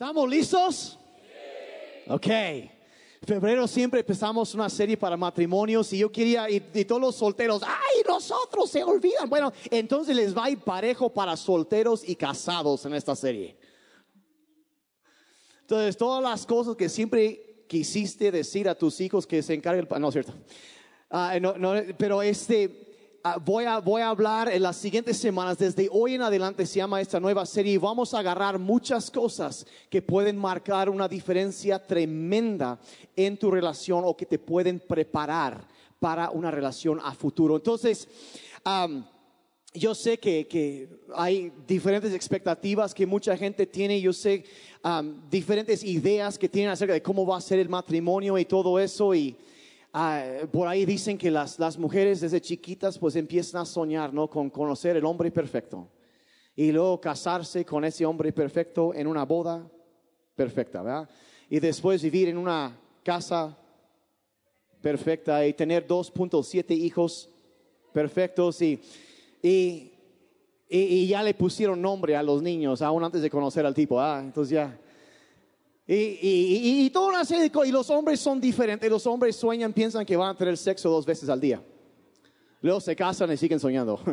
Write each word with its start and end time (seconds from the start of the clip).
¿Estamos 0.00 0.30
listos? 0.30 0.96
Ok. 2.06 2.28
Febrero 3.26 3.66
siempre 3.66 3.98
empezamos 3.98 4.54
una 4.54 4.70
serie 4.70 4.96
para 4.96 5.16
matrimonios 5.16 5.92
y 5.92 5.98
yo 5.98 6.12
quería, 6.12 6.48
y, 6.48 6.60
todos 6.84 7.00
los 7.00 7.16
solteros, 7.16 7.64
¡ay, 7.64 8.02
nosotros 8.06 8.70
se 8.70 8.84
olvidan! 8.84 9.28
Bueno, 9.28 9.52
entonces 9.68 10.14
les 10.14 10.38
va 10.38 10.44
a 10.44 10.50
ir 10.50 10.60
parejo 10.60 11.12
para 11.12 11.36
solteros 11.36 12.08
y 12.08 12.14
casados 12.14 12.86
en 12.86 12.94
esta 12.94 13.16
serie. 13.16 13.56
Entonces, 15.62 15.96
todas 15.96 16.22
las 16.22 16.46
cosas 16.46 16.76
que 16.76 16.88
siempre 16.88 17.64
quisiste 17.66 18.30
decir 18.30 18.68
a 18.68 18.76
tus 18.76 19.00
hijos 19.00 19.26
que 19.26 19.42
se 19.42 19.54
encarguen, 19.54 19.88
no 19.98 20.08
es 20.10 20.12
cierto. 20.12 20.32
Ah, 21.10 21.36
no, 21.40 21.58
no, 21.58 21.74
pero 21.98 22.22
este, 22.22 22.87
voy, 23.36 23.64
a, 23.64 23.78
voy 23.78 24.02
a 24.02 24.08
hablar 24.08 24.48
en 24.48 24.62
las 24.62 24.76
siguientes 24.76 25.18
semanas, 25.18 25.58
desde 25.58 25.88
hoy 25.92 26.14
en 26.14 26.22
adelante 26.22 26.64
se 26.66 26.76
llama 26.78 27.00
esta 27.00 27.20
nueva 27.20 27.44
serie 27.46 27.74
y 27.74 27.76
vamos 27.76 28.14
a 28.14 28.20
agarrar 28.20 28.58
muchas 28.58 29.10
cosas 29.10 29.66
que 29.90 30.00
pueden 30.00 30.36
marcar 30.36 30.88
una 30.88 31.08
diferencia 31.08 31.78
tremenda 31.78 32.78
en 33.14 33.36
tu 33.36 33.50
relación 33.50 34.02
o 34.04 34.16
que 34.16 34.26
te 34.26 34.38
pueden 34.38 34.80
preparar 34.80 35.66
para 36.00 36.30
una 36.30 36.50
relación 36.50 37.00
a 37.02 37.14
futuro. 37.14 37.56
Entonces, 37.56 38.08
am, 38.64 39.04
yo 39.74 39.94
sé 39.94 40.18
que, 40.18 40.46
que 40.46 40.88
hay 41.14 41.52
diferentes 41.66 42.14
expectativas 42.14 42.94
que 42.94 43.06
mucha 43.06 43.36
gente 43.36 43.66
tiene, 43.66 44.00
yo 44.00 44.12
sé 44.12 44.44
am, 44.82 45.28
diferentes 45.28 45.84
ideas 45.84 46.38
que 46.38 46.48
tienen 46.48 46.70
acerca 46.70 46.94
de 46.94 47.02
cómo 47.02 47.26
va 47.26 47.36
a 47.36 47.40
ser 47.40 47.58
el 47.58 47.68
matrimonio 47.68 48.38
y 48.38 48.44
todo 48.44 48.78
eso 48.78 49.14
y 49.14 49.36
ah, 49.92 50.22
por 50.52 50.68
ahí 50.68 50.84
dicen 50.84 51.18
que 51.18 51.30
las, 51.30 51.58
las 51.58 51.78
mujeres 51.78 52.20
desde 52.20 52.40
chiquitas 52.40 52.98
pues 52.98 53.16
empiezan 53.16 53.62
a 53.62 53.64
soñar, 53.64 54.12
¿no? 54.12 54.28
Con 54.28 54.50
conocer 54.50 54.96
el 54.96 55.04
hombre 55.04 55.30
perfecto 55.30 55.88
y 56.54 56.72
luego 56.72 57.00
casarse 57.00 57.64
con 57.64 57.84
ese 57.84 58.04
hombre 58.04 58.32
perfecto 58.32 58.92
en 58.92 59.06
una 59.06 59.24
boda 59.24 59.70
perfecta, 60.34 60.82
¿verdad? 60.82 61.08
Y 61.48 61.60
después 61.60 62.02
vivir 62.02 62.28
en 62.28 62.36
una 62.36 62.76
casa 63.04 63.56
perfecta 64.80 65.46
y 65.46 65.52
tener 65.52 65.86
2.7 65.86 66.70
hijos 66.72 67.30
perfectos 67.92 68.60
y, 68.62 68.80
y, 69.42 69.92
y, 70.68 70.78
y 70.78 71.06
ya 71.08 71.22
le 71.22 71.34
pusieron 71.34 71.80
nombre 71.80 72.16
a 72.16 72.22
los 72.22 72.42
niños 72.42 72.82
aún 72.82 73.04
antes 73.04 73.22
de 73.22 73.30
conocer 73.30 73.64
al 73.64 73.74
tipo, 73.74 74.00
ah, 74.00 74.20
entonces 74.22 74.50
ya. 74.50 74.78
Y, 75.88 75.94
y, 75.94 76.20
y, 76.20 76.86
y 76.86 76.90
toda 76.90 77.08
una 77.08 77.24
de 77.24 77.50
y 77.66 77.72
los 77.72 77.88
hombres 77.88 78.20
son 78.20 78.38
diferentes, 78.38 78.90
los 78.90 79.06
hombres 79.06 79.34
sueñan, 79.34 79.72
piensan 79.72 80.04
que 80.04 80.16
van 80.16 80.28
a 80.28 80.36
tener 80.36 80.56
sexo 80.58 80.90
dos 80.90 81.06
veces 81.06 81.30
al 81.30 81.40
día. 81.40 81.62
Luego 82.60 82.78
se 82.78 82.94
casan 82.94 83.32
y 83.32 83.36
siguen 83.36 83.58
soñando. 83.58 83.98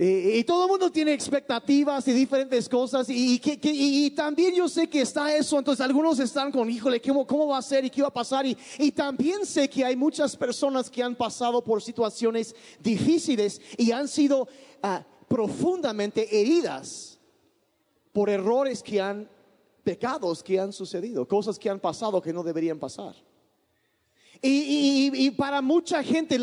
Y, 0.00 0.44
todo 0.44 0.66
el 0.66 0.70
mundo 0.70 0.92
tiene 0.92 1.12
expectativas 1.12 2.06
y 2.06 2.12
diferentes 2.12 2.68
cosas. 2.68 3.08
Y, 3.10 3.40
que, 3.40 3.58
que- 3.58 3.72
y- 3.72 4.10
también 4.10 4.54
yo 4.54 4.68
sé 4.68 4.88
que 4.88 5.00
está 5.00 5.34
eso. 5.34 5.58
Entonces 5.58 5.84
algunos 5.84 6.20
están 6.20 6.52
con, 6.52 6.70
híjole, 6.70 7.00
¿cómo, 7.02 7.26
cómo 7.26 7.48
va 7.48 7.58
a 7.58 7.62
ser 7.62 7.84
y 7.84 7.90
qué 7.90 8.02
va 8.02 8.06
a 8.06 8.12
pasar? 8.12 8.46
Y, 8.46 8.56
y 8.78 8.92
también 8.92 9.44
sé 9.44 9.68
que 9.68 9.84
hay 9.84 9.96
muchas 9.96 10.36
personas 10.36 10.88
que 10.88 11.02
han 11.02 11.16
pasado 11.16 11.64
por 11.64 11.82
situaciones 11.82 12.54
difíciles 12.78 13.60
y 13.76 13.90
han 13.90 14.06
sido 14.06 14.46
ah, 14.84 15.04
profundamente 15.26 16.28
heridas 16.40 17.18
por 18.12 18.30
errores 18.30 18.84
que 18.84 19.00
han, 19.00 19.28
pecados 19.88 20.42
que 20.42 20.60
han 20.60 20.70
sucedido, 20.70 21.26
cosas 21.26 21.58
que 21.58 21.70
han 21.70 21.80
pasado 21.80 22.20
que 22.20 22.30
no 22.30 22.42
deberían 22.42 22.78
pasar. 22.78 23.14
Y, 24.42 25.30
para 25.30 25.62
mucha 25.62 26.02
gente 26.02 26.38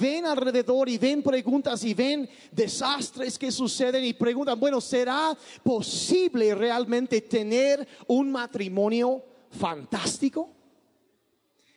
ven 0.00 0.24
alrededor 0.24 0.88
y 0.88 0.96
ven 0.96 1.20
preguntas 1.20 1.82
y 1.82 1.92
ven 1.92 2.30
desastres 2.52 3.36
que 3.36 3.50
suceden 3.50 4.04
y 4.04 4.12
preguntan, 4.12 4.60
bueno, 4.60 4.80
¿será 4.80 5.36
posible 5.64 6.54
realmente 6.54 7.20
tener 7.20 7.84
un 8.06 8.30
matrimonio 8.30 9.24
fantástico? 9.50 10.50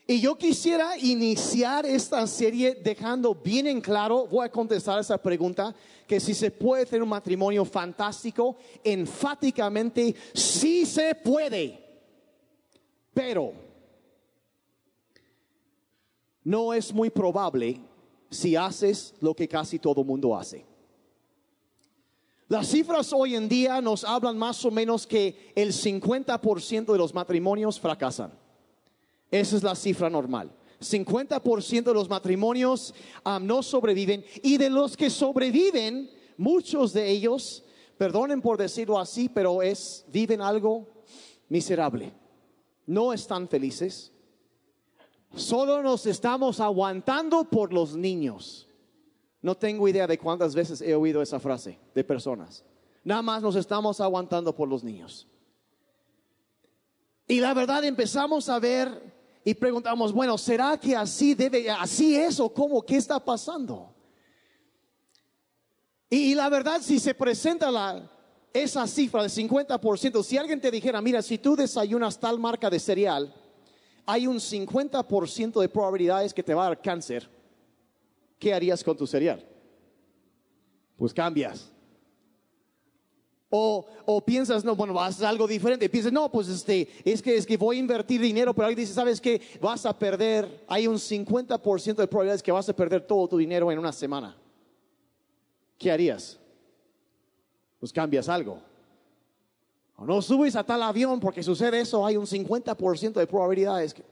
Y 0.10 0.22
yo 0.22 0.38
quisiera 0.38 0.98
iniciar 0.98 1.86
esta 1.86 2.26
serie 2.28 2.76
dejando 2.76 3.36
bien 3.36 3.68
en 3.68 3.82
claro, 3.82 4.26
voy 4.26 4.46
a 4.46 4.52
contestar 4.52 4.98
esa 5.02 5.18
pregunta, 5.22 5.76
que 6.08 6.22
si 6.22 6.34
se 6.34 6.50
puede 6.50 6.86
tener 6.86 7.04
un 7.04 7.10
matrimonio 7.10 7.66
fantástico, 7.66 8.56
enfáticamente 8.86 10.16
sí 10.34 10.86
se 10.86 11.14
puede. 11.14 11.78
Pero 13.14 13.52
no 16.46 16.74
es 16.74 16.94
muy 16.94 17.10
probable 17.10 17.78
si 18.30 18.56
haces 18.56 19.14
lo 19.20 19.36
que 19.36 19.50
casi 19.50 19.78
todo 19.78 20.06
mundo 20.06 20.38
hace. 20.38 20.66
Las 22.48 22.70
cifras 22.70 23.12
hoy 23.12 23.36
en 23.36 23.50
día 23.50 23.82
nos 23.82 24.06
hablan 24.06 24.38
más 24.38 24.64
o 24.64 24.72
menos 24.72 25.06
que 25.06 25.52
el 25.54 25.74
50% 25.74 26.94
de 26.94 26.98
los 26.98 27.14
matrimonios 27.14 27.78
fracasan. 27.78 28.47
Esa 29.32 29.58
es 29.58 29.64
la 29.64 29.76
cifra 29.76 30.10
normal. 30.10 30.52
50% 30.80 31.84
de 31.84 31.94
los 31.94 32.10
matrimonios 32.10 32.94
ah, 33.24 33.40
no 33.42 33.64
sobreviven 33.64 34.24
y 34.44 34.58
de 34.58 34.70
los 34.70 34.96
que 34.96 35.10
sobreviven, 35.10 36.10
muchos 36.38 36.94
de 36.94 37.10
ellos, 37.10 37.64
perdonen 37.98 38.42
por 38.42 38.58
decirlo 38.58 39.00
así, 39.00 39.28
pero 39.28 39.62
es 39.62 40.06
viven 40.10 40.42
algo 40.42 40.88
miserable. 41.50 42.14
No 42.86 43.12
están 43.12 43.48
felices. 43.48 44.12
Solo 45.36 45.82
nos 45.82 46.06
estamos 46.06 46.60
aguantando 46.60 47.44
por 47.46 47.74
los 47.74 47.96
niños. 47.96 48.68
No 49.42 49.56
tengo 49.56 49.88
idea 49.88 50.08
de 50.08 50.18
cuántas 50.18 50.56
veces 50.56 50.82
he 50.82 50.96
oído 50.96 51.22
esa 51.22 51.40
frase 51.40 51.80
de 51.94 52.04
personas. 52.04 52.64
Nada 53.04 53.22
más 53.22 53.42
nos 53.42 53.56
estamos 53.56 54.00
aguantando 54.00 54.56
por 54.56 54.68
los 54.68 54.84
niños. 54.84 55.28
Y 57.28 57.40
la 57.40 57.54
verdad 57.54 57.84
empezamos 57.84 58.48
a 58.48 58.60
ver 58.60 59.17
y 59.48 59.54
preguntamos, 59.54 60.12
bueno, 60.12 60.38
¿será 60.38 60.78
que 60.78 60.94
así 60.94 61.34
debe, 61.34 61.70
así 61.72 62.18
es 62.18 62.38
o 62.38 62.54
cómo? 62.54 62.82
¿Qué 62.82 62.98
está 62.98 63.18
pasando? 63.18 63.96
Y, 66.10 66.36
la 66.36 66.50
verdad, 66.50 66.82
si 66.82 67.00
se 67.00 67.16
presenta 67.16 67.72
la, 67.72 68.12
esa 68.52 68.86
cifra 68.86 69.24
de 69.24 69.30
50%, 69.30 70.22
si 70.22 70.38
alguien 70.38 70.60
te 70.60 70.70
dijera, 70.70 71.02
mira, 71.02 71.22
si 71.22 71.38
tú 71.38 71.56
desayunas 71.56 72.20
tal 72.20 72.38
marca 72.40 72.70
de 72.70 72.78
cereal, 72.78 73.34
hay 74.06 74.28
un 74.28 74.36
50% 74.36 75.62
de 75.62 75.70
probabilidades 75.70 76.34
que 76.34 76.44
te 76.44 76.54
va 76.54 76.66
a 76.66 76.68
dar 76.68 76.82
cáncer, 76.82 77.30
¿qué 78.38 78.54
harías 78.54 78.84
con 78.84 78.98
tu 78.98 79.08
cereal? 79.08 79.48
Pues 80.98 81.14
cambias. 81.14 81.72
O, 83.50 83.86
o 84.06 84.22
piensas, 84.26 84.66
no, 84.66 84.76
bueno, 84.76 84.94
vas 84.94 85.22
a 85.22 85.30
algo 85.30 85.48
diferente. 85.48 85.90
Piensas, 85.90 86.12
no, 86.12 86.30
pues 86.30 86.50
este, 86.50 86.90
es 87.06 87.22
que, 87.22 87.38
es 87.38 87.46
que 87.46 87.56
voy 87.56 87.78
a 87.78 87.80
invertir 87.80 88.20
dinero, 88.20 88.54
pero 88.54 88.68
alguien 88.68 88.84
dice, 88.84 88.94
¿sabes 88.94 89.22
qué? 89.22 89.42
Vas 89.62 89.86
a 89.86 89.98
perder, 89.98 90.66
hay 90.68 90.88
un 90.88 90.98
50% 90.98 91.96
de 91.96 92.08
probabilidades 92.08 92.44
que 92.44 92.52
vas 92.52 92.68
a 92.68 92.76
perder 92.76 93.08
todo 93.08 93.28
tu 93.28 93.38
dinero 93.38 93.72
en 93.72 93.80
una 93.80 93.94
semana. 93.94 94.36
¿Qué 95.78 95.92
harías? 95.92 96.38
Pues 97.80 97.94
cambias 97.94 98.28
algo. 98.28 98.60
O 99.96 100.06
no 100.06 100.22
subes 100.22 100.56
a 100.56 100.64
tal 100.64 100.84
avión 100.84 101.20
porque 101.20 101.42
sucede 101.42 101.80
eso, 101.80 102.06
hay 102.06 102.18
un 102.18 102.26
50% 102.26 103.14
de 103.14 103.28
probabilidades. 103.28 103.94
Que... 103.94 104.04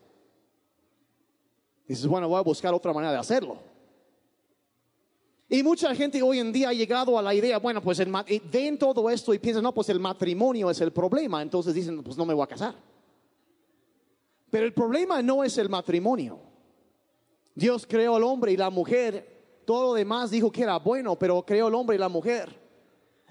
Dices, 1.88 2.08
bueno, 2.08 2.30
voy 2.30 2.40
a 2.40 2.42
buscar 2.42 2.74
otra 2.74 2.94
manera 2.94 3.12
de 3.12 3.20
hacerlo. 3.20 3.75
Y 5.56 5.64
mucha 5.64 5.96
gente 5.96 6.22
hoy 6.22 6.40
en 6.40 6.52
día 6.52 6.68
ha 6.68 6.74
llegado 6.74 7.18
a 7.18 7.22
la 7.22 7.34
idea, 7.34 7.60
bueno, 7.60 7.82
pues 7.82 7.98
el, 8.02 8.12
ven 8.52 8.78
todo 8.78 9.10
esto 9.10 9.34
y 9.34 9.40
piensan, 9.40 9.64
no, 9.64 9.74
pues 9.74 9.88
el 9.88 10.02
matrimonio 10.02 10.70
es 10.70 10.82
el 10.82 10.92
problema. 10.92 11.42
Entonces 11.42 11.74
dicen, 11.74 12.04
pues 12.04 12.18
no 12.18 12.26
me 12.26 12.34
voy 12.34 12.44
a 12.44 12.48
casar. 12.48 12.76
Pero 14.50 14.66
el 14.66 14.74
problema 14.74 15.22
no 15.22 15.46
es 15.46 15.58
el 15.58 15.70
matrimonio. 15.70 16.42
Dios 17.54 17.88
creó 17.88 18.18
al 18.18 18.24
hombre 18.24 18.52
y 18.52 18.58
la 18.58 18.70
mujer. 18.70 19.62
Todo 19.64 19.84
lo 19.84 19.94
demás 19.94 20.30
dijo 20.30 20.52
que 20.52 20.64
era 20.64 20.78
bueno, 20.78 21.18
pero 21.18 21.46
creó 21.46 21.70
el 21.70 21.76
hombre 21.76 21.96
y 21.96 22.00
la 22.00 22.10
mujer. 22.10 22.54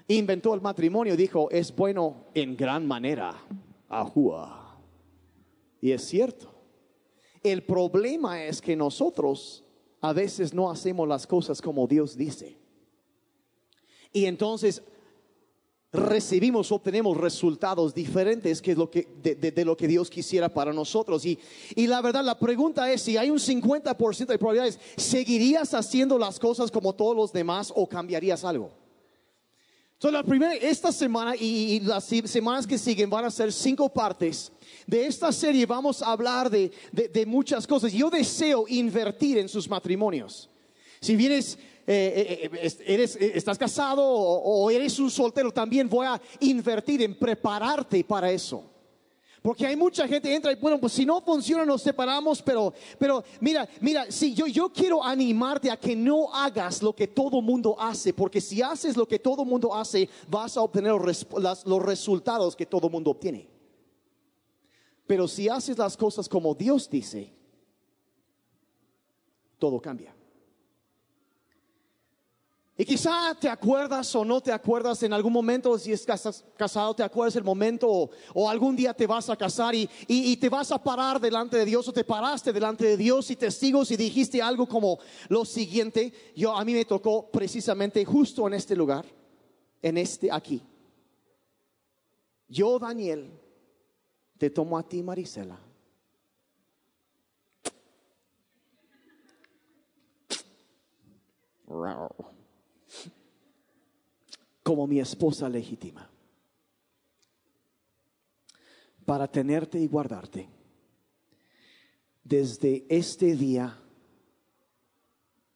Inventó 0.07 0.55
el 0.55 0.61
matrimonio 0.61 1.15
dijo, 1.15 1.51
es 1.51 1.75
bueno 1.75 2.25
en 2.33 2.57
gran 2.57 2.87
manera. 2.87 3.35
Ajúa. 3.87 4.79
Y 5.79 5.91
es 5.91 6.03
cierto. 6.03 6.51
El 7.43 7.61
problema 7.61 8.43
es 8.43 8.63
que 8.63 8.75
nosotros 8.75 9.64
a 10.09 10.13
veces 10.13 10.53
no 10.53 10.69
hacemos 10.69 11.07
las 11.07 11.25
cosas 11.25 11.61
como 11.61 11.87
Dios 11.87 12.15
dice. 12.15 12.57
Y 14.13 14.25
entonces 14.25 14.81
recibimos, 15.91 16.71
obtenemos 16.71 17.15
resultados 17.17 17.93
diferentes 17.93 18.61
que 18.61 18.75
lo 18.75 18.89
que, 18.91 19.07
de, 19.23 19.35
de- 19.35 19.51
de 19.51 19.65
lo 19.65 19.77
que 19.77 19.87
Dios 19.87 20.09
quisiera 20.09 20.49
para 20.49 20.73
nosotros. 20.73 21.25
Y, 21.25 21.39
y 21.75 21.87
la 21.87 22.01
verdad, 22.01 22.23
la 22.23 22.37
pregunta 22.37 22.91
es, 22.91 23.01
si 23.01 23.15
hay 23.17 23.29
un 23.29 23.39
50% 23.39 24.25
de 24.27 24.37
probabilidades, 24.37 24.79
¿seguirías 24.97 25.73
haciendo 25.73 26.17
las 26.17 26.37
cosas 26.39 26.69
como 26.69 26.93
todos 26.93 27.15
los 27.15 27.31
demás 27.31 27.71
o 27.75 27.87
cambiarías 27.87 28.43
algo? 28.43 28.71
Entonces, 29.95 30.11
la 30.13 30.23
primera, 30.23 30.53
esta 30.53 30.91
semana 30.91 31.35
y, 31.37 31.79
las 31.79 32.03
semanas 32.03 32.67
que 32.67 32.77
siguen 32.77 33.09
van 33.09 33.23
a 33.25 33.31
ser 33.31 33.51
cinco 33.53 33.87
partes. 33.87 34.51
De 34.85 35.05
esta 35.05 35.31
serie 35.31 35.65
vamos 35.65 36.01
a 36.01 36.11
hablar 36.11 36.49
de, 36.49 36.69
de- 36.91 37.25
muchas 37.25 37.65
cosas. 37.65 37.93
Yo 37.93 38.09
deseo 38.09 38.65
invertir 38.67 39.37
en 39.37 39.47
sus 39.47 39.69
matrimonios. 39.69 40.49
Si 40.99 41.15
vienes 41.15 41.57
eh, 41.87 42.49
eh, 42.51 42.77
eres, 42.85 43.15
estás 43.15 43.57
casado 43.57 44.03
o, 44.05 44.69
eres 44.69 44.99
un 44.99 45.09
soltero, 45.09 45.51
también 45.51 45.87
voy 45.87 46.05
a 46.07 46.21
invertir 46.41 47.01
en 47.01 47.17
prepararte 47.17 48.03
para 48.03 48.29
eso. 48.29 48.74
Porque 49.45 49.67
hay 49.67 49.75
mucha 49.75 50.07
gente 50.07 50.33
entra 50.33 50.51
y 50.51 50.55
bueno, 50.55 50.79
pues 50.79 50.93
si 50.93 51.05
no 51.05 51.21
funciona 51.21 51.63
nos 51.63 51.83
separamos, 51.83 52.41
pero, 52.41 52.73
pero 52.97 53.23
mira, 53.39 53.69
mira, 53.79 54.11
si 54.11 54.33
yo, 54.33 54.47
yo 54.47 54.73
quiero 54.73 55.03
animarte 55.03 55.69
a 55.69 55.77
que 55.77 55.95
no 55.95 56.33
hagas 56.33 56.81
lo 56.81 56.95
que 56.95 57.07
todo 57.07 57.43
mundo 57.43 57.79
hace, 57.79 58.11
porque 58.11 58.41
si 58.41 58.63
haces 58.63 58.97
lo 58.97 59.07
que 59.07 59.19
todo 59.19 59.45
mundo 59.45 59.71
hace, 59.71 60.09
vas 60.27 60.57
a 60.57 60.61
obtener 60.63 60.93
los, 60.93 61.27
los 61.63 61.83
resultados 61.83 62.55
que 62.55 62.65
todo 62.65 62.89
mundo 62.89 63.11
obtiene. 63.11 63.47
Pero 65.05 65.27
si 65.27 65.47
haces 65.47 65.77
las 65.77 65.95
cosas 65.95 66.27
como 66.27 66.55
Dios 66.55 66.89
dice, 66.89 67.31
todo 69.59 69.79
cambia. 69.79 70.14
Y 72.77 72.83
quizá 72.83 73.33
te 73.39 73.47
acuerdas 73.47 74.13
o 74.15 74.25
no 74.25 74.41
te 74.41 74.51
acuerdas 74.51 75.01
en 75.03 75.13
algún 75.13 75.31
momento, 75.31 75.79
si 75.79 75.93
estás 75.93 76.43
casado, 76.57 76.93
te 76.93 77.03
acuerdas 77.03 77.37
el 77.37 77.43
momento 77.45 78.09
o, 78.33 78.49
algún 78.49 78.75
día 78.75 78.93
te 78.93 79.07
vas 79.07 79.29
a 79.29 79.37
casar 79.37 79.73
y, 79.73 79.89
y, 80.07 80.35
te 80.35 80.49
vas 80.49 80.73
a 80.73 80.83
parar 80.83 81.21
delante 81.21 81.55
de 81.55 81.63
Dios 81.63 81.87
o 81.87 81.93
te 81.93 82.03
paraste 82.03 82.51
delante 82.51 82.83
de 82.85 82.97
Dios 82.97 83.31
y 83.31 83.37
testigos 83.37 83.91
y 83.91 83.95
dijiste 83.95 84.41
algo 84.41 84.67
como 84.67 84.99
lo 85.29 85.45
siguiente. 85.45 86.11
Yo 86.35 86.53
a 86.53 86.65
mí 86.65 86.73
me 86.73 86.83
tocó 86.83 87.31
precisamente 87.31 88.03
justo 88.03 88.45
en 88.45 88.55
este 88.55 88.75
lugar, 88.75 89.05
en 89.81 89.97
este 89.97 90.29
aquí. 90.29 90.61
Yo, 92.49 92.77
Daniel, 92.77 93.39
te 94.37 94.49
tomo 94.49 94.77
a 94.77 94.83
ti, 94.83 95.01
Marisela. 95.01 95.57
Como 104.65 104.87
mi 104.87 104.99
esposa 104.99 105.47
legítima. 105.47 106.09
Para 109.05 109.27
tenerte 109.27 109.77
y 109.79 109.85
guardarte. 109.85 110.49
Desde 112.23 112.87
este 112.89 113.35
día 113.35 113.77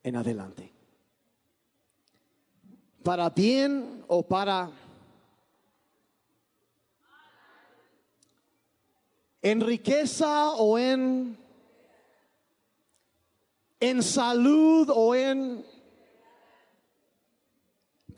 en 0.04 0.16
adelante. 0.16 0.72
Para 3.02 3.32
bien 3.32 4.04
o 4.08 4.22
para 4.22 4.72
en 9.42 9.62
riqueza 9.62 10.52
o 10.52 10.78
en, 10.78 11.36
en 13.80 14.04
salud 14.04 14.92
o 14.94 15.16
en 15.16 15.66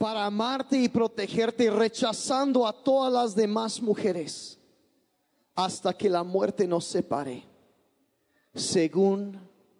para 0.02 0.26
amarte 0.26 0.76
y 0.76 0.88
protegerte, 0.88 1.70
rechazando 1.70 2.66
a 2.66 2.72
todas 2.72 3.12
las 3.12 3.36
demás 3.36 3.80
mujeres 3.80 4.58
hasta 5.54 5.96
que 5.96 6.10
la 6.10 6.24
muerte 6.24 6.66
nos 6.66 6.86
separe, 6.86 7.44
según 8.52 9.38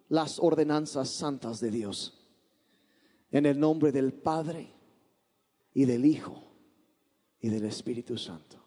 las 0.09 0.39
ordenanzas 0.39 1.11
santas 1.11 1.59
de 1.59 1.73
Dios. 1.73 2.25
En 3.33 3.47
el 3.47 3.59
nombre 3.59 3.91
del 3.91 4.13
Padre 4.13 4.73
y 5.75 5.87
del 5.87 6.05
Hijo 6.05 6.41
y 7.41 7.49
del 7.49 7.65
Espíritu 7.65 8.17
Santo. 8.17 8.63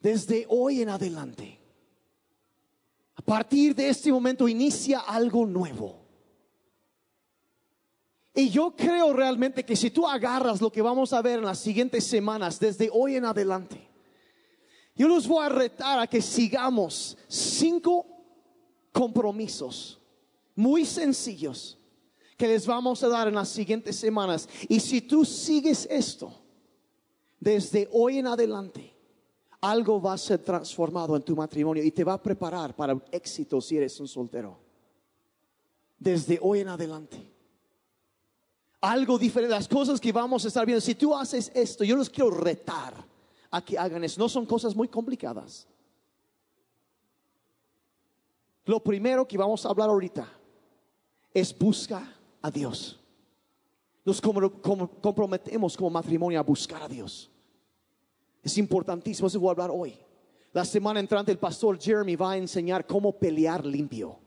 desde 0.00 0.44
hoy 0.50 0.82
en 0.82 0.90
adelante. 0.90 1.58
A 3.14 3.22
partir 3.22 3.74
de 3.74 3.88
este 3.88 4.12
momento 4.12 4.46
inicia 4.46 5.00
algo 5.00 5.46
nuevo. 5.46 6.03
Y 8.34 8.50
yo 8.50 8.74
creo 8.76 9.12
realmente 9.12 9.64
que 9.64 9.76
si 9.76 9.90
tú 9.90 10.06
agarras 10.06 10.60
lo 10.60 10.70
que 10.70 10.82
vamos 10.82 11.12
a 11.12 11.22
ver 11.22 11.38
en 11.38 11.44
las 11.44 11.60
siguientes 11.60 12.04
semanas, 12.04 12.58
desde 12.58 12.90
hoy 12.92 13.14
en 13.14 13.24
adelante, 13.24 13.88
yo 14.96 15.06
los 15.06 15.28
voy 15.28 15.44
a 15.44 15.48
retar 15.48 16.00
a 16.00 16.06
que 16.06 16.20
sigamos 16.20 17.16
cinco 17.28 18.06
compromisos 18.92 20.00
muy 20.54 20.84
sencillos 20.84 21.78
que 22.36 22.48
les 22.48 22.66
vamos 22.66 23.02
a 23.02 23.08
dar 23.08 23.28
en 23.28 23.34
las 23.34 23.48
siguientes 23.48 23.96
semanas. 23.96 24.48
Y 24.68 24.80
si 24.80 25.00
tú 25.00 25.24
sigues 25.24 25.86
esto 25.90 26.32
desde 27.38 27.88
hoy 27.92 28.18
en 28.18 28.26
adelante, 28.26 28.92
algo 29.60 30.00
va 30.00 30.14
a 30.14 30.18
ser 30.18 30.40
transformado 30.40 31.16
en 31.16 31.22
tu 31.22 31.36
matrimonio 31.36 31.82
y 31.82 31.90
te 31.90 32.04
va 32.04 32.14
a 32.14 32.22
preparar 32.22 32.74
para 32.74 33.00
éxito 33.10 33.60
si 33.60 33.76
eres 33.76 33.98
un 34.00 34.08
soltero. 34.08 34.58
Desde 35.98 36.38
hoy 36.42 36.60
en 36.60 36.68
adelante. 36.68 37.23
Algo 38.84 39.18
diferente, 39.18 39.54
las 39.54 39.66
cosas 39.66 39.98
que 39.98 40.12
vamos 40.12 40.44
a 40.44 40.48
estar 40.48 40.66
viendo. 40.66 40.80
Si 40.82 40.94
tú 40.94 41.16
haces 41.16 41.50
esto, 41.54 41.84
yo 41.84 41.96
los 41.96 42.10
quiero 42.10 42.30
retar 42.30 42.92
a 43.50 43.64
que 43.64 43.78
hagan 43.78 44.04
eso. 44.04 44.20
No 44.20 44.28
son 44.28 44.44
cosas 44.44 44.76
muy 44.76 44.88
complicadas. 44.88 45.66
Lo 48.66 48.84
primero 48.84 49.26
que 49.26 49.38
vamos 49.38 49.64
a 49.64 49.70
hablar 49.70 49.88
ahorita 49.88 50.30
es 51.32 51.58
busca 51.58 52.14
a 52.42 52.50
Dios. 52.50 53.00
Nos 54.04 54.20
comprometemos 54.20 55.78
como 55.78 55.88
matrimonio 55.88 56.38
a 56.38 56.42
buscar 56.42 56.82
a 56.82 56.88
Dios. 56.88 57.30
Es 58.42 58.58
importantísimo, 58.58 59.28
eso 59.28 59.40
voy 59.40 59.48
a 59.48 59.52
hablar 59.52 59.70
hoy. 59.72 59.98
La 60.52 60.66
semana 60.66 61.00
entrante 61.00 61.32
el 61.32 61.38
pastor 61.38 61.80
Jeremy 61.80 62.16
va 62.16 62.32
a 62.32 62.36
enseñar 62.36 62.86
cómo 62.86 63.18
pelear 63.18 63.64
limpio. 63.64 64.18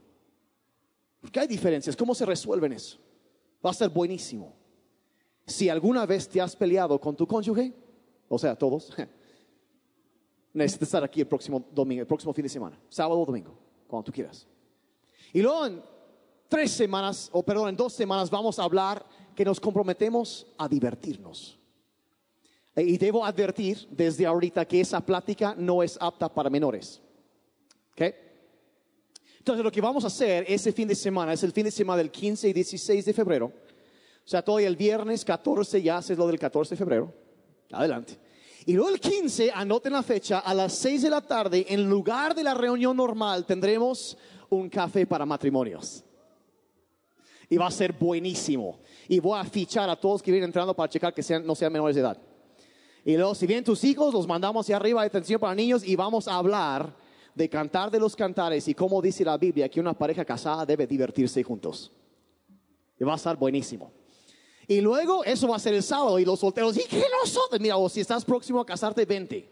Porque 1.21 1.41
hay 1.41 1.47
diferencias, 1.47 1.95
¿cómo 1.95 2.15
se 2.15 2.25
resuelven 2.25 2.73
eso? 2.73 2.97
Va 3.65 3.71
a 3.71 3.73
ser 3.73 3.89
buenísimo. 3.89 4.53
Si 5.45 5.69
alguna 5.69 6.05
vez 6.05 6.27
te 6.27 6.41
has 6.41 6.55
peleado 6.55 6.99
con 6.99 7.15
tu 7.15 7.25
cónyuge, 7.25 7.73
o 8.27 8.37
sea, 8.37 8.55
todos, 8.55 8.93
necesitas 10.53 10.87
estar 10.87 11.03
aquí 11.03 11.21
el 11.21 11.27
próximo 11.27 11.65
domingo, 11.71 12.01
el 12.01 12.07
próximo 12.07 12.33
fin 12.33 12.43
de 12.43 12.49
semana, 12.49 12.79
sábado 12.89 13.21
o 13.21 13.25
domingo, 13.25 13.57
cuando 13.87 14.05
tú 14.05 14.11
quieras. 14.11 14.47
Y 15.33 15.41
luego 15.41 15.65
en 15.65 15.81
tres 16.47 16.71
semanas, 16.71 17.29
o 17.31 17.43
perdón, 17.43 17.69
en 17.69 17.77
dos 17.77 17.93
semanas 17.93 18.29
vamos 18.29 18.59
a 18.59 18.63
hablar 18.63 19.05
que 19.35 19.45
nos 19.45 19.59
comprometemos 19.59 20.47
a 20.57 20.67
divertirnos. 20.67 21.57
Y 22.75 22.97
debo 22.97 23.25
advertir 23.25 23.87
desde 23.89 24.25
ahorita 24.25 24.65
que 24.65 24.81
esa 24.81 25.01
plática 25.01 25.55
no 25.57 25.81
es 25.81 25.97
apta 25.99 26.31
para 26.31 26.49
menores. 26.49 27.01
¿Ok? 27.93 28.26
Entonces 29.47 29.63
lo 29.63 29.71
que 29.71 29.79
vamos 29.79 30.03
a 30.03 30.07
hacer 30.07 30.43
ese 30.45 30.73
fin 30.73 30.89
de 30.89 30.93
semana 30.93 31.31
es 31.31 31.41
el 31.41 31.53
fin 31.53 31.63
de 31.63 31.71
semana 31.71 31.99
del 31.99 32.11
15 32.11 32.49
y 32.49 32.51
16 32.51 33.05
de 33.05 33.13
febrero. 33.13 33.45
O 33.45 34.27
sea, 34.27 34.41
todo 34.41 34.59
el 34.59 34.75
viernes 34.75 35.23
14 35.23 35.81
ya 35.81 35.99
haces 35.99 36.17
lo 36.17 36.27
del 36.27 36.37
14 36.37 36.71
de 36.71 36.77
febrero. 36.77 37.13
Adelante. 37.71 38.19
Y 38.65 38.73
luego 38.73 38.89
el 38.89 38.99
15, 38.99 39.49
anoten 39.55 39.93
la 39.93 40.03
fecha, 40.03 40.39
a 40.39 40.53
las 40.53 40.73
6 40.73 41.03
de 41.03 41.09
la 41.09 41.21
tarde, 41.21 41.65
en 41.69 41.89
lugar 41.89 42.35
de 42.35 42.43
la 42.43 42.55
reunión 42.55 42.97
normal, 42.97 43.45
tendremos 43.45 44.17
un 44.49 44.67
café 44.67 45.07
para 45.07 45.25
matrimonios. 45.25 46.03
Y 47.49 47.55
va 47.55 47.67
a 47.67 47.71
ser 47.71 47.93
buenísimo. 47.93 48.81
Y 49.07 49.21
voy 49.21 49.39
a 49.39 49.45
fichar 49.45 49.89
a 49.89 49.95
todos 49.95 50.21
que 50.21 50.29
vienen 50.29 50.49
entrando 50.49 50.75
para 50.75 50.89
checar 50.89 51.13
que 51.13 51.23
sean, 51.23 51.47
no 51.47 51.55
sean 51.55 51.71
menores 51.71 51.95
de 51.95 52.01
edad. 52.01 52.17
Y 53.05 53.15
luego, 53.15 53.33
si 53.33 53.47
vienen 53.47 53.63
tus 53.63 53.81
hijos, 53.85 54.13
los 54.13 54.27
mandamos 54.27 54.65
hacia 54.65 54.75
arriba 54.75 55.03
atención 55.03 55.39
para 55.39 55.55
niños 55.55 55.87
y 55.87 55.95
vamos 55.95 56.27
a 56.27 56.35
hablar 56.35 57.06
de 57.37 57.47
cantar 57.47 57.91
de 57.91 57.99
los 57.99 58.15
cantares 58.15 58.67
y 58.67 58.73
cómo 58.73 58.99
dice 59.01 59.23
la 59.23 59.37
Biblia 59.37 59.69
que 59.69 59.79
una 59.79 59.93
pareja 59.93 60.25
casada 60.25 60.65
debe 60.65 60.87
divertirse 60.87 61.43
juntos. 61.43 61.91
Y 62.99 63.03
va 63.03 63.13
a 63.13 63.15
estar 63.15 63.37
buenísimo. 63.37 63.91
Y 64.67 64.81
luego 64.81 65.23
eso 65.23 65.47
va 65.47 65.55
a 65.55 65.59
ser 65.59 65.75
el 65.75 65.83
sábado 65.83 66.17
y 66.19 66.25
los 66.25 66.39
solteros, 66.39 66.75
¿y 66.75 66.83
qué 66.89 67.03
nosotros? 67.21 67.61
Mira, 67.61 67.77
o 67.77 67.87
si 67.87 68.01
estás 68.01 68.25
próximo 68.25 68.59
a 68.59 68.65
casarte, 68.65 69.05
vente. 69.05 69.49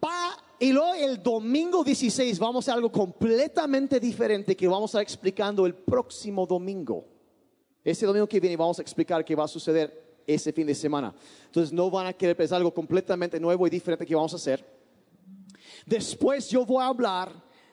Pa, 0.00 0.36
y 0.58 0.72
luego 0.72 0.94
el 0.94 1.22
domingo 1.22 1.84
16 1.84 2.38
vamos 2.38 2.68
a 2.68 2.72
algo 2.72 2.90
completamente 2.90 4.00
diferente 4.00 4.56
que 4.56 4.66
vamos 4.66 4.94
a 4.94 4.98
estar 4.98 5.02
explicando 5.02 5.66
el 5.66 5.74
próximo 5.74 6.46
domingo. 6.46 7.06
Ese 7.84 8.06
domingo 8.06 8.26
que 8.26 8.40
viene 8.40 8.56
vamos 8.56 8.78
a 8.78 8.82
explicar 8.82 9.22
qué 9.24 9.34
va 9.34 9.44
a 9.44 9.48
suceder 9.48 10.22
ese 10.26 10.52
fin 10.52 10.66
de 10.66 10.74
semana. 10.74 11.14
Entonces 11.44 11.72
no 11.72 11.90
van 11.90 12.06
a 12.06 12.12
querer 12.14 12.34
pensar 12.34 12.56
algo 12.56 12.72
completamente 12.72 13.38
nuevo 13.38 13.66
y 13.66 13.70
diferente 13.70 14.06
que 14.06 14.14
vamos 14.14 14.32
a 14.32 14.36
hacer. 14.36 14.83
Después 15.86 16.48
yo 16.48 16.64
voy 16.64 16.82
a 16.82 16.88
hablar 16.88 17.32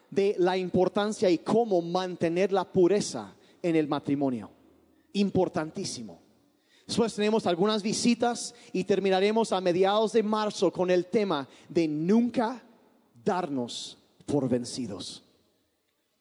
de 0.10 0.36
la 0.38 0.58
importancia 0.58 1.30
y 1.30 1.38
cómo 1.38 1.82
mantener 1.82 2.52
la 2.52 2.66
pureza 2.66 3.34
en 3.62 3.76
el 3.76 3.88
matrimonio. 3.88 4.52
Importantísimo. 5.14 6.20
Después 6.86 7.16
tenemos 7.16 7.48
algunas 7.48 7.82
visitas 7.82 8.54
y 8.74 8.84
terminaremos 8.84 9.54
a 9.54 9.62
mediados 9.62 10.12
de 10.12 10.24
marzo 10.24 10.72
con 10.72 10.92
el 10.92 11.06
tema 11.06 11.48
de 11.70 11.88
nunca 11.88 12.62
darnos 13.24 13.98
por 14.26 14.50
vencidos. 14.50 15.24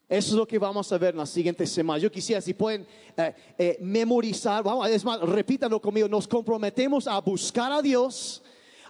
Eso 0.09 0.31
es 0.31 0.37
lo 0.37 0.47
que 0.47 0.59
vamos 0.59 0.91
a 0.93 0.99
ver 0.99 1.15
en 1.15 1.19
las 1.19 1.31
siguientes 1.31 1.71
semanas. 1.71 2.03
Yo 2.03 2.11
quisiera, 2.11 2.41
si 2.41 2.53
pueden 2.53 2.87
eh, 3.17 3.35
eh, 3.57 3.79
memorizar, 3.81 4.63
vamos, 4.63 4.89
es 4.89 5.05
más, 5.05 5.21
repítanlo 5.21 5.81
conmigo, 5.81 6.09
nos 6.09 6.27
comprometemos 6.27 7.07
a 7.07 7.21
buscar 7.21 7.71
a 7.73 7.81
Dios, 7.81 8.43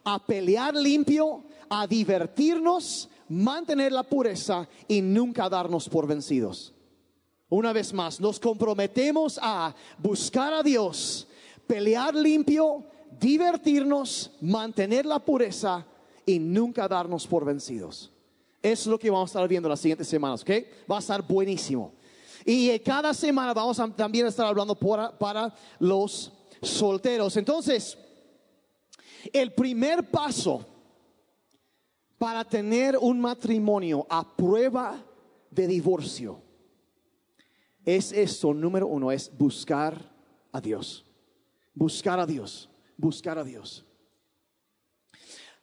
a 0.03 0.25
pelear 0.25 0.75
limpio, 0.75 1.45
a 1.71 1.87
divertirnos, 1.87 3.09
mantener 3.29 3.93
la 3.93 4.03
pureza 4.03 4.69
y 4.89 5.01
nunca 5.01 5.49
darnos 5.49 5.89
por 5.89 6.07
vencidos. 6.07 6.75
Una 7.49 7.73
vez 7.73 7.93
más, 7.93 8.21
nos 8.21 8.39
comprometemos 8.39 9.39
a 9.41 9.75
buscar 9.99 10.53
a 10.53 10.63
Dios, 10.63 11.27
pelear 11.67 12.15
limpio, 12.15 12.85
divertirnos, 13.19 14.33
mantener 14.41 15.07
la 15.07 15.21
pureza 15.21 15.87
y 16.27 16.39
nunca 16.39 16.89
darnos 16.89 17.27
por 17.27 17.45
vencidos. 17.45 18.11
Es 18.63 18.87
lo 18.87 18.99
que 18.99 19.11
vamos 19.11 19.31
a 19.31 19.33
estar 19.39 19.49
viendo 19.49 19.69
las 19.69 19.81
siguientes 19.81 20.09
semanas, 20.09 20.43
¿ok? 20.43 20.51
Va 20.91 20.97
a 20.97 21.01
estar 21.01 21.27
buenísimo. 21.27 21.95
Y 22.45 22.71
eh, 22.71 22.81
cada 22.83 23.15
semana 23.15 23.55
vamos 23.55 23.79
a 23.79 23.89
también 23.89 24.27
estar 24.27 24.47
hablando 24.47 24.75
para 24.75 25.55
los 25.79 26.33
solteros. 26.63 27.37
Entonces, 27.37 27.97
el 29.33 29.53
primer 29.53 30.11
paso 30.11 30.65
para 32.21 32.45
tener 32.45 32.99
un 32.99 33.19
matrimonio 33.19 34.07
a 34.11 34.37
prueba 34.37 35.03
de 35.51 35.67
divorcio 35.67 36.43
es 37.83 38.13
esto, 38.13 38.53
número 38.53 38.87
uno, 38.87 39.11
es 39.11 39.35
buscar 39.39 39.99
a 40.53 40.61
Dios. 40.61 41.07
Buscar 41.73 42.21
a 42.21 42.27
Dios, 42.27 42.69
buscar 42.99 43.39
a 43.39 43.43
Dios. 43.43 43.87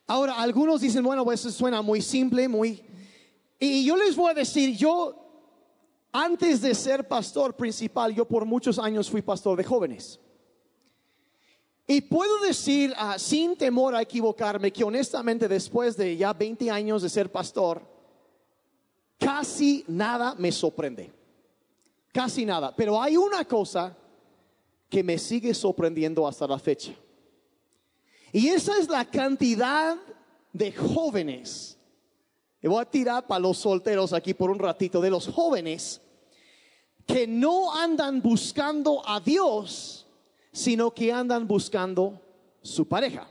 Ahora, 0.07 0.41
algunos 0.41 0.81
dicen, 0.81 1.03
bueno, 1.03 1.23
pues 1.23 1.41
eso 1.41 1.51
suena 1.51 1.83
muy 1.83 2.01
simple, 2.01 2.47
muy... 2.47 2.83
Y 3.59 3.85
yo 3.85 3.95
les 3.95 4.15
voy 4.15 4.31
a 4.31 4.33
decir, 4.33 4.75
yo, 4.75 5.15
antes 6.11 6.61
de 6.61 6.73
ser 6.73 7.07
pastor 7.07 7.55
principal, 7.55 8.15
yo 8.15 8.27
por 8.27 8.45
muchos 8.45 8.79
años 8.79 9.11
fui 9.11 9.21
pastor 9.21 9.59
de 9.59 9.63
jóvenes. 9.63 10.19
Y 11.87 12.01
puedo 12.01 12.41
decir, 12.41 12.93
ah, 12.97 13.17
sin 13.17 13.55
temor 13.55 13.95
a 13.95 14.01
equivocarme, 14.01 14.73
que 14.73 14.83
honestamente 14.83 15.47
después 15.47 15.95
de 15.95 16.17
ya 16.17 16.33
20 16.33 16.69
años 16.69 17.01
de 17.01 17.09
ser 17.09 17.31
pastor, 17.31 17.81
casi 19.17 19.85
nada 19.87 20.35
me 20.37 20.51
sorprende. 20.51 21.13
Casi 22.11 22.45
nada. 22.45 22.75
Pero 22.75 23.01
hay 23.01 23.15
una 23.15 23.45
cosa 23.45 23.95
que 24.89 25.01
me 25.01 25.17
sigue 25.17 25.53
sorprendiendo 25.53 26.27
hasta 26.27 26.45
la 26.47 26.59
fecha. 26.59 26.93
Y 28.33 28.49
esa 28.49 28.77
es 28.77 28.89
la 28.89 29.05
cantidad 29.05 29.95
de 30.51 30.71
jóvenes. 30.73 31.77
Y 32.61 32.67
voy 32.67 32.81
a 32.81 32.85
tirar 32.85 33.27
para 33.27 33.39
los 33.39 33.59
solteros 33.59 34.11
aquí 34.11 34.33
por 34.33 34.49
un 34.49 34.59
ratito, 34.59 34.99
de 34.99 35.09
los 35.09 35.27
jóvenes 35.27 36.01
que 37.05 37.25
no 37.25 37.73
andan 37.73 38.21
buscando 38.21 39.01
a 39.07 39.19
Dios, 39.19 40.06
sino 40.57 40.91
que 40.91 41.13
andan 41.13 41.47
buscando 41.47 42.19
su 42.63 42.87
pareja. 42.87 43.29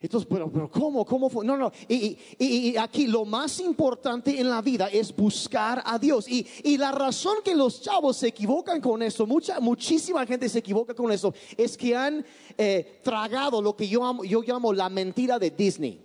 Entonces, 0.00 0.28
pero, 0.28 0.50
pero 0.50 0.68
¿cómo? 0.68 1.04
¿Cómo 1.04 1.30
fue? 1.30 1.44
No, 1.44 1.56
no. 1.56 1.70
Y, 1.86 2.18
y, 2.36 2.76
aquí 2.76 3.06
lo 3.06 3.24
más 3.24 3.60
importante 3.60 4.40
en 4.40 4.50
la 4.50 4.60
vida 4.60 4.88
es 4.88 5.14
buscar 5.14 5.80
a 5.86 5.96
Dios. 6.00 6.28
Y, 6.28 6.44
y 6.64 6.76
la 6.76 6.90
razón 6.90 7.36
que 7.44 7.54
los 7.54 7.80
chavos 7.80 8.16
se 8.16 8.26
equivocan 8.26 8.80
con 8.80 9.00
esto, 9.04 9.24
mucha, 9.24 9.60
muchísima 9.60 10.26
gente 10.26 10.48
se 10.48 10.58
equivoca 10.58 10.92
con 10.92 11.12
eso, 11.12 11.32
es 11.56 11.76
que 11.76 11.94
han 11.94 12.26
eh, 12.58 13.00
tragado 13.04 13.62
lo 13.62 13.76
que 13.76 13.86
yo, 13.86 14.24
yo 14.24 14.42
llamo 14.42 14.72
la 14.72 14.88
mentira 14.88 15.38
de 15.38 15.50
Disney. 15.50 16.04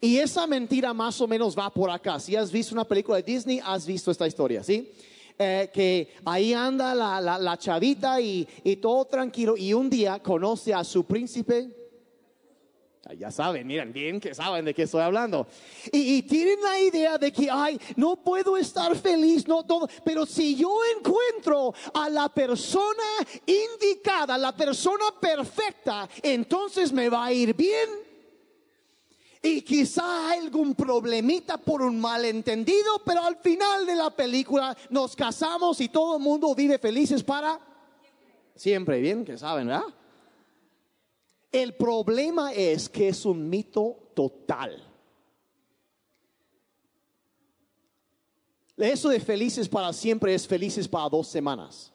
Y 0.00 0.16
esa 0.16 0.46
mentira 0.46 0.94
más 0.94 1.20
o 1.20 1.28
menos 1.28 1.56
va 1.56 1.68
por 1.68 1.90
acá. 1.90 2.18
Si 2.18 2.34
has 2.34 2.50
visto 2.50 2.74
una 2.74 2.84
película 2.84 3.18
de 3.18 3.22
Disney, 3.22 3.60
has 3.62 3.86
visto 3.86 4.10
esta 4.10 4.26
historia, 4.26 4.62
¿sí? 4.64 4.90
Eh, 5.36 5.68
que 5.74 6.14
ahí 6.24 6.52
anda 6.52 6.94
la, 6.94 7.20
la, 7.20 7.38
la 7.38 7.56
chavita 7.56 8.20
y, 8.20 8.46
y 8.62 8.76
todo 8.76 9.04
tranquilo 9.06 9.56
y 9.56 9.72
un 9.72 9.90
día 9.90 10.20
conoce 10.20 10.72
a 10.72 10.84
su 10.84 11.04
príncipe 11.04 11.84
ya 13.12 13.30
saben, 13.30 13.66
miren, 13.66 13.92
bien 13.92 14.18
que 14.18 14.34
saben 14.34 14.64
de 14.64 14.72
qué 14.72 14.82
estoy 14.84 15.02
hablando. 15.02 15.46
Y, 15.92 16.22
tienen 16.22 16.60
la 16.62 16.80
idea 16.80 17.18
de 17.18 17.32
que, 17.32 17.48
ay, 17.50 17.78
no 17.96 18.16
puedo 18.16 18.56
estar 18.56 18.96
feliz, 18.96 19.46
no 19.46 19.64
todo. 19.64 19.88
Pero 20.04 20.24
si 20.24 20.56
yo 20.56 20.74
encuentro 20.96 21.74
a 21.92 22.08
la 22.08 22.28
persona 22.28 23.02
indicada, 23.46 24.38
la 24.38 24.56
persona 24.56 25.04
perfecta, 25.20 26.08
entonces 26.22 26.92
me 26.92 27.08
va 27.08 27.26
a 27.26 27.32
ir 27.32 27.54
bien. 27.54 28.03
Y 29.46 29.60
quizá 29.60 30.30
algún 30.30 30.74
problemita 30.74 31.58
por 31.58 31.82
un 31.82 32.00
malentendido, 32.00 33.02
pero 33.04 33.20
al 33.20 33.36
final 33.36 33.84
de 33.84 33.94
la 33.94 34.08
película 34.08 34.74
nos 34.88 35.14
casamos 35.14 35.82
y 35.82 35.90
todo 35.90 36.16
el 36.16 36.22
mundo 36.22 36.54
vive 36.54 36.78
felices 36.78 37.22
para 37.22 37.60
siempre. 38.56 39.02
Bien 39.02 39.22
que 39.22 39.36
saben, 39.36 39.66
¿verdad? 39.66 39.84
El 41.52 41.74
problema 41.74 42.54
es 42.54 42.88
que 42.88 43.08
es 43.08 43.26
un 43.26 43.50
mito 43.50 44.12
total. 44.14 44.82
Eso 48.78 49.10
de 49.10 49.20
felices 49.20 49.68
para 49.68 49.92
siempre 49.92 50.34
es 50.34 50.48
felices 50.48 50.88
para 50.88 51.10
dos 51.10 51.28
semanas. 51.28 51.92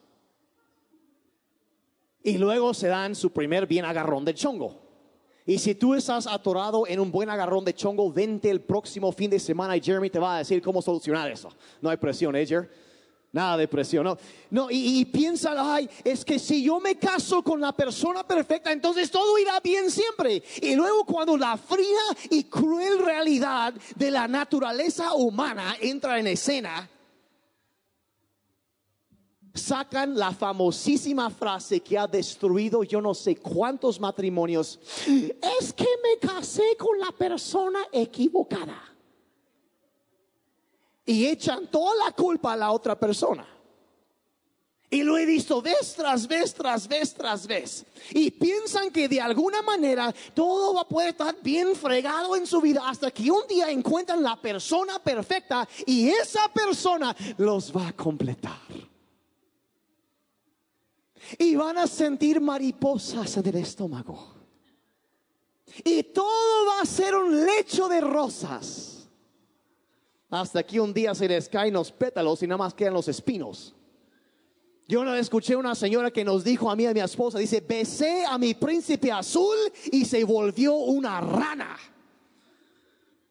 Y 2.22 2.38
luego 2.38 2.72
se 2.74 2.86
dan 2.86 3.16
su 3.16 3.32
primer 3.32 3.66
bien 3.66 3.84
agarrón 3.84 4.24
de 4.24 4.34
chongo. 4.34 4.79
Y 5.50 5.58
si 5.58 5.74
tú 5.74 5.94
estás 5.94 6.28
atorado 6.28 6.86
en 6.86 7.00
un 7.00 7.10
buen 7.10 7.28
agarrón 7.28 7.64
de 7.64 7.74
chongo, 7.74 8.12
vente 8.12 8.48
el 8.48 8.60
próximo 8.60 9.10
fin 9.10 9.28
de 9.28 9.40
semana 9.40 9.76
y 9.76 9.80
Jeremy 9.80 10.08
te 10.08 10.20
va 10.20 10.36
a 10.36 10.38
decir 10.38 10.62
cómo 10.62 10.80
solucionar 10.80 11.28
eso. 11.28 11.48
No 11.80 11.90
hay 11.90 11.96
presión, 11.96 12.36
¿eh? 12.36 12.46
Nada 13.32 13.56
de 13.56 13.66
presión, 13.66 14.04
no. 14.04 14.16
No, 14.48 14.68
y, 14.70 15.04
piensa, 15.06 15.56
ay, 15.56 15.90
es 16.04 16.24
que 16.24 16.38
si 16.38 16.62
yo 16.62 16.78
me 16.78 16.94
caso 16.94 17.42
con 17.42 17.60
la 17.60 17.72
persona 17.72 18.24
perfecta, 18.24 18.70
entonces 18.70 19.10
todo 19.10 19.36
irá 19.38 19.58
bien 19.58 19.90
siempre. 19.90 20.40
Y 20.62 20.76
luego 20.76 21.04
cuando 21.04 21.36
la 21.36 21.56
fría 21.56 21.98
y 22.30 22.44
cruel 22.44 23.00
realidad 23.04 23.74
de 23.96 24.10
la 24.12 24.28
naturaleza 24.28 25.14
humana 25.14 25.74
entra 25.80 26.20
en 26.20 26.28
escena, 26.28 26.88
sacan 29.60 30.16
la 30.16 30.32
famosísima 30.32 31.30
frase 31.30 31.80
que 31.80 31.98
ha 31.98 32.06
destruido 32.06 32.82
yo 32.82 33.00
no 33.00 33.14
sé 33.14 33.36
cuántos 33.36 34.00
matrimonios. 34.00 34.78
Es 35.58 35.72
que 35.72 35.86
me 36.02 36.18
casé 36.18 36.76
con 36.78 36.98
la 36.98 37.12
persona 37.12 37.80
equivocada 37.92 38.82
y 41.04 41.26
echan 41.26 41.66
toda 41.66 42.06
la 42.06 42.12
culpa 42.12 42.52
a 42.52 42.56
la 42.56 42.70
otra 42.70 42.98
persona. 42.98 43.46
Y 44.92 45.04
lo 45.04 45.16
he 45.16 45.24
visto 45.24 45.62
vez 45.62 45.94
tras 45.94 46.26
vez, 46.26 46.52
tras 46.52 46.88
vez, 46.88 47.14
tras 47.14 47.46
vez. 47.46 47.84
Y 48.10 48.32
piensan 48.32 48.90
que 48.90 49.08
de 49.08 49.20
alguna 49.20 49.62
manera 49.62 50.12
todo 50.34 50.74
va 50.74 50.80
a 50.80 50.88
poder 50.88 51.10
estar 51.10 51.36
bien 51.40 51.76
fregado 51.76 52.34
en 52.34 52.44
su 52.44 52.60
vida 52.60 52.82
hasta 52.88 53.12
que 53.12 53.30
un 53.30 53.46
día 53.46 53.70
encuentran 53.70 54.20
la 54.20 54.34
persona 54.34 54.98
perfecta 54.98 55.68
y 55.86 56.08
esa 56.08 56.52
persona 56.52 57.14
los 57.38 57.74
va 57.74 57.88
a 57.88 57.92
completar. 57.92 58.89
Y 61.38 61.54
van 61.56 61.78
a 61.78 61.86
sentir 61.86 62.40
mariposas 62.40 63.36
en 63.36 63.46
el 63.46 63.56
estómago. 63.56 64.34
Y 65.84 66.02
todo 66.02 66.66
va 66.66 66.82
a 66.82 66.86
ser 66.86 67.14
un 67.14 67.44
lecho 67.46 67.88
de 67.88 68.00
rosas 68.00 69.00
hasta 70.30 70.60
aquí 70.60 70.78
un 70.78 70.94
día 70.94 71.14
se 71.14 71.26
les 71.26 71.48
caen 71.48 71.74
los 71.74 71.90
pétalos 71.90 72.42
y 72.42 72.46
nada 72.46 72.58
más 72.58 72.74
quedan 72.74 72.94
los 72.94 73.08
espinos. 73.08 73.74
Yo 74.86 75.04
no 75.04 75.14
escuché 75.14 75.56
una 75.56 75.74
señora 75.74 76.10
que 76.10 76.24
nos 76.24 76.44
dijo 76.44 76.70
a 76.70 76.76
mí 76.76 76.86
a 76.86 76.94
mi 76.94 77.00
esposa, 77.00 77.38
dice, 77.38 77.60
besé 77.60 78.24
a 78.24 78.38
mi 78.38 78.54
príncipe 78.54 79.10
azul 79.10 79.56
y 79.90 80.04
se 80.04 80.24
volvió 80.24 80.74
una 80.74 81.20
rana. 81.20 81.76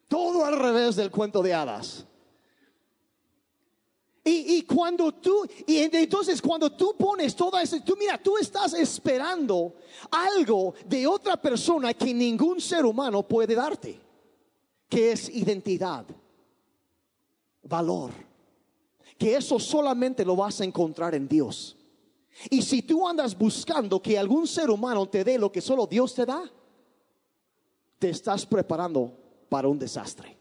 Todo 0.07 0.45
al 0.45 0.57
revés 0.57 0.95
del 0.95 1.11
cuento 1.11 1.41
de 1.41 1.53
hadas. 1.53 2.05
Y, 4.31 4.61
cuando 4.63 5.11
tú, 5.13 5.47
y 5.65 5.77
entonces 5.77 6.39
cuando 6.41 6.71
tú 6.71 6.95
pones 6.95 7.35
todo 7.35 7.57
eso, 7.57 7.81
tú 7.83 7.95
mira, 7.97 8.17
tú 8.21 8.37
estás 8.37 8.73
esperando 8.75 9.73
algo 10.11 10.75
de 10.85 11.07
otra 11.07 11.35
persona 11.37 11.93
que 11.95 12.13
ningún 12.13 12.61
ser 12.61 12.85
humano 12.85 13.23
puede 13.23 13.55
darte, 13.55 13.99
que 14.87 15.13
es 15.13 15.29
identidad 15.29 16.05
valor. 17.63 18.11
Que 19.17 19.35
eso 19.35 19.59
solamente 19.59 20.23
lo 20.23 20.35
vas 20.35 20.61
a 20.61 20.63
encontrar 20.63 21.15
en 21.15 21.27
Dios. 21.27 21.75
Y 22.49 22.61
si 22.61 22.83
tú 22.83 23.07
andas 23.07 23.37
buscando 23.37 24.01
que 24.01 24.17
algún 24.17 24.47
ser 24.47 24.69
humano 24.69 25.07
te 25.09 25.23
dé 25.23 25.37
lo 25.37 25.51
que 25.51 25.61
solo 25.61 25.87
Dios 25.87 26.13
te 26.13 26.25
da, 26.25 26.43
te 27.97 28.09
estás 28.11 28.45
preparando 28.45 29.11
para 29.49 29.67
un 29.67 29.77
desastre. 29.77 30.37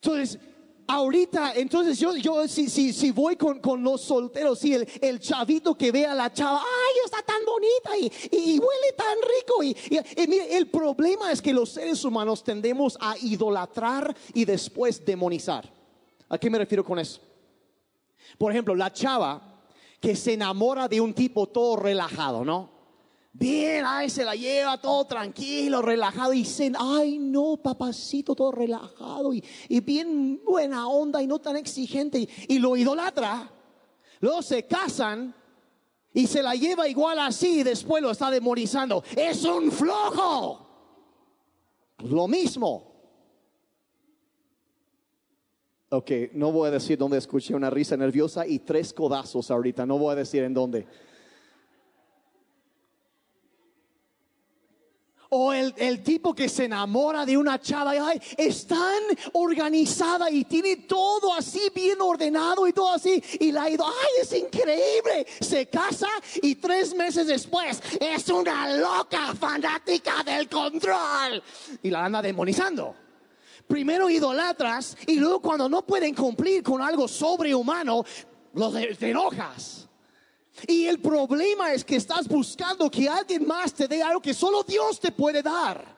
Entonces, 0.00 0.38
ahorita, 0.86 1.54
entonces 1.54 1.98
yo, 1.98 2.16
yo 2.16 2.46
si, 2.48 2.68
si, 2.68 2.92
si 2.92 3.10
voy 3.10 3.36
con, 3.36 3.60
con 3.60 3.82
los 3.82 4.02
solteros, 4.02 4.58
si 4.58 4.74
el, 4.74 4.88
el, 5.00 5.20
chavito 5.20 5.76
que 5.76 5.90
ve 5.90 6.06
a 6.06 6.14
la 6.14 6.32
chava, 6.32 6.60
ay, 6.60 6.94
está 7.04 7.22
tan 7.22 7.44
bonita 7.44 7.96
y, 7.98 8.12
y, 8.36 8.58
huele 8.58 8.92
tan 8.96 9.16
rico. 9.22 9.62
Y, 9.62 9.76
y, 9.90 10.26
mire, 10.26 10.56
el 10.56 10.68
problema 10.68 11.32
es 11.32 11.42
que 11.42 11.52
los 11.52 11.70
seres 11.70 12.04
humanos 12.04 12.44
tendemos 12.44 12.96
a 13.00 13.16
idolatrar 13.18 14.14
y 14.34 14.44
después 14.44 15.04
demonizar. 15.04 15.70
¿A 16.28 16.38
qué 16.38 16.50
me 16.50 16.58
refiero 16.58 16.84
con 16.84 16.98
eso? 16.98 17.20
Por 18.38 18.52
ejemplo, 18.52 18.74
la 18.74 18.92
chava 18.92 19.62
que 20.00 20.14
se 20.14 20.34
enamora 20.34 20.88
de 20.88 21.00
un 21.00 21.14
tipo 21.14 21.46
todo 21.46 21.76
relajado, 21.76 22.44
¿no? 22.44 22.75
Bien, 23.38 23.84
ay, 23.86 24.08
se 24.08 24.24
la 24.24 24.34
lleva 24.34 24.80
todo 24.80 25.04
tranquilo, 25.04 25.82
relajado 25.82 26.32
y 26.32 26.38
dicen, 26.38 26.74
ay, 26.78 27.18
no, 27.18 27.58
papacito, 27.58 28.34
todo 28.34 28.50
relajado 28.50 29.34
y, 29.34 29.44
y 29.68 29.80
bien 29.80 30.40
buena 30.42 30.88
onda 30.88 31.22
y 31.22 31.26
no 31.26 31.38
tan 31.38 31.56
exigente 31.56 32.18
y, 32.18 32.28
y 32.48 32.58
lo 32.58 32.78
idolatra. 32.78 33.50
Luego 34.20 34.40
se 34.40 34.62
casan 34.62 35.34
y 36.14 36.26
se 36.26 36.42
la 36.42 36.54
lleva 36.54 36.88
igual 36.88 37.18
así 37.18 37.60
y 37.60 37.62
después 37.62 38.02
lo 38.02 38.10
está 38.10 38.30
demonizando. 38.30 39.04
Es 39.14 39.44
un 39.44 39.70
flojo. 39.70 40.66
Lo 42.04 42.26
mismo. 42.28 42.90
Ok, 45.90 46.10
no 46.32 46.52
voy 46.52 46.68
a 46.68 46.70
decir 46.70 46.96
dónde 46.96 47.18
escuché 47.18 47.54
una 47.54 47.68
risa 47.68 47.98
nerviosa 47.98 48.46
y 48.46 48.60
tres 48.60 48.94
codazos 48.94 49.50
ahorita, 49.50 49.84
no 49.84 49.98
voy 49.98 50.12
a 50.12 50.16
decir 50.16 50.42
en 50.42 50.54
dónde. 50.54 50.86
O 55.30 55.52
el, 55.52 55.74
el, 55.76 56.02
tipo 56.02 56.34
que 56.34 56.48
se 56.48 56.64
enamora 56.64 57.26
de 57.26 57.36
una 57.36 57.60
chava 57.60 57.90
ay, 57.90 58.20
es 58.36 58.66
tan 58.66 59.02
organizada 59.32 60.30
y 60.30 60.44
tiene 60.44 60.76
todo 60.76 61.34
así 61.34 61.70
bien 61.74 62.00
ordenado 62.00 62.66
y 62.66 62.72
todo 62.72 62.92
así. 62.92 63.22
Y 63.40 63.52
la 63.52 63.64
ha 63.64 63.70
ido, 63.70 63.84
ay, 63.86 64.22
es 64.22 64.32
increíble. 64.32 65.26
Se 65.40 65.66
casa 65.66 66.08
y 66.42 66.56
tres 66.56 66.94
meses 66.94 67.26
después 67.26 67.82
es 68.00 68.28
una 68.28 68.76
loca 68.76 69.34
fanática 69.34 70.22
del 70.24 70.48
control. 70.48 71.42
Y 71.82 71.90
la 71.90 72.04
anda 72.04 72.22
demonizando. 72.22 72.94
Primero 73.66 74.08
idolatras 74.08 74.96
y 75.06 75.16
luego 75.16 75.40
cuando 75.40 75.68
no 75.68 75.84
pueden 75.84 76.14
cumplir 76.14 76.62
con 76.62 76.80
algo 76.80 77.08
sobrehumano, 77.08 78.04
los 78.54 78.72
te 78.72 79.10
enojas. 79.10 79.85
Y 80.66 80.86
el 80.86 80.98
problema 80.98 81.72
es 81.72 81.84
que 81.84 81.96
estás 81.96 82.26
buscando 82.28 82.90
que 82.90 83.08
alguien 83.08 83.46
más 83.46 83.74
te 83.74 83.88
dé 83.88 84.02
algo 84.02 84.20
que 84.20 84.34
solo 84.34 84.62
Dios 84.62 84.98
te 85.00 85.12
puede 85.12 85.42
dar. 85.42 85.95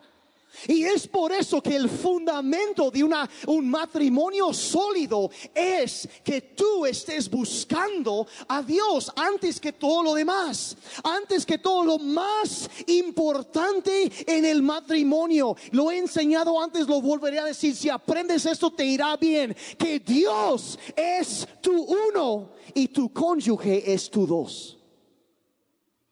Y 0.67 0.85
es 0.85 1.07
por 1.07 1.33
eso 1.33 1.63
que 1.63 1.77
el 1.77 1.89
fundamento 1.89 2.91
de 2.91 3.05
una, 3.05 3.29
un 3.47 3.69
matrimonio 3.69 4.53
sólido 4.53 5.31
es 5.55 6.09
que 6.25 6.41
tú 6.41 6.85
estés 6.85 7.31
buscando 7.31 8.27
a 8.49 8.63
Dios 8.63 9.13
antes 9.15 9.61
que 9.61 9.73
todo 9.73 10.03
lo 10.03 10.15
demás, 10.15 10.77
antes 11.05 11.47
que 11.47 11.59
todo 11.59 11.85
lo 11.85 11.99
más 11.99 12.69
importante 12.87 14.11
en 14.27 14.45
el 14.45 14.63
matrimonio. 14.63 15.57
Lo 15.71 15.91
he 15.91 15.99
enseñado 15.99 16.61
antes, 16.61 16.87
lo 16.87 17.01
volveré 17.01 17.39
a 17.39 17.45
decir, 17.45 17.77
si 17.77 17.89
aprendes 17.89 18.47
esto 18.47 18.71
te 18.71 18.85
irá 18.85 19.17
bien, 19.17 19.57
que 19.79 20.01
Dios 20.01 20.79
es 20.97 21.47
tu 21.61 21.73
uno 21.73 22.51
y 22.75 22.89
tu 22.89 23.13
cónyuge 23.13 23.93
es 23.93 24.11
tu 24.11 24.27
dos. 24.27 24.79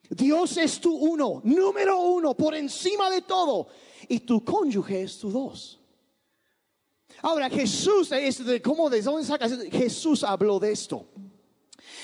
Dios 0.08 0.56
es 0.56 0.80
tu 0.80 0.94
uno, 0.94 1.40
número 1.42 1.98
uno, 2.00 2.34
por 2.34 2.54
encima 2.54 3.10
de 3.10 3.22
todo 3.22 3.66
y 4.08 4.20
tu 4.20 4.44
cónyuge 4.44 5.02
es 5.02 5.18
tu 5.18 5.30
dos. 5.30 5.78
Ahora 7.22 7.48
Jesús, 7.48 8.10
¿cómo 8.62 8.90
de 8.90 9.02
dónde 9.02 9.26
sacas? 9.26 9.52
Jesús 9.70 10.22
habló 10.22 10.58
de 10.58 10.72
esto. 10.72 11.06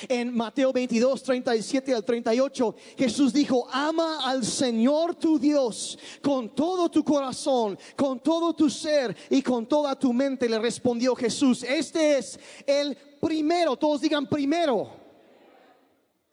En 0.08 0.34
Mateo 0.34 0.72
22, 0.72 1.22
37 1.22 1.94
al 1.94 2.04
38, 2.04 2.74
Jesús 2.98 3.32
dijo, 3.32 3.68
ama 3.70 4.28
al 4.28 4.44
Señor 4.44 5.14
tu 5.14 5.38
Dios 5.38 5.98
con 6.20 6.54
todo 6.54 6.90
tu 6.90 7.04
corazón, 7.04 7.78
con 7.96 8.20
todo 8.20 8.52
tu 8.52 8.68
ser 8.68 9.16
y 9.30 9.42
con 9.42 9.66
toda 9.66 9.96
tu 9.96 10.12
mente. 10.12 10.48
Le 10.48 10.58
respondió 10.58 11.14
Jesús, 11.14 11.62
este 11.62 12.18
es 12.18 12.38
el 12.66 12.96
primero, 13.20 13.76
todos 13.76 14.00
digan 14.00 14.26
primero. 14.26 14.90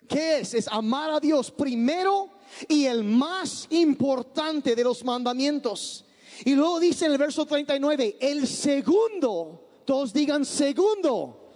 ¿Qué 0.08 0.40
es? 0.40 0.56
Es 0.56 0.68
amar 0.68 1.12
a 1.12 1.20
Dios 1.20 1.52
primero 1.52 2.39
y 2.68 2.86
el 2.86 3.04
más 3.04 3.68
importante 3.70 4.76
de 4.76 4.84
los 4.84 5.04
mandamientos. 5.04 6.06
Y 6.46 6.56
luego 6.56 6.80
dice 6.80 7.06
en 7.06 7.14
el 7.14 7.18
verso 7.18 7.46
39, 7.46 8.18
el 8.20 8.48
segundo, 8.48 9.68
todos 9.86 10.14
digan 10.14 10.46
segundo, 10.46 11.50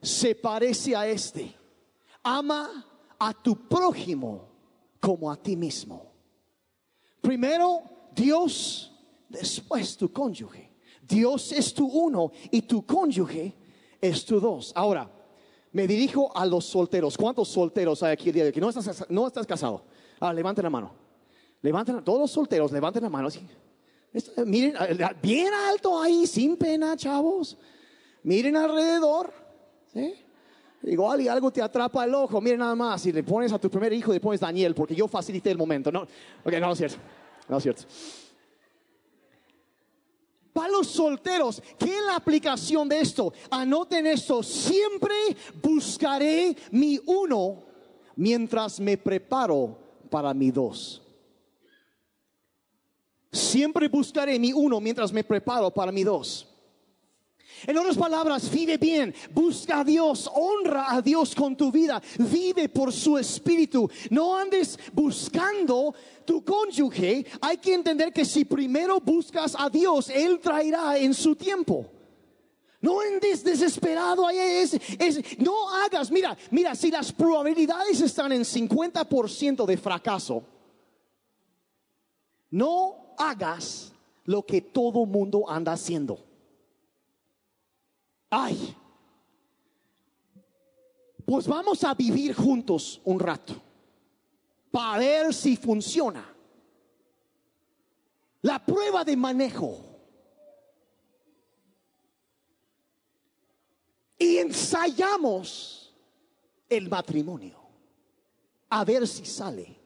se 0.00 0.34
parece 0.34 0.96
a 0.96 1.06
este. 1.06 1.54
Ama 2.22 2.86
a 3.18 3.32
tu 3.32 3.68
prójimo 3.68 4.48
como 5.00 5.30
a 5.30 5.36
ti 5.36 5.56
mismo. 5.56 6.12
Primero 7.20 7.82
Dios, 8.14 8.92
después 9.28 9.96
tu 9.96 10.12
cónyuge. 10.12 10.70
Dios 11.00 11.52
es 11.52 11.74
tu 11.74 11.86
uno 11.86 12.32
y 12.50 12.62
tu 12.62 12.84
cónyuge 12.84 13.54
es 14.00 14.24
tu 14.24 14.40
dos. 14.40 14.72
Ahora, 14.74 15.10
me 15.72 15.86
dirijo 15.86 16.36
a 16.36 16.44
los 16.46 16.64
solteros. 16.64 17.16
¿Cuántos 17.16 17.48
solteros 17.48 18.02
hay 18.02 18.12
aquí 18.12 18.28
el 18.28 18.34
día 18.34 18.44
de 18.44 18.50
hoy? 18.50 18.60
no 18.60 18.70
no 19.08 19.26
estás 19.26 19.46
casado. 19.46 19.84
Ah, 20.24 20.32
levanten 20.32 20.62
la 20.62 20.70
mano. 20.70 20.92
Levanten, 21.62 22.04
todos 22.04 22.20
los 22.20 22.30
solteros, 22.30 22.70
levanten 22.70 23.02
la 23.02 23.08
mano. 23.08 23.28
Miren, 24.46 24.74
bien 25.20 25.52
alto 25.52 26.00
ahí, 26.00 26.28
sin 26.28 26.56
pena, 26.56 26.96
chavos. 26.96 27.58
Miren 28.22 28.56
alrededor. 28.56 29.32
¿sí? 29.92 30.14
Igual 30.84 31.22
y 31.22 31.28
algo 31.28 31.50
te 31.50 31.60
atrapa 31.60 32.04
el 32.04 32.14
ojo, 32.14 32.40
miren 32.40 32.60
nada 32.60 32.76
más. 32.76 33.02
Si 33.02 33.10
le 33.10 33.24
pones 33.24 33.52
a 33.52 33.58
tu 33.58 33.68
primer 33.68 33.92
hijo, 33.92 34.12
le 34.12 34.20
pones 34.20 34.38
Daniel, 34.38 34.76
porque 34.76 34.94
yo 34.94 35.08
facilité 35.08 35.50
el 35.50 35.58
momento. 35.58 35.90
No, 35.90 36.02
ok, 36.44 36.52
no 36.60 36.70
es 36.70 36.78
cierto. 36.78 36.98
No 37.48 37.56
es 37.56 37.62
cierto. 37.64 37.82
Para 40.52 40.68
los 40.68 40.86
solteros, 40.86 41.60
¿qué 41.76 41.96
es 41.96 42.04
la 42.06 42.14
aplicación 42.14 42.88
de 42.88 43.00
esto? 43.00 43.32
Anoten 43.50 44.06
esto. 44.06 44.40
Siempre 44.44 45.14
buscaré 45.60 46.56
mi 46.70 47.00
uno 47.06 47.64
mientras 48.14 48.78
me 48.78 48.96
preparo 48.96 49.81
para 50.12 50.34
mi 50.34 50.50
dos. 50.50 51.00
Siempre 53.32 53.88
buscaré 53.88 54.38
mi 54.38 54.52
uno 54.52 54.78
mientras 54.78 55.10
me 55.10 55.24
preparo 55.24 55.70
para 55.70 55.90
mi 55.90 56.04
dos. 56.04 56.46
En 57.66 57.78
otras 57.78 57.96
palabras, 57.96 58.50
vive 58.50 58.76
bien, 58.76 59.14
busca 59.32 59.80
a 59.80 59.84
Dios, 59.84 60.28
honra 60.34 60.86
a 60.88 61.00
Dios 61.00 61.34
con 61.34 61.56
tu 61.56 61.70
vida, 61.70 62.02
vive 62.18 62.68
por 62.68 62.92
su 62.92 63.16
espíritu. 63.16 63.88
No 64.10 64.36
andes 64.36 64.78
buscando 64.92 65.94
tu 66.26 66.44
cónyuge. 66.44 67.24
Hay 67.40 67.56
que 67.58 67.72
entender 67.72 68.12
que 68.12 68.24
si 68.24 68.44
primero 68.44 69.00
buscas 69.00 69.56
a 69.58 69.70
Dios, 69.70 70.10
Él 70.10 70.40
traerá 70.40 70.98
en 70.98 71.14
su 71.14 71.36
tiempo. 71.36 72.01
No 72.82 73.00
andes 73.00 73.44
desesperado, 73.44 74.28
es, 74.28 74.74
es, 74.98 75.38
no 75.38 75.72
hagas, 75.72 76.10
mira, 76.10 76.36
mira, 76.50 76.74
si 76.74 76.90
las 76.90 77.12
probabilidades 77.12 78.00
están 78.00 78.32
en 78.32 78.42
50% 78.42 79.64
de 79.64 79.76
fracaso, 79.76 80.42
no 82.50 83.14
hagas 83.16 83.92
lo 84.24 84.44
que 84.44 84.60
todo 84.60 85.06
mundo 85.06 85.48
anda 85.48 85.72
haciendo. 85.72 86.18
Ay, 88.28 88.76
pues 91.24 91.46
vamos 91.46 91.84
a 91.84 91.94
vivir 91.94 92.34
juntos 92.34 93.00
un 93.04 93.20
rato 93.20 93.54
para 94.72 94.98
ver 94.98 95.32
si 95.32 95.56
funciona. 95.56 96.28
La 98.40 98.58
prueba 98.58 99.04
de 99.04 99.16
manejo 99.16 99.91
y 104.22 104.38
ensayamos 104.38 105.92
el 106.68 106.88
matrimonio 106.88 107.58
a 108.70 108.84
ver 108.84 109.06
si 109.06 109.24
sale. 109.24 109.76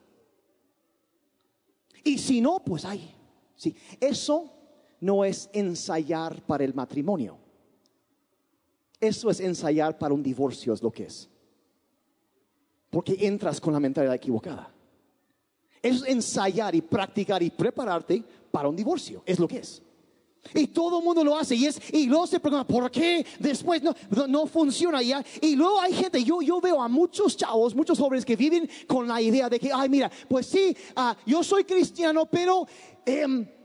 Y 2.03 2.17
si 2.19 2.39
no, 2.39 2.63
pues 2.63 2.85
hay. 2.85 3.15
Sí, 3.55 3.75
eso 3.99 4.53
no 5.01 5.25
es 5.25 5.49
ensayar 5.51 6.41
para 6.45 6.63
el 6.63 6.73
matrimonio. 6.73 7.37
Eso 8.99 9.29
es 9.29 9.39
ensayar 9.39 9.97
para 9.97 10.13
un 10.13 10.21
divorcio, 10.21 10.71
es 10.71 10.81
lo 10.81 10.91
que 10.91 11.05
es. 11.05 11.27
Porque 12.91 13.17
entras 13.19 13.59
con 13.59 13.73
la 13.73 13.79
mentalidad 13.79 14.15
equivocada. 14.15 14.71
Es 15.81 16.03
ensayar 16.03 16.75
y 16.75 16.81
practicar 16.81 17.41
y 17.41 17.49
prepararte 17.49 18.23
para 18.51 18.69
un 18.69 18.75
divorcio, 18.75 19.23
es 19.25 19.39
lo 19.39 19.47
que 19.47 19.57
es. 19.57 19.81
Y 20.53 20.67
todo 20.67 20.99
el 20.99 21.05
mundo 21.05 21.23
lo 21.23 21.37
hace 21.37 21.55
y 21.55 21.65
es 21.65 21.79
y 21.91 22.05
luego 22.05 22.27
se 22.27 22.39
pregunta 22.39 22.65
por 22.65 22.89
qué 22.91 23.25
después 23.39 23.81
no, 23.81 23.95
no, 24.27 24.45
funciona 24.47 25.01
ya. 25.01 25.23
Y 25.41 25.55
luego 25.55 25.79
hay 25.81 25.93
gente, 25.93 26.23
yo, 26.23 26.41
yo 26.41 26.59
veo 26.61 26.81
a 26.81 26.87
muchos 26.87 27.35
chavos, 27.37 27.75
muchos 27.75 27.99
jóvenes 27.99 28.25
que 28.25 28.35
viven 28.35 28.69
con 28.87 29.07
la 29.07 29.21
idea 29.21 29.49
de 29.49 29.59
que, 29.59 29.71
ay, 29.73 29.89
mira, 29.89 30.11
pues 30.27 30.47
sí, 30.47 30.75
uh, 30.95 31.13
yo 31.25 31.43
soy 31.43 31.63
cristiano, 31.63 32.25
pero 32.25 32.67
eh, 33.05 33.56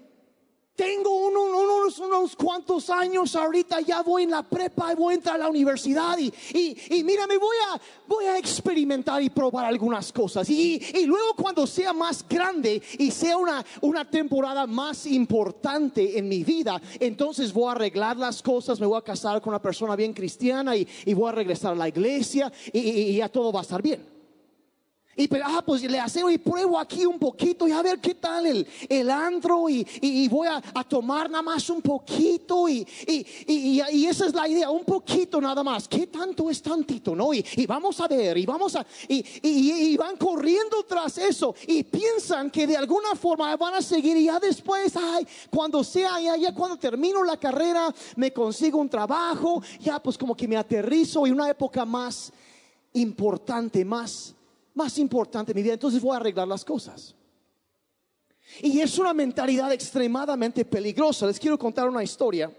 tengo 0.74 1.26
unos, 1.26 1.98
unos, 1.98 2.34
cuantos 2.34 2.88
años 2.88 3.36
ahorita, 3.36 3.80
ya 3.80 4.02
voy 4.02 4.22
en 4.22 4.30
la 4.30 4.42
prepa 4.42 4.92
y 4.92 4.96
voy 4.96 5.12
a 5.12 5.16
entrar 5.16 5.34
a 5.36 5.38
la 5.38 5.48
universidad 5.48 6.16
y, 6.18 6.32
y, 6.54 7.04
mira, 7.04 7.26
me 7.26 7.36
voy 7.36 7.56
a, 7.68 7.80
voy 8.06 8.24
a 8.24 8.38
experimentar 8.38 9.22
y 9.22 9.28
probar 9.28 9.66
algunas 9.66 10.12
cosas. 10.12 10.48
Y, 10.48 10.82
y 10.94 11.04
luego 11.04 11.34
cuando 11.36 11.66
sea 11.66 11.92
más 11.92 12.26
grande 12.26 12.82
y 12.98 13.10
sea 13.10 13.36
una, 13.36 13.64
una 13.82 14.08
temporada 14.08 14.66
más 14.66 15.06
importante 15.06 16.18
en 16.18 16.28
mi 16.28 16.42
vida, 16.42 16.80
entonces 16.98 17.52
voy 17.52 17.68
a 17.68 17.72
arreglar 17.72 18.16
las 18.16 18.42
cosas, 18.42 18.80
me 18.80 18.86
voy 18.86 18.98
a 18.98 19.02
casar 19.02 19.42
con 19.42 19.50
una 19.50 19.60
persona 19.60 19.94
bien 19.94 20.14
cristiana 20.14 20.74
y, 20.74 20.88
y 21.04 21.12
voy 21.12 21.28
a 21.28 21.32
regresar 21.32 21.72
a 21.72 21.76
la 21.76 21.88
iglesia 21.88 22.50
y, 22.72 22.78
y 22.78 23.16
ya 23.16 23.28
todo 23.28 23.52
va 23.52 23.60
a 23.60 23.62
estar 23.62 23.82
bien. 23.82 24.21
Y 25.14 25.28
pero, 25.28 25.44
ah, 25.46 25.62
pues 25.64 25.82
le 25.82 26.00
hacemos 26.00 26.32
y 26.32 26.38
pruebo 26.38 26.78
aquí 26.78 27.04
un 27.04 27.18
poquito 27.18 27.68
y 27.68 27.72
a 27.72 27.82
ver 27.82 28.00
qué 28.00 28.14
tal 28.14 28.46
el, 28.46 28.66
el 28.88 29.10
antro 29.10 29.68
y, 29.68 29.86
y, 30.00 30.26
voy 30.28 30.48
a, 30.48 30.62
tomar 30.84 31.28
nada 31.28 31.42
más 31.42 31.68
un 31.68 31.82
poquito 31.82 32.66
y, 32.66 32.86
y, 33.06 33.26
y, 33.46 34.06
esa 34.06 34.26
es 34.26 34.32
la 34.32 34.48
idea, 34.48 34.70
un 34.70 34.84
poquito 34.84 35.38
nada 35.38 35.62
más. 35.62 35.86
¿Qué 35.86 36.06
tanto 36.06 36.48
es 36.48 36.62
tantito, 36.62 37.14
no? 37.14 37.34
Y, 37.34 37.44
vamos 37.66 38.00
a 38.00 38.08
ver 38.08 38.38
y 38.38 38.46
vamos 38.46 38.74
a, 38.74 38.86
y, 39.06 39.96
van 39.98 40.16
corriendo 40.16 40.82
tras 40.84 41.18
eso 41.18 41.54
y 41.66 41.82
piensan 41.82 42.50
que 42.50 42.66
de 42.66 42.78
alguna 42.78 43.14
forma 43.14 43.54
van 43.56 43.74
a 43.74 43.82
seguir 43.82 44.16
y 44.16 44.24
ya 44.24 44.40
después, 44.40 44.96
ay, 44.96 45.26
cuando 45.50 45.84
sea, 45.84 46.22
ya, 46.22 46.36
ya 46.38 46.54
cuando 46.54 46.78
termino 46.78 47.22
la 47.22 47.36
carrera, 47.36 47.94
me 48.16 48.32
consigo 48.32 48.78
un 48.78 48.88
trabajo, 48.88 49.62
ya 49.78 50.02
pues 50.02 50.16
como 50.16 50.34
que 50.34 50.48
me 50.48 50.56
aterrizo 50.56 51.26
y 51.26 51.32
una 51.32 51.50
época 51.50 51.84
más 51.84 52.32
importante, 52.94 53.84
más 53.84 54.34
más 54.74 54.98
importante 54.98 55.52
en 55.52 55.56
mi 55.56 55.62
vida, 55.62 55.74
entonces 55.74 56.00
voy 56.00 56.14
a 56.14 56.16
arreglar 56.16 56.48
las 56.48 56.64
cosas. 56.64 57.14
Y 58.60 58.80
es 58.80 58.98
una 58.98 59.14
mentalidad 59.14 59.72
extremadamente 59.72 60.64
peligrosa. 60.64 61.26
Les 61.26 61.38
quiero 61.38 61.58
contar 61.58 61.88
una 61.88 62.02
historia 62.02 62.50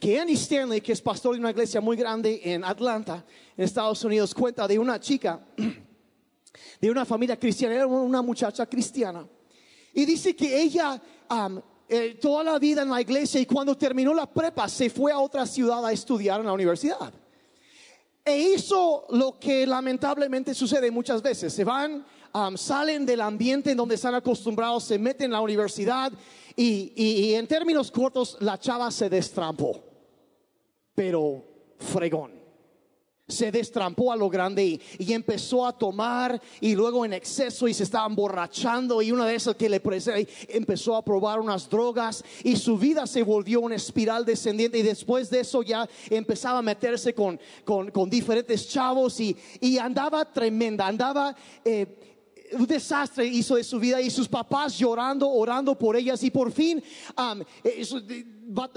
que 0.00 0.18
Andy 0.18 0.34
Stanley, 0.34 0.80
que 0.80 0.92
es 0.92 1.00
pastor 1.00 1.34
de 1.34 1.40
una 1.40 1.50
iglesia 1.50 1.80
muy 1.80 1.96
grande 1.96 2.40
en 2.44 2.64
Atlanta, 2.64 3.24
en 3.56 3.64
Estados 3.64 4.02
Unidos, 4.04 4.34
cuenta 4.34 4.66
de 4.66 4.78
una 4.78 4.98
chica, 5.00 5.40
de 6.80 6.90
una 6.90 7.04
familia 7.04 7.38
cristiana, 7.38 7.74
era 7.74 7.86
una 7.86 8.22
muchacha 8.22 8.66
cristiana. 8.66 9.26
Y 9.92 10.04
dice 10.04 10.36
que 10.36 10.60
ella 10.60 11.00
eh, 11.88 12.18
toda 12.20 12.44
la 12.44 12.58
vida 12.58 12.82
en 12.82 12.90
la 12.90 13.00
iglesia 13.00 13.40
y 13.40 13.46
cuando 13.46 13.76
terminó 13.76 14.12
la 14.12 14.30
prepa 14.30 14.68
se 14.68 14.90
fue 14.90 15.12
a 15.12 15.18
otra 15.18 15.46
ciudad 15.46 15.84
a 15.84 15.92
estudiar 15.92 16.40
en 16.40 16.46
la 16.46 16.52
universidad. 16.52 17.12
E 18.26 18.36
hizo 18.36 19.06
lo 19.10 19.38
que 19.38 19.64
lamentablemente 19.66 20.52
sucede 20.52 20.90
muchas 20.90 21.22
veces. 21.22 21.52
Se 21.52 21.62
van, 21.62 22.04
um, 22.34 22.56
salen 22.56 23.06
del 23.06 23.20
ambiente 23.20 23.70
en 23.70 23.76
donde 23.76 23.94
están 23.94 24.16
acostumbrados, 24.16 24.82
se 24.82 24.98
meten 24.98 25.26
en 25.26 25.32
la 25.32 25.40
universidad 25.40 26.12
y, 26.56 26.92
y 26.96 27.34
en 27.34 27.46
términos 27.46 27.90
cortos 27.90 28.36
la 28.40 28.58
chava 28.58 28.90
se 28.90 29.08
destrampó. 29.08 29.80
Pero 30.94 31.44
fregón 31.78 32.45
se 33.28 33.50
destrampó 33.50 34.12
a 34.12 34.16
lo 34.16 34.30
grande 34.30 34.80
y, 34.98 35.12
empezó 35.12 35.66
a 35.66 35.76
tomar 35.76 36.40
y 36.60 36.76
luego 36.76 37.04
en 37.04 37.12
exceso 37.12 37.66
y 37.66 37.74
se 37.74 37.82
estaba 37.82 38.06
emborrachando 38.06 39.02
y 39.02 39.10
una 39.10 39.26
de 39.26 39.34
esas 39.34 39.56
que 39.56 39.68
le 39.68 39.82
empezó 40.48 40.94
a 40.94 41.04
probar 41.04 41.40
unas 41.40 41.68
drogas 41.68 42.22
y 42.44 42.54
su 42.56 42.78
vida 42.78 43.06
se 43.06 43.24
volvió 43.24 43.60
una 43.60 43.74
espiral 43.74 44.24
descendiente 44.24 44.78
y 44.78 44.82
después 44.82 45.28
de 45.30 45.40
eso 45.40 45.62
ya 45.62 45.88
empezaba 46.08 46.60
a 46.60 46.62
meterse 46.62 47.14
con, 47.14 47.40
con, 47.64 48.08
diferentes 48.08 48.68
chavos 48.68 49.18
y, 49.18 49.36
y, 49.60 49.78
andaba 49.78 50.24
tremenda, 50.32 50.86
andaba... 50.86 51.34
Eh, 51.64 52.15
un 52.52 52.66
desastre 52.66 53.26
hizo 53.26 53.56
de 53.56 53.64
su 53.64 53.78
vida 53.78 54.00
y 54.00 54.10
sus 54.10 54.28
papás 54.28 54.78
llorando, 54.78 55.28
orando 55.28 55.76
por 55.76 55.96
ellas 55.96 56.22
y 56.22 56.30
por 56.30 56.52
fin 56.52 56.82
eh, 57.64 57.84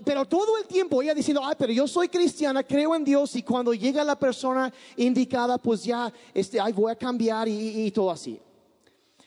pero 0.03 0.25
todo 0.25 0.57
el 0.57 0.65
tiempo 0.65 1.01
ella 1.01 1.13
diciendo, 1.13 1.41
ay, 1.43 1.55
pero 1.57 1.71
yo 1.71 1.87
soy 1.87 2.09
cristiana, 2.09 2.63
creo 2.63 2.95
en 2.95 3.03
Dios 3.03 3.35
y 3.35 3.43
cuando 3.43 3.73
llega 3.73 4.03
la 4.03 4.17
persona 4.17 4.73
indicada, 4.95 5.57
pues 5.57 5.83
ya, 5.83 6.11
este, 6.33 6.59
ay, 6.59 6.73
voy 6.73 6.91
a 6.91 6.95
cambiar 6.95 7.47
y, 7.47 7.91
todo 7.91 8.11
así. 8.11 8.39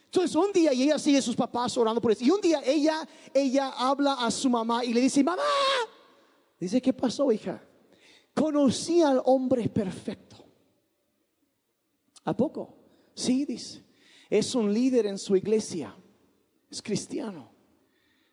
Entonces 0.04 0.34
un 0.34 0.52
día 0.52 0.72
y 0.72 0.82
ella 0.82 0.98
sigue 0.98 1.22
sus 1.22 1.36
papás 1.36 1.76
orando 1.78 2.00
por 2.00 2.12
eso. 2.12 2.24
Y 2.24 2.30
un 2.30 2.40
día 2.40 2.60
ella, 2.64 3.06
ella 3.32 3.70
habla 3.70 4.14
a 4.14 4.30
su 4.30 4.50
mamá 4.50 4.84
y 4.84 4.92
le 4.92 5.00
dice, 5.00 5.22
mamá, 5.22 5.42
dice, 6.58 6.82
¿qué 6.82 6.92
pasó, 6.92 7.30
hija? 7.32 7.62
Conocí 8.34 9.00
al 9.00 9.22
hombre 9.24 9.68
perfecto. 9.68 10.36
¿A 12.24 12.36
poco? 12.36 12.74
Sí, 13.14 13.44
dice. 13.44 13.82
Es 14.32 14.54
un 14.54 14.72
líder 14.72 15.04
en 15.04 15.18
su 15.18 15.36
iglesia. 15.36 15.94
Es 16.70 16.80
cristiano. 16.80 17.50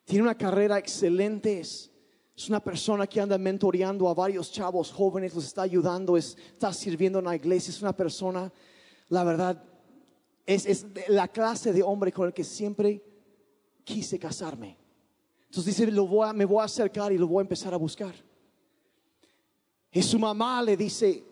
Tiene 0.06 0.24
una 0.24 0.38
carrera 0.38 0.78
excelente. 0.78 1.60
Es, 1.60 1.92
es 2.38 2.48
una 2.48 2.62
persona 2.64 3.06
que 3.06 3.20
anda 3.20 3.38
mentoreando 3.38 4.08
a 4.08 4.14
varios 4.14 4.50
chavos 4.50 4.94
jóvenes, 4.94 5.36
los 5.36 5.44
está 5.44 5.64
ayudando, 5.64 6.16
está 6.16 6.72
sirviendo 6.72 7.20
en 7.20 7.26
la 7.26 7.36
iglesia. 7.36 7.72
Es 7.72 7.82
una 7.82 7.92
persona, 7.94 8.50
la 9.10 9.26
verdad, 9.26 9.62
es, 10.46 10.86
la 11.10 11.28
clase 11.28 11.74
de 11.74 11.84
hombre 11.84 12.14
con 12.14 12.28
el 12.28 12.34
que 12.34 12.46
siempre 12.46 13.04
quise 13.84 14.18
casarme. 14.18 14.78
Entonces 15.48 15.76
dice, 15.76 15.92
lo 15.92 16.08
voy 16.08 16.34
me 16.34 16.46
voy 16.46 16.62
a 16.62 16.64
acercar 16.64 17.12
y 17.12 17.18
lo 17.18 17.28
voy 17.28 17.40
a 17.40 17.42
empezar 17.42 17.74
a 17.74 17.78
buscar. 17.78 18.16
Y 19.92 20.02
su 20.02 20.18
mamá 20.18 20.64
le 20.64 20.78
dice, 20.78 21.26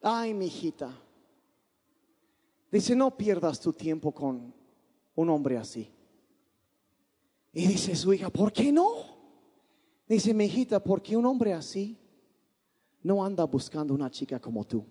ay, 0.00 0.32
mi 0.32 0.46
hijita, 0.46 0.98
dice, 2.72 2.96
no 2.96 3.16
pierdas 3.16 3.60
tu 3.60 3.72
tiempo 3.72 4.12
con 4.12 4.54
un 5.14 5.30
hombre 5.30 5.58
así. 5.58 5.90
Y 7.52 7.66
dice 7.66 7.94
su 7.94 8.12
hija, 8.14 8.30
¿por 8.30 8.52
qué 8.52 8.72
no? 8.72 9.12
Dice, 10.08 10.32
mi 10.32 10.46
hijita, 10.46 10.82
porque 10.82 11.16
un 11.16 11.26
hombre 11.26 11.52
así 11.52 11.98
no 13.02 13.24
anda 13.24 13.44
buscando 13.44 13.94
una 13.94 14.10
chica 14.10 14.40
como 14.40 14.64
tú. 14.64 14.84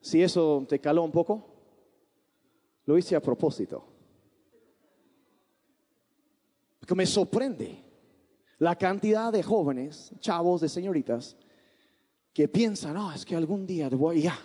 Si 0.00 0.22
eso 0.22 0.64
te 0.68 0.78
caló 0.78 1.02
un 1.02 1.10
poco, 1.10 1.52
lo 2.84 2.96
hice 2.96 3.16
a 3.16 3.20
propósito. 3.20 3.84
Porque 6.78 6.94
me 6.94 7.06
sorprende 7.06 7.85
la 8.58 8.76
cantidad 8.76 9.32
de 9.32 9.42
jóvenes, 9.42 10.12
chavos, 10.20 10.60
de 10.60 10.68
señoritas, 10.68 11.36
que 12.32 12.48
piensan, 12.48 12.94
no, 12.94 13.12
es 13.12 13.24
que 13.24 13.36
algún 13.36 13.66
día 13.66 13.88
voy 13.88 14.22
ya 14.22 14.38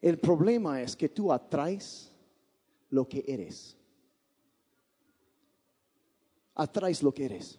El 0.00 0.18
problema 0.18 0.80
es 0.80 0.94
que 0.94 1.08
tú 1.08 1.32
atraes 1.32 2.12
lo 2.90 3.08
que 3.08 3.24
eres. 3.26 3.76
Atraes 6.54 7.02
lo 7.02 7.12
que 7.12 7.24
eres. 7.24 7.58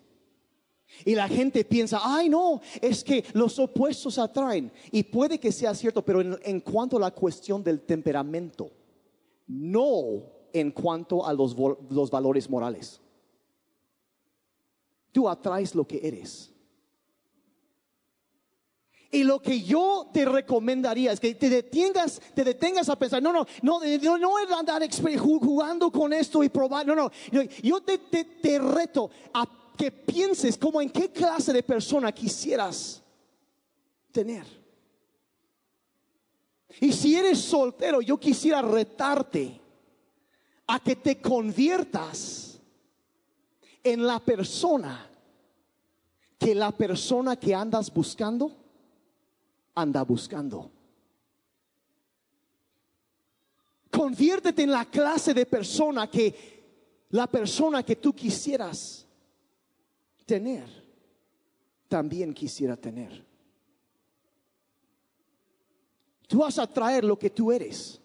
Y 1.06 1.14
la 1.14 1.28
gente 1.28 1.64
piensa, 1.66 2.00
ay 2.02 2.30
no, 2.30 2.62
es 2.82 3.04
que 3.04 3.24
los 3.34 3.60
opuestos 3.60 4.18
atraen. 4.18 4.72
Y 4.92 5.04
puede 5.04 5.40
que 5.40 5.52
sea 5.52 5.76
cierto, 5.76 6.04
pero 6.04 6.22
en, 6.22 6.62
cuanto 6.62 6.98
a 6.98 7.02
la 7.02 7.12
cuestión 7.12 7.64
del 7.64 7.82
temperamento, 7.82 8.72
no 9.48 10.24
en 10.54 10.72
cuanto 10.72 11.26
a 11.26 11.34
los, 11.34 11.56
los 11.90 12.10
valores 12.12 12.50
morales. 12.50 13.00
Tú 15.12 15.28
atraes 15.28 15.76
lo 15.76 15.88
que 15.88 16.00
eres. 16.04 16.52
Y 19.12 19.24
lo 19.24 19.42
que 19.42 19.62
yo 19.62 20.08
te 20.14 20.24
recomendaría 20.24 21.12
es 21.12 21.20
que 21.20 21.34
te 21.34 21.50
detengas, 21.50 22.22
te 22.36 22.44
detengas 22.44 22.90
a 22.90 22.96
pensar, 22.96 23.24
no, 23.24 23.34
no, 23.34 23.46
no, 23.64 23.80
no, 23.80 24.40
es 24.40 24.52
andar 24.52 24.84
jugando 25.18 25.92
con 25.92 26.14
esto 26.14 26.44
y 26.44 26.50
probar, 26.50 26.86
no, 26.86 26.94
no, 26.94 27.12
yo 27.64 27.82
te, 27.82 27.98
te 27.98 28.60
reto 28.60 29.10
a 29.34 29.48
que 29.76 29.92
pienses 29.92 30.58
como 30.58 30.80
en 30.80 30.92
qué 30.92 31.12
clase 31.12 31.54
de 31.54 31.64
persona 31.64 32.12
quisieras 32.12 33.02
tener. 34.12 34.46
Y 36.80 36.94
si 36.94 37.16
eres 37.16 37.40
soltero, 37.40 38.02
yo 38.02 38.20
quisiera 38.20 38.62
retarte 38.62 39.60
a 40.72 40.80
que 40.80 40.96
te 40.96 41.20
conviertas 41.20 42.60
en 43.84 44.06
la 44.06 44.20
persona 44.20 45.10
que 46.38 46.54
la 46.54 46.72
persona 46.72 47.36
que 47.36 47.56
andas 47.56 47.92
buscando 47.92 48.56
anda 49.74 50.04
buscando. 50.04 50.70
Conviértete 53.90 54.62
en 54.62 54.72
la 54.72 54.86
clase 54.86 55.34
de 55.34 55.48
persona 55.48 56.08
que 56.08 57.08
la 57.10 57.26
persona 57.26 57.82
que 57.82 57.96
tú 57.96 58.14
quisieras 58.14 59.08
tener, 60.28 60.68
también 61.88 62.32
quisiera 62.32 62.78
tener. 62.78 63.26
Tú 66.28 66.38
vas 66.38 66.60
a 66.60 66.68
traer 66.68 67.04
lo 67.04 67.18
que 67.18 67.32
tú 67.32 67.52
eres. 67.52 68.00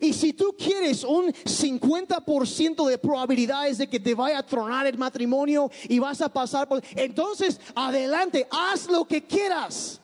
Y 0.00 0.12
si 0.12 0.32
tú 0.32 0.54
quieres 0.58 1.04
un 1.04 1.32
50% 1.32 2.86
de 2.88 2.98
probabilidades 2.98 3.78
de 3.78 3.88
que 3.88 4.00
te 4.00 4.14
vaya 4.14 4.38
a 4.38 4.46
tronar 4.46 4.86
el 4.86 4.98
matrimonio 4.98 5.70
y 5.88 5.98
vas 5.98 6.20
a 6.20 6.28
pasar 6.28 6.68
por... 6.68 6.82
Entonces, 6.94 7.60
adelante, 7.74 8.46
haz 8.50 8.88
lo 8.88 9.06
que 9.06 9.24
quieras. 9.24 10.00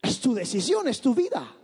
Es 0.00 0.20
tu 0.20 0.32
decisión, 0.32 0.86
es 0.86 1.00
tu 1.00 1.14
vida. 1.14 1.54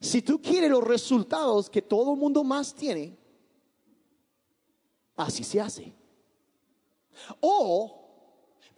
Si 0.00 0.20
tú 0.20 0.42
quieres 0.42 0.70
los 0.70 0.84
resultados 0.84 1.70
que 1.70 1.80
todo 1.80 2.12
el 2.14 2.18
mundo 2.18 2.44
más 2.44 2.74
tiene, 2.74 3.16
así 5.16 5.42
se 5.42 5.60
hace. 5.60 5.94
O 7.40 8.01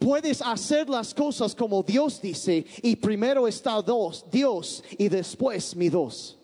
puedes 0.05 0.43
hacer 0.43 0.91
las 0.91 1.15
cosas 1.15 1.55
como 1.55 1.83
Dios 1.83 2.21
dice 2.21 2.67
y 2.83 2.95
primero 2.95 3.49
está 3.49 3.81
dos, 3.81 4.27
Dios 4.31 4.85
y 4.99 5.09
después 5.09 5.75
mi 5.75 5.89
dos. 5.89 6.39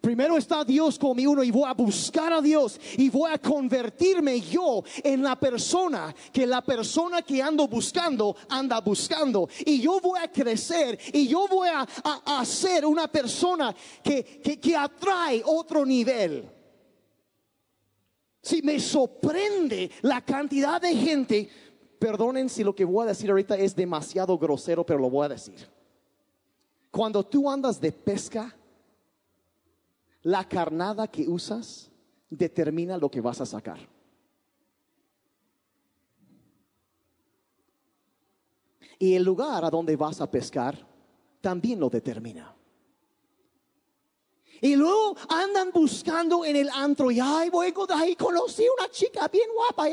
Primero 0.00 0.36
está 0.36 0.64
Dios 0.64 0.98
como 0.98 1.14
mi 1.14 1.24
uno 1.24 1.44
y 1.44 1.52
voy 1.52 1.68
a 1.68 1.72
buscar 1.72 2.32
a 2.32 2.42
Dios 2.42 2.78
y 2.98 3.08
voy 3.08 3.30
a 3.32 3.38
convertirme 3.38 4.40
yo 4.40 4.82
en 5.04 5.22
la 5.22 5.38
persona 5.38 6.12
que 6.32 6.48
la 6.48 6.62
persona 6.62 7.22
que 7.22 7.40
ando 7.40 7.68
buscando 7.68 8.36
anda 8.48 8.80
buscando. 8.80 9.48
Y 9.64 9.80
yo 9.80 10.00
voy 10.00 10.18
a 10.20 10.30
crecer 10.30 10.98
y 11.12 11.28
yo 11.28 11.46
voy 11.48 11.68
a, 11.68 11.86
a, 12.26 12.44
ser 12.44 12.84
una 12.84 13.06
persona 13.06 13.74
que, 14.02 14.24
que, 14.42 14.58
que 14.58 14.76
atrae 14.76 15.42
otro 15.46 15.86
nivel. 15.86 16.50
Si 18.42 18.60
me 18.60 18.78
sorprende 18.78 19.90
la 20.02 20.20
cantidad 20.20 20.78
de 20.78 20.94
gente, 20.94 21.48
perdonen 22.04 22.50
si 22.50 22.62
lo 22.62 22.74
que 22.74 22.84
voy 22.84 23.04
a 23.04 23.08
decir 23.08 23.30
ahorita 23.30 23.56
es 23.56 23.74
demasiado 23.74 24.36
grosero, 24.36 24.84
pero 24.84 24.98
lo 24.98 25.08
voy 25.08 25.24
a 25.24 25.30
decir. 25.30 25.66
Cuando 26.90 27.24
tú 27.24 27.50
andas 27.50 27.80
de 27.80 27.92
pesca, 27.92 28.54
la 30.20 30.46
carnada 30.46 31.08
que 31.08 31.26
usas 31.26 31.90
determina 32.28 32.98
lo 32.98 33.10
que 33.10 33.22
vas 33.22 33.40
a 33.40 33.46
sacar. 33.46 33.78
Y 38.98 39.14
el 39.14 39.24
lugar 39.24 39.64
a 39.64 39.70
donde 39.70 39.96
vas 39.96 40.20
a 40.20 40.30
pescar 40.30 40.86
también 41.40 41.80
lo 41.80 41.88
determina. 41.88 42.53
Y 44.64 44.76
luego 44.76 45.14
andan 45.28 45.70
buscando 45.72 46.42
en 46.42 46.56
el 46.56 46.70
antro 46.70 47.10
y 47.10 47.20
ay, 47.20 47.50
voy 47.50 47.70
ahí 47.90 48.16
conocí 48.16 48.64
una 48.78 48.90
chica 48.90 49.28
bien 49.28 49.50
guapa. 49.52 49.90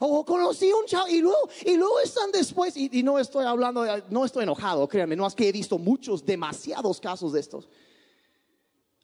o 0.00 0.24
conocí 0.24 0.72
un 0.72 0.86
chavo 0.86 1.06
y 1.06 1.20
luego, 1.20 1.50
y 1.66 1.76
luego 1.76 2.00
están 2.00 2.32
después, 2.32 2.74
y, 2.78 3.02
no 3.02 3.18
estoy 3.18 3.44
hablando, 3.44 3.84
no 4.08 4.24
estoy 4.24 4.44
enojado, 4.44 4.88
créanme, 4.88 5.16
no 5.16 5.26
es 5.26 5.34
que 5.34 5.46
he 5.46 5.52
visto 5.52 5.76
muchos, 5.76 6.24
demasiados 6.24 6.98
casos 6.98 7.34
de 7.34 7.40
estos. 7.40 7.68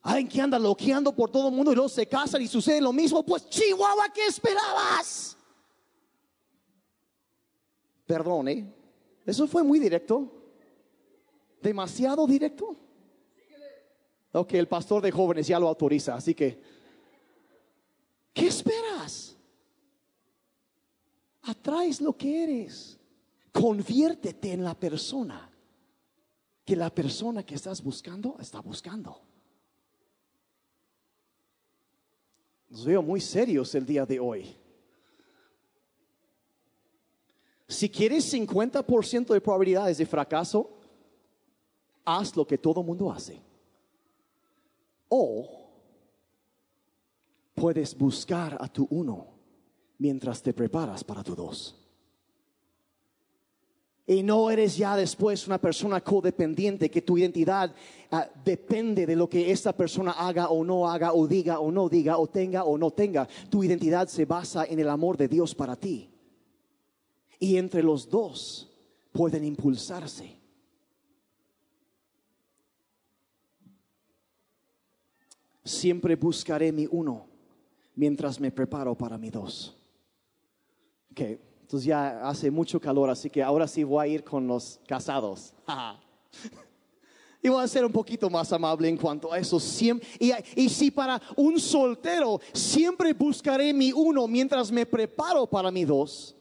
Alguien 0.00 0.28
que 0.28 0.40
anda 0.40 0.58
loqueando 0.58 1.14
por 1.14 1.30
todo 1.30 1.48
el 1.48 1.54
mundo 1.54 1.72
y 1.72 1.74
luego 1.74 1.90
se 1.90 2.06
casan 2.06 2.40
y 2.40 2.48
sucede 2.48 2.80
lo 2.80 2.94
mismo. 2.94 3.22
Pues 3.22 3.50
Chihuahua, 3.50 4.08
¿qué 4.14 4.24
esperabas? 4.24 5.36
Perdón, 8.06 8.48
¿eh? 8.48 8.74
Eso 9.26 9.46
fue 9.46 9.62
muy 9.62 9.78
directo. 9.78 10.26
Demasiado 11.60 12.26
directo. 12.26 12.74
Ok, 14.32 14.54
el 14.54 14.68
pastor 14.68 15.02
de 15.02 15.10
jóvenes 15.10 15.46
ya 15.46 15.58
lo 15.58 15.68
autoriza, 15.68 16.14
así 16.14 16.34
que, 16.34 16.60
¿qué 18.32 18.46
esperas? 18.46 19.36
Atraes 21.42 22.00
lo 22.00 22.16
que 22.16 22.44
eres. 22.44 22.98
Conviértete 23.52 24.52
en 24.52 24.62
la 24.62 24.78
persona 24.78 25.50
que 26.64 26.76
la 26.76 26.90
persona 26.94 27.44
que 27.44 27.56
estás 27.56 27.82
buscando 27.82 28.36
está 28.38 28.60
buscando. 28.60 29.20
Nos 32.68 32.84
veo 32.84 33.02
muy 33.02 33.20
serios 33.20 33.74
el 33.74 33.84
día 33.84 34.06
de 34.06 34.20
hoy. 34.20 34.56
Si 37.66 37.88
quieres 37.88 38.32
50% 38.32 39.32
de 39.32 39.40
probabilidades 39.40 39.98
de 39.98 40.06
fracaso, 40.06 40.70
haz 42.04 42.36
lo 42.36 42.46
que 42.46 42.58
todo 42.58 42.84
mundo 42.84 43.10
hace. 43.10 43.49
O 45.10 45.60
puedes 47.54 47.96
buscar 47.96 48.56
a 48.58 48.68
tu 48.68 48.86
uno 48.90 49.26
mientras 49.98 50.42
te 50.42 50.54
preparas 50.54 51.04
para 51.04 51.22
tu 51.22 51.34
dos. 51.34 51.76
Y 54.06 54.24
no 54.24 54.50
eres 54.50 54.76
ya 54.76 54.96
después 54.96 55.46
una 55.46 55.58
persona 55.58 56.00
codependiente, 56.00 56.90
que 56.90 57.02
tu 57.02 57.16
identidad 57.16 57.72
ah, 58.10 58.28
depende 58.44 59.06
de 59.06 59.14
lo 59.14 59.28
que 59.28 59.52
esta 59.52 59.72
persona 59.72 60.12
haga 60.12 60.48
o 60.48 60.64
no 60.64 60.90
haga, 60.90 61.12
o 61.12 61.28
diga 61.28 61.60
o 61.60 61.70
no 61.70 61.88
diga, 61.88 62.18
o 62.18 62.26
tenga 62.26 62.64
o 62.64 62.76
no 62.76 62.90
tenga. 62.90 63.28
Tu 63.48 63.62
identidad 63.62 64.08
se 64.08 64.24
basa 64.24 64.64
en 64.64 64.80
el 64.80 64.88
amor 64.88 65.16
de 65.16 65.28
Dios 65.28 65.54
para 65.54 65.76
ti. 65.76 66.10
Y 67.38 67.56
entre 67.56 67.84
los 67.84 68.10
dos 68.10 68.68
pueden 69.12 69.44
impulsarse. 69.44 70.39
Siempre 75.64 76.16
buscaré 76.16 76.72
mi 76.72 76.86
uno 76.90 77.26
mientras 77.94 78.40
me 78.40 78.50
preparo 78.50 78.94
para 78.96 79.18
mi 79.18 79.30
dos. 79.30 79.76
Okay. 81.12 81.38
Entonces 81.70 81.86
ya 81.86 82.28
hace 82.28 82.50
mucho 82.50 82.80
calor, 82.80 83.10
así 83.10 83.30
que 83.30 83.42
ahora 83.42 83.68
sí 83.68 83.84
voy 83.84 84.04
a 84.04 84.08
ir 84.08 84.24
con 84.24 84.44
los 84.44 84.80
casados. 84.88 85.54
y 87.42 87.48
voy 87.48 87.62
a 87.62 87.68
ser 87.68 87.84
un 87.84 87.92
poquito 87.92 88.28
más 88.28 88.52
amable 88.52 88.88
en 88.88 88.96
cuanto 88.96 89.32
a 89.32 89.38
eso. 89.38 89.60
Siempre, 89.60 90.08
y, 90.18 90.32
y, 90.56 90.68
si 90.68 90.90
para 90.90 91.22
un 91.36 91.60
soltero 91.60 92.40
siempre 92.52 93.12
buscaré 93.12 93.72
mi 93.72 93.92
uno 93.92 94.26
mientras 94.26 94.72
me 94.72 94.84
preparo 94.84 95.46
para 95.46 95.70
mi 95.70 95.84
dos, 95.84 96.34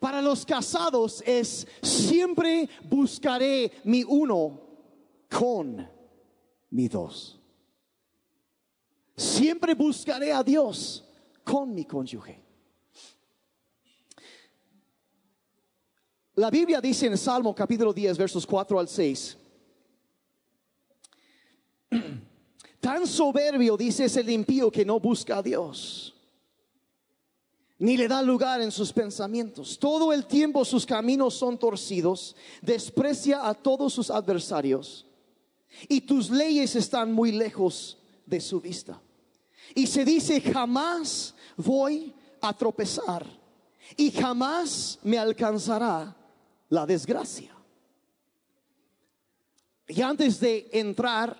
para 0.00 0.20
los 0.20 0.44
casados 0.44 1.22
es 1.24 1.64
siempre 1.80 2.68
buscaré 2.88 3.70
mi 3.84 4.02
uno 4.02 4.60
con 5.30 5.88
mi 6.70 6.88
dos. 6.88 7.37
Siempre 9.18 9.74
buscaré 9.74 10.32
a 10.32 10.44
Dios 10.44 11.04
con 11.42 11.74
mi 11.74 11.84
cónyuge. 11.84 12.40
La 16.36 16.50
Biblia 16.50 16.80
dice 16.80 17.06
en 17.06 17.18
Salmo 17.18 17.52
capítulo 17.52 17.92
10, 17.92 18.16
versos 18.16 18.46
4 18.46 18.78
al 18.78 18.86
6. 18.86 19.36
Tan 22.80 23.08
soberbio, 23.08 23.76
dice, 23.76 24.04
es 24.04 24.16
el 24.16 24.30
impío 24.30 24.70
que 24.70 24.84
no 24.84 25.00
busca 25.00 25.38
a 25.38 25.42
Dios, 25.42 26.14
ni 27.76 27.96
le 27.96 28.06
da 28.06 28.22
lugar 28.22 28.60
en 28.60 28.70
sus 28.70 28.92
pensamientos. 28.92 29.80
Todo 29.80 30.12
el 30.12 30.26
tiempo 30.26 30.64
sus 30.64 30.86
caminos 30.86 31.34
son 31.34 31.58
torcidos, 31.58 32.36
desprecia 32.62 33.48
a 33.48 33.52
todos 33.52 33.92
sus 33.92 34.10
adversarios, 34.10 35.06
y 35.88 36.02
tus 36.02 36.30
leyes 36.30 36.76
están 36.76 37.12
muy 37.12 37.32
lejos 37.32 37.98
de 38.24 38.40
su 38.40 38.60
vista. 38.60 39.02
Y 39.74 39.86
se 39.86 40.04
dice, 40.04 40.40
jamás 40.40 41.34
voy 41.56 42.14
a 42.40 42.52
tropezar, 42.52 43.26
y 43.96 44.10
jamás 44.10 44.98
me 45.02 45.18
alcanzará 45.18 46.14
la 46.68 46.86
desgracia. 46.86 47.54
Y 49.86 50.02
antes 50.02 50.38
de 50.40 50.68
entrar 50.72 51.36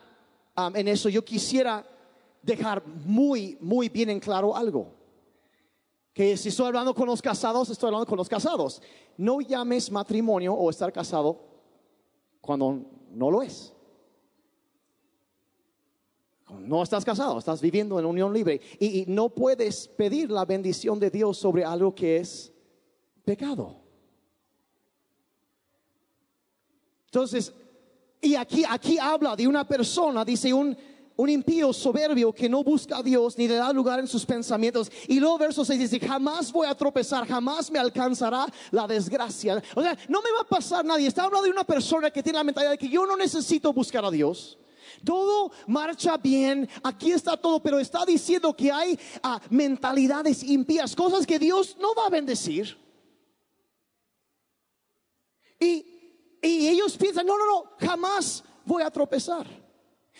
en 0.74 0.88
eso, 0.88 1.08
yo 1.08 1.24
quisiera 1.24 1.86
dejar 2.42 2.84
muy, 2.86 3.58
muy 3.60 3.88
bien 3.88 4.10
en 4.10 4.20
claro 4.20 4.56
algo. 4.56 4.94
Que 6.14 6.36
si 6.36 6.48
estoy 6.48 6.66
hablando 6.66 6.94
con 6.94 7.06
los 7.06 7.20
casados, 7.20 7.68
estoy 7.68 7.88
hablando 7.88 8.06
con 8.06 8.16
los 8.16 8.28
casados. 8.28 8.80
No 9.16 9.40
llames 9.40 9.90
matrimonio 9.90 10.54
o 10.54 10.70
estar 10.70 10.92
casado 10.92 11.38
cuando 12.40 12.82
no 13.10 13.30
lo 13.30 13.42
es. 13.42 13.72
No 16.50 16.82
estás 16.82 17.04
casado, 17.04 17.38
estás 17.38 17.60
viviendo 17.60 17.98
en 17.98 18.06
unión 18.06 18.32
libre. 18.32 18.60
y 18.78 19.04
no 19.06 19.28
puedes 19.28 19.88
pedir 19.88 20.30
la 20.30 20.44
bendición 20.44 20.98
de 20.98 21.10
Dios 21.10 21.38
sobre 21.38 21.64
algo 21.64 21.94
que 21.94 22.18
es 22.18 22.52
pecado. 23.24 23.76
Entonces, 27.06 27.52
y 28.20 28.34
aquí, 28.34 28.64
aquí 28.68 28.98
habla 28.98 29.34
de 29.34 29.46
una 29.46 29.66
persona, 29.66 30.24
dice 30.24 30.52
un, 30.52 30.76
un 31.16 31.28
impío 31.28 31.72
soberbio 31.72 32.32
que 32.32 32.48
no 32.48 32.62
busca 32.62 32.98
a 32.98 33.02
Dios 33.02 33.38
ni 33.38 33.48
le 33.48 33.54
da 33.54 33.72
lugar 33.72 33.98
en 33.98 34.06
sus 34.06 34.26
pensamientos. 34.26 34.90
Y 35.06 35.18
luego 35.18 35.38
verso 35.38 35.64
6 35.64 35.78
dice, 35.78 36.06
jamás 36.06 36.52
voy 36.52 36.66
a 36.66 36.74
tropezar, 36.74 37.26
jamás 37.26 37.70
me 37.70 37.78
alcanzará 37.78 38.46
la 38.70 38.86
desgracia. 38.86 39.62
O 39.74 39.82
sea, 39.82 39.96
no 40.08 40.20
me 40.20 40.30
va 40.32 40.42
a 40.42 40.48
pasar 40.48 40.84
nadie. 40.84 41.06
Está 41.06 41.24
hablando 41.24 41.44
de 41.44 41.50
una 41.50 41.64
persona 41.64 42.10
que 42.10 42.22
tiene 42.22 42.38
la 42.38 42.44
mentalidad 42.44 42.72
de 42.72 42.78
que 42.78 42.88
yo 42.88 43.06
no 43.06 43.16
necesito 43.16 43.72
buscar 43.72 44.04
a 44.04 44.10
Dios. 44.10 44.58
Todo 45.04 45.52
marcha 45.66 46.16
bien, 46.16 46.68
aquí 46.82 47.12
está 47.12 47.36
todo, 47.36 47.60
pero 47.60 47.78
está 47.78 48.04
diciendo 48.04 48.54
que 48.54 48.70
hay 48.70 48.98
ah, 49.22 49.40
mentalidades 49.50 50.42
impías, 50.42 50.94
cosas 50.94 51.26
que 51.26 51.38
Dios 51.38 51.76
no 51.80 51.94
va 51.94 52.06
a 52.06 52.10
bendecir. 52.10 52.76
Y 55.60 55.98
y 56.42 56.68
ellos 56.68 56.96
piensan, 56.96 57.26
no, 57.26 57.36
no, 57.36 57.46
no, 57.46 57.72
jamás 57.78 58.44
voy 58.64 58.82
a 58.82 58.90
tropezar. 58.90 59.46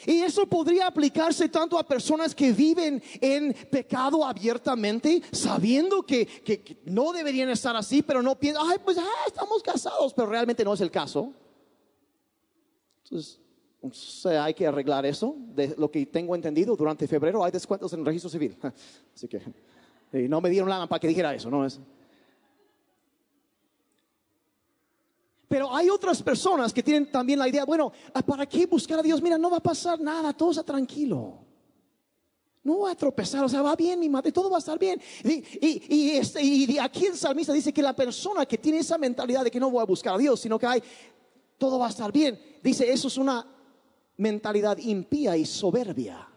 Y 0.07 0.20
eso 0.20 0.46
podría 0.46 0.87
aplicarse 0.87 1.48
tanto 1.48 1.76
a 1.76 1.87
personas 1.87 2.33
que 2.35 2.52
viven 2.52 3.02
en 3.20 3.52
pecado 3.52 4.24
abiertamente, 4.24 5.22
sabiendo 5.33 6.04
que, 6.04 6.81
no 6.85 7.12
deberían 7.12 7.50
estar 7.50 7.74
así, 7.74 8.02
pero 8.02 8.22
no 8.22 8.38
piensan, 8.38 8.64
ay, 8.70 8.78
pues 8.85 8.96
ah, 8.98 9.24
estamos 9.26 9.62
casados, 9.62 10.14
pero 10.14 10.28
realmente 10.28 10.64
no 10.64 10.74
es 10.74 10.81
el 10.81 10.90
caso. 10.90 11.33
Entonces, 13.04 13.40
hay 14.24 14.55
que 14.55 14.66
arreglar 14.66 15.07
eso. 15.07 15.37
De 15.55 15.74
lo 15.77 15.90
que 15.90 16.07
tengo 16.07 16.35
entendido, 16.35 16.77
durante 16.77 17.07
febrero 17.07 17.44
hay 17.44 17.53
descuentos 17.53 17.92
en 17.92 18.01
el 18.01 18.07
registro 18.07 18.31
civil. 18.31 18.57
Así 19.14 19.29
que, 19.29 19.40
no 20.29 20.40
me 20.40 20.51
dieron 20.51 20.68
la 20.68 20.87
para 20.87 21.01
que 21.01 21.09
dijera 21.09 21.35
eso, 21.35 21.51
¿no? 21.51 21.64
Es, 21.64 21.81
Pero 25.48 25.74
hay 25.74 25.88
otras 25.88 26.22
personas 26.22 26.74
que 26.74 26.83
tienen 26.83 27.11
también 27.11 27.38
la 27.38 27.48
idea, 27.48 27.64
bueno, 27.64 27.90
¿para 28.27 28.44
qué 28.44 28.66
buscar 28.66 28.98
a 28.98 29.03
Dios? 29.03 29.22
Mira, 29.22 29.38
no 29.38 29.51
va 29.51 29.57
a 29.57 29.62
pasar 29.62 29.98
nada, 29.98 30.35
todo 30.35 30.51
está 30.51 30.62
tranquilo. 30.62 31.38
No 32.62 32.81
va 32.81 32.90
a 32.90 32.94
tropezar, 32.94 33.42
o 33.42 33.48
sea, 33.48 33.62
va 33.62 33.74
bien 33.74 33.98
mi 33.98 34.11
madre, 34.11 34.31
todo 34.31 34.51
va 34.51 34.57
a 34.57 34.59
estar 34.59 34.79
bien. 34.79 35.01
Y, 35.24 36.11
este, 36.11 36.42
y 36.42 36.79
aquí 36.79 37.07
el 37.07 37.16
salmista 37.16 37.55
dice 37.55 37.72
que 37.72 37.81
la 37.81 37.96
persona 37.96 38.44
que 38.44 38.59
tiene 38.59 38.81
esa 38.81 38.98
mentalidad 38.98 39.42
de 39.42 39.51
que 39.51 39.59
no 39.59 39.70
voy 39.70 39.81
a 39.81 39.87
buscar 39.87 40.16
a 40.16 40.18
Dios, 40.18 40.38
sino 40.38 40.59
que 40.59 40.66
hay, 40.66 40.83
todo 41.57 41.79
va 41.79 41.87
a 41.87 41.90
estar 41.90 42.12
bien, 42.12 42.38
dice, 42.62 42.90
eso 42.92 43.09
es 43.09 43.16
una 43.16 43.46
mentalidad 44.18 44.76
impía 44.78 45.37
y 45.37 45.46
soberbia 45.46 46.28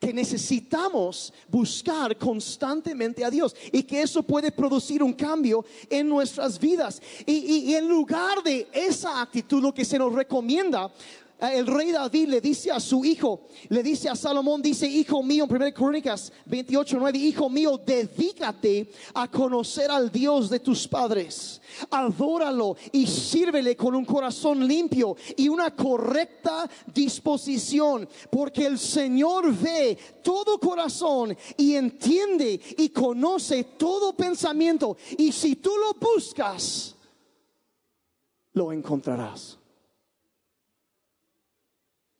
que 0.00 0.12
necesitamos 0.12 1.32
buscar 1.48 2.18
constantemente 2.18 3.24
a 3.24 3.30
Dios 3.30 3.54
y 3.70 3.84
que 3.84 4.02
eso 4.02 4.24
puede 4.24 4.50
producir 4.50 5.00
un 5.00 5.12
cambio 5.12 5.64
en 5.88 6.08
nuestras 6.08 6.58
vidas. 6.58 7.00
Y, 7.24 7.70
y, 7.70 7.74
en 7.76 7.88
lugar 7.88 8.42
de 8.42 8.66
esa 8.72 9.22
actitud, 9.22 9.62
lo 9.62 9.72
que 9.72 9.84
se 9.84 10.00
nos 10.00 10.12
recomienda 10.12 10.90
el 11.50 11.66
rey 11.66 11.90
David 11.90 12.28
le 12.28 12.40
dice 12.40 12.70
a 12.70 12.78
su 12.78 13.04
hijo, 13.04 13.48
le 13.68 13.82
dice 13.82 14.08
a 14.08 14.14
Salomón, 14.14 14.62
dice, 14.62 14.86
hijo 14.86 15.22
mío, 15.24 15.46
en 15.50 15.56
1 15.56 15.74
Crónicas 15.74 16.32
28, 16.46 16.96
9, 17.00 17.18
hijo 17.18 17.50
mío, 17.50 17.80
dedícate 17.84 18.92
a 19.14 19.28
conocer 19.28 19.90
al 19.90 20.10
Dios 20.12 20.48
de 20.48 20.60
tus 20.60 20.86
padres. 20.86 21.60
Adóralo 21.90 22.76
y 22.92 23.06
sírvele 23.06 23.74
con 23.76 23.96
un 23.96 24.04
corazón 24.04 24.66
limpio 24.66 25.16
y 25.36 25.48
una 25.48 25.74
correcta 25.74 26.70
disposición, 26.94 28.08
porque 28.30 28.66
el 28.66 28.78
Señor 28.78 29.52
ve 29.52 29.98
todo 30.22 30.60
corazón 30.60 31.36
y 31.56 31.74
entiende 31.74 32.60
y 32.78 32.88
conoce 32.90 33.64
todo 33.64 34.14
pensamiento. 34.14 34.96
Y 35.18 35.32
si 35.32 35.56
tú 35.56 35.72
lo 35.76 35.94
buscas, 35.98 36.94
lo 38.52 38.70
encontrarás 38.70 39.58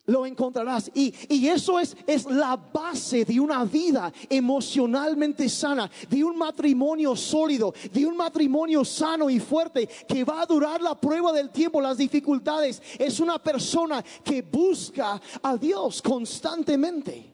lo 0.06 0.26
encontrarás. 0.26 0.90
Y, 0.94 1.14
y, 1.28 1.48
eso 1.48 1.78
es, 1.78 1.96
es 2.06 2.24
la 2.26 2.56
base 2.56 3.24
de 3.24 3.38
una 3.38 3.64
vida 3.64 4.12
emocionalmente 4.28 5.48
sana, 5.48 5.90
de 6.08 6.24
un 6.24 6.36
matrimonio 6.36 7.14
sólido, 7.14 7.72
de 7.92 8.06
un 8.06 8.16
matrimonio 8.16 8.84
sano 8.84 9.30
y 9.30 9.38
fuerte 9.38 9.88
que 10.08 10.24
va 10.24 10.42
a 10.42 10.46
durar 10.46 10.80
la 10.80 10.98
prueba 10.98 11.32
del 11.32 11.50
tiempo, 11.50 11.80
las 11.80 11.98
dificultades. 11.98 12.82
Es 12.98 13.20
una 13.20 13.38
persona 13.42 14.04
que 14.24 14.42
busca 14.42 15.20
a 15.42 15.56
Dios 15.56 16.02
constantemente. 16.02 17.32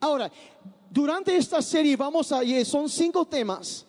Ahora, 0.00 0.30
durante 0.90 1.36
esta 1.36 1.60
serie 1.60 1.96
vamos 1.96 2.32
a, 2.32 2.40
son 2.64 2.88
cinco 2.88 3.24
temas 3.26 3.86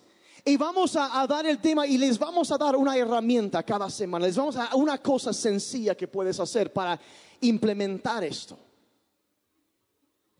y 0.48 0.56
vamos 0.56 0.96
a, 0.96 1.28
dar 1.28 1.46
el 1.46 1.60
tema 1.60 1.86
y 1.86 1.98
les 1.98 2.18
vamos 2.18 2.50
a 2.54 2.58
dar 2.58 2.74
una 2.78 2.96
herramienta 2.96 3.62
cada 3.64 3.90
semana. 3.90 4.26
Les 4.26 4.38
vamos 4.38 4.56
a 4.56 4.60
dar 4.60 4.76
una 4.76 4.98
cosa 4.98 5.34
sencilla 5.34 5.94
que 5.94 6.08
puedes 6.08 6.40
hacer 6.40 6.72
para 6.72 6.98
implementar 7.42 8.24
esto. 8.24 8.58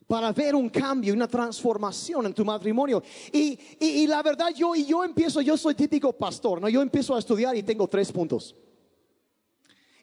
Para 0.08 0.32
ver 0.32 0.56
un 0.56 0.70
cambio, 0.70 1.14
una 1.14 1.28
transformación 1.28 2.26
en 2.26 2.34
tu 2.34 2.46
matrimonio. 2.46 3.04
Y, 3.34 4.08
la 4.08 4.24
verdad, 4.24 4.48
yo, 4.56 4.74
yo 4.76 5.04
empiezo, 5.04 5.42
yo 5.42 5.58
soy 5.58 5.76
típico 5.76 6.14
pastor, 6.14 6.62
¿no? 6.62 6.70
Yo 6.70 6.82
empiezo 6.82 7.14
a 7.14 7.20
estudiar 7.20 7.58
y 7.58 7.64
tengo 7.64 7.86
tres 7.90 8.10
puntos. 8.10 8.56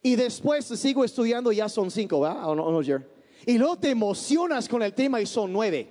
Y 0.02 0.16
después 0.16 0.66
sigo 0.66 1.02
estudiando 1.02 1.50
y 1.50 1.56
ya 1.56 1.68
son 1.70 1.90
cinco, 1.90 2.20
¿verdad? 2.20 3.02
y 3.46 3.56
luego 3.56 3.78
te 3.78 3.88
emocionas 3.88 4.68
con 4.68 4.82
el 4.82 4.92
tema 4.92 5.18
y 5.22 5.24
son 5.24 5.50
nueve. 5.50 5.90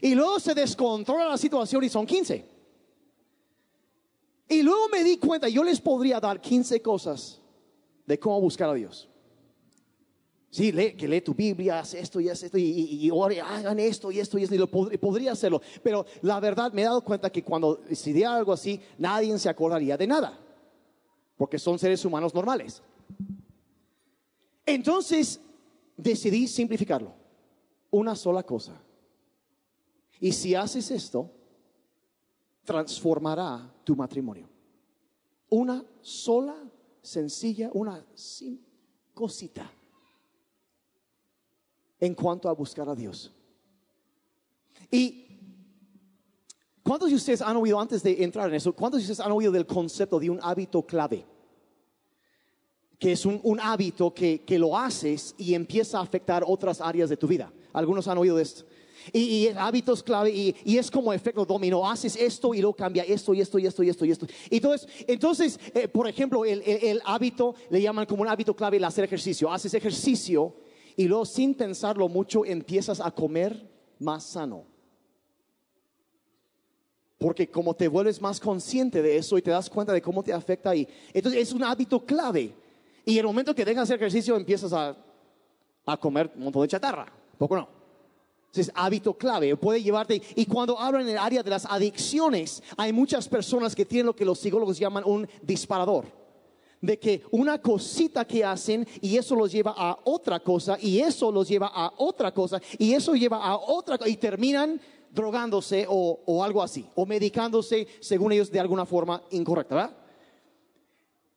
Y 0.00 0.16
luego 0.16 0.40
se 0.40 0.52
descontrola 0.52 1.28
la 1.28 1.38
situación 1.38 1.84
y 1.84 1.88
son 1.88 2.06
quince. 2.06 2.53
Y 4.48 4.62
luego 4.62 4.88
me 4.88 5.02
di 5.02 5.16
cuenta, 5.16 5.48
yo 5.48 5.64
les 5.64 5.80
podría 5.80 6.20
dar 6.20 6.40
15 6.40 6.82
cosas 6.82 7.40
de 8.06 8.18
cómo 8.18 8.40
buscar 8.40 8.68
a 8.68 8.74
Dios. 8.74 9.08
Sí, 10.50 10.70
que 10.72 11.08
lee 11.08 11.20
tu 11.20 11.34
Biblia, 11.34 11.80
haz 11.80 11.94
esto 11.94 12.20
y 12.20 12.28
haz 12.28 12.44
esto, 12.44 12.56
y, 12.56 13.10
hagan 13.40 13.80
esto 13.80 14.12
y 14.12 14.20
esto 14.20 14.38
y 14.38 14.44
esto, 14.44 14.54
y 14.54 14.58
lo 14.58 14.68
podría 14.68 15.32
hacerlo. 15.32 15.60
Pero 15.82 16.06
la 16.22 16.38
verdad 16.38 16.72
me 16.72 16.82
he 16.82 16.84
dado 16.84 17.02
cuenta 17.02 17.28
que 17.28 17.42
cuando 17.42 17.74
decidí 17.74 18.22
algo 18.22 18.52
así, 18.52 18.80
nadie 18.98 19.36
se 19.36 19.48
acordaría 19.48 19.96
de 19.96 20.06
nada, 20.06 20.38
porque 21.36 21.58
son 21.58 21.76
seres 21.76 22.04
humanos 22.04 22.32
normales. 22.32 22.80
Entonces 24.64 25.40
decidí 25.96 26.46
simplificarlo, 26.46 27.12
una 27.90 28.14
sola 28.14 28.44
cosa. 28.44 28.80
Y 30.20 30.30
si 30.30 30.54
haces 30.54 30.88
esto, 30.92 31.32
transformará 32.64 33.73
tu 33.84 33.94
matrimonio. 33.94 34.48
Una 35.50 35.84
sola, 36.00 36.56
sencilla, 37.02 37.70
una 37.74 38.04
cosita 39.12 39.70
en 42.00 42.14
cuanto 42.14 42.48
a 42.48 42.52
buscar 42.52 42.88
a 42.88 42.94
Dios. 42.94 43.32
Y 44.90 45.26
¿cuántos 46.82 47.10
de 47.10 47.16
ustedes 47.16 47.40
han 47.42 47.56
oído 47.56 47.78
antes 47.80 48.02
de 48.02 48.22
entrar 48.22 48.48
en 48.48 48.56
eso? 48.56 48.72
¿Cuántos 48.72 49.00
de 49.00 49.04
ustedes 49.04 49.20
han 49.20 49.32
oído 49.32 49.52
del 49.52 49.66
concepto 49.66 50.18
de 50.18 50.30
un 50.30 50.40
hábito 50.42 50.82
clave? 50.84 51.24
Que 52.98 53.12
es 53.12 53.26
un, 53.26 53.60
hábito 53.60 54.14
que, 54.14 54.42
que 54.42 54.58
lo 54.58 54.76
haces 54.76 55.34
y 55.36 55.54
empieza 55.54 55.98
a 55.98 56.02
afectar 56.02 56.44
otras 56.46 56.80
áreas 56.80 57.10
de 57.10 57.16
tu 57.16 57.26
vida. 57.26 57.52
Algunos 57.72 58.08
han 58.08 58.18
oído 58.18 58.38
esto. 58.38 58.64
Y, 59.12 59.48
hábitos 59.56 60.02
clave 60.02 60.30
y, 60.30 60.78
es 60.78 60.90
como 60.90 61.12
efecto 61.12 61.44
dominó. 61.44 61.88
Haces 61.88 62.16
esto 62.16 62.54
y 62.54 62.60
luego 62.60 62.74
cambia 62.74 63.02
esto 63.02 63.34
y 63.34 63.40
esto 63.40 63.58
y 63.58 63.66
esto 63.66 63.82
y 63.82 63.90
esto 63.90 64.04
y 64.04 64.10
esto. 64.10 64.26
Entonces, 64.50 64.88
entonces 65.06 65.60
eh, 65.74 65.88
por 65.88 66.08
ejemplo, 66.08 66.44
el, 66.44 67.02
hábito 67.04 67.54
le 67.70 67.82
llaman 67.82 68.06
como 68.06 68.22
un 68.22 68.28
hábito 68.28 68.54
clave 68.54 68.76
el 68.76 68.84
hacer 68.84 69.04
ejercicio. 69.04 69.52
Haces 69.52 69.74
ejercicio 69.74 70.54
y 70.96 71.06
luego 71.06 71.24
sin 71.24 71.54
pensarlo 71.54 72.08
mucho 72.08 72.44
empiezas 72.44 73.00
a 73.00 73.10
comer 73.10 73.68
más 73.98 74.24
sano. 74.24 74.64
Porque 77.18 77.48
como 77.48 77.74
te 77.74 77.88
vuelves 77.88 78.20
más 78.20 78.38
consciente 78.38 79.00
de 79.00 79.16
eso 79.16 79.38
y 79.38 79.42
te 79.42 79.50
das 79.50 79.70
cuenta 79.70 79.92
de 79.92 80.02
cómo 80.02 80.22
te 80.22 80.32
afecta 80.32 80.74
y 80.74 80.86
entonces 81.12 81.42
es 81.42 81.52
un 81.52 81.64
hábito 81.64 82.04
clave. 82.04 82.54
Y 83.04 83.18
el 83.18 83.26
momento 83.26 83.54
que 83.54 83.64
dejas 83.64 83.90
ejercicio 83.90 84.36
empiezas 84.36 84.72
a, 84.72 84.96
a 85.86 85.96
comer 85.96 86.30
un 86.36 86.44
montón 86.44 86.62
de 86.62 86.68
chatarra. 86.68 87.12
Poco 87.38 87.56
no 87.56 87.73
es 88.60 88.70
hábito 88.74 89.14
clave, 89.14 89.56
puede 89.56 89.82
llevarte. 89.82 90.20
Y 90.34 90.46
cuando 90.46 90.78
hablan 90.78 91.02
en 91.02 91.10
el 91.10 91.18
área 91.18 91.42
de 91.42 91.50
las 91.50 91.66
adicciones, 91.66 92.62
hay 92.76 92.92
muchas 92.92 93.28
personas 93.28 93.74
que 93.74 93.84
tienen 93.84 94.06
lo 94.06 94.16
que 94.16 94.24
los 94.24 94.38
psicólogos 94.38 94.78
llaman 94.78 95.04
un 95.06 95.28
disparador. 95.42 96.06
De 96.80 96.98
que 96.98 97.22
una 97.30 97.60
cosita 97.62 98.26
que 98.26 98.44
hacen 98.44 98.86
y 99.00 99.16
eso 99.16 99.34
los 99.34 99.50
lleva 99.50 99.74
a 99.76 99.98
otra 100.04 100.40
cosa 100.40 100.76
y 100.78 101.00
eso 101.00 101.32
los 101.32 101.48
lleva 101.48 101.68
a 101.68 101.92
otra 101.96 102.32
cosa 102.32 102.60
y 102.78 102.92
eso 102.92 103.14
lleva 103.14 103.38
a 103.38 103.56
otra 103.56 103.96
cosa 103.96 104.10
y 104.10 104.16
terminan 104.16 104.78
drogándose 105.10 105.86
o, 105.88 106.20
o 106.26 106.44
algo 106.44 106.62
así, 106.62 106.84
o 106.94 107.06
medicándose 107.06 107.86
según 108.00 108.32
ellos 108.32 108.50
de 108.50 108.60
alguna 108.60 108.84
forma 108.84 109.22
incorrecta. 109.30 110.03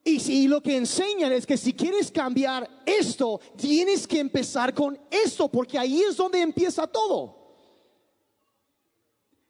Y 0.08 0.20
si 0.20 0.48
lo 0.48 0.62
que 0.62 0.74
enseñan 0.74 1.32
es 1.32 1.44
que 1.44 1.58
si 1.58 1.74
quieres 1.74 2.10
cambiar 2.10 2.66
esto, 2.86 3.38
tienes 3.58 4.06
que 4.06 4.18
empezar 4.18 4.72
con 4.72 4.98
esto, 5.10 5.50
porque 5.50 5.78
ahí 5.78 6.00
es 6.00 6.16
donde 6.16 6.40
empieza 6.40 6.86
todo. 6.86 7.36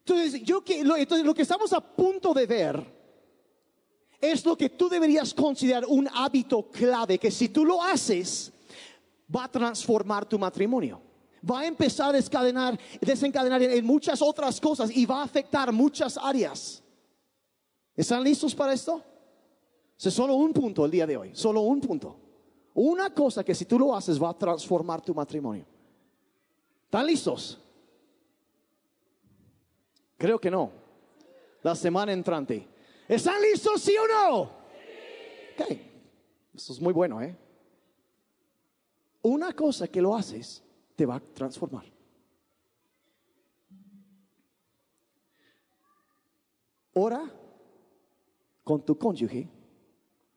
Entonces, 0.00 0.42
yo 0.42 0.64
que, 0.64 0.82
lo, 0.82 0.96
entonces, 0.96 1.24
lo 1.24 1.32
que 1.32 1.42
estamos 1.42 1.72
a 1.72 1.80
punto 1.80 2.34
de 2.34 2.46
ver 2.46 2.84
es 4.20 4.44
lo 4.44 4.56
que 4.56 4.70
tú 4.70 4.88
deberías 4.88 5.32
considerar 5.32 5.84
un 5.86 6.08
hábito 6.12 6.68
clave, 6.72 7.18
que 7.18 7.30
si 7.30 7.50
tú 7.50 7.64
lo 7.64 7.80
haces, 7.80 8.52
va 9.34 9.44
a 9.44 9.52
transformar 9.52 10.26
tu 10.26 10.40
matrimonio. 10.40 11.00
Va 11.48 11.60
a 11.60 11.66
empezar 11.66 12.08
a 12.08 12.12
desencadenar, 12.12 13.62
en 13.62 13.86
muchas 13.86 14.20
otras 14.20 14.60
cosas 14.60 14.90
y 14.90 15.06
va 15.06 15.20
a 15.20 15.24
afectar 15.24 15.70
muchas 15.70 16.18
áreas. 16.18 16.82
¿Están 17.94 18.24
listos 18.24 18.56
para 18.56 18.72
esto? 18.72 19.04
Es 20.06 20.14
solo 20.14 20.34
un 20.34 20.52
punto 20.52 20.84
el 20.84 20.90
día 20.90 21.06
de 21.06 21.16
hoy, 21.16 21.34
solo 21.34 21.62
un 21.62 21.80
punto. 21.80 22.16
Una 22.74 23.12
cosa 23.12 23.42
que 23.42 23.54
si 23.54 23.64
tú 23.64 23.78
lo 23.78 23.94
haces 23.94 24.22
va 24.22 24.30
a 24.30 24.38
transformar 24.38 25.00
tu 25.02 25.12
matrimonio. 25.12 25.66
¿Están 26.84 27.06
listos? 27.06 27.60
Creo 30.16 30.40
que 30.40 30.50
no. 30.50 30.70
La 31.62 31.74
semana 31.74 32.12
entrante. 32.12 32.66
¿Están 33.08 33.42
listos, 33.42 33.80
sí 33.82 33.94
o 33.96 34.06
no? 34.06 34.40
Ok. 34.42 35.78
Eso 36.54 36.72
es 36.72 36.80
muy 36.80 36.92
bueno, 36.92 37.20
¿eh? 37.20 37.36
Una 39.22 39.52
cosa 39.52 39.88
que 39.88 40.00
lo 40.00 40.14
haces 40.14 40.62
te 40.94 41.04
va 41.04 41.16
a 41.16 41.20
transformar. 41.20 41.84
Ora 46.94 47.30
con 48.62 48.84
tu 48.84 48.96
cónyuge 48.96 49.57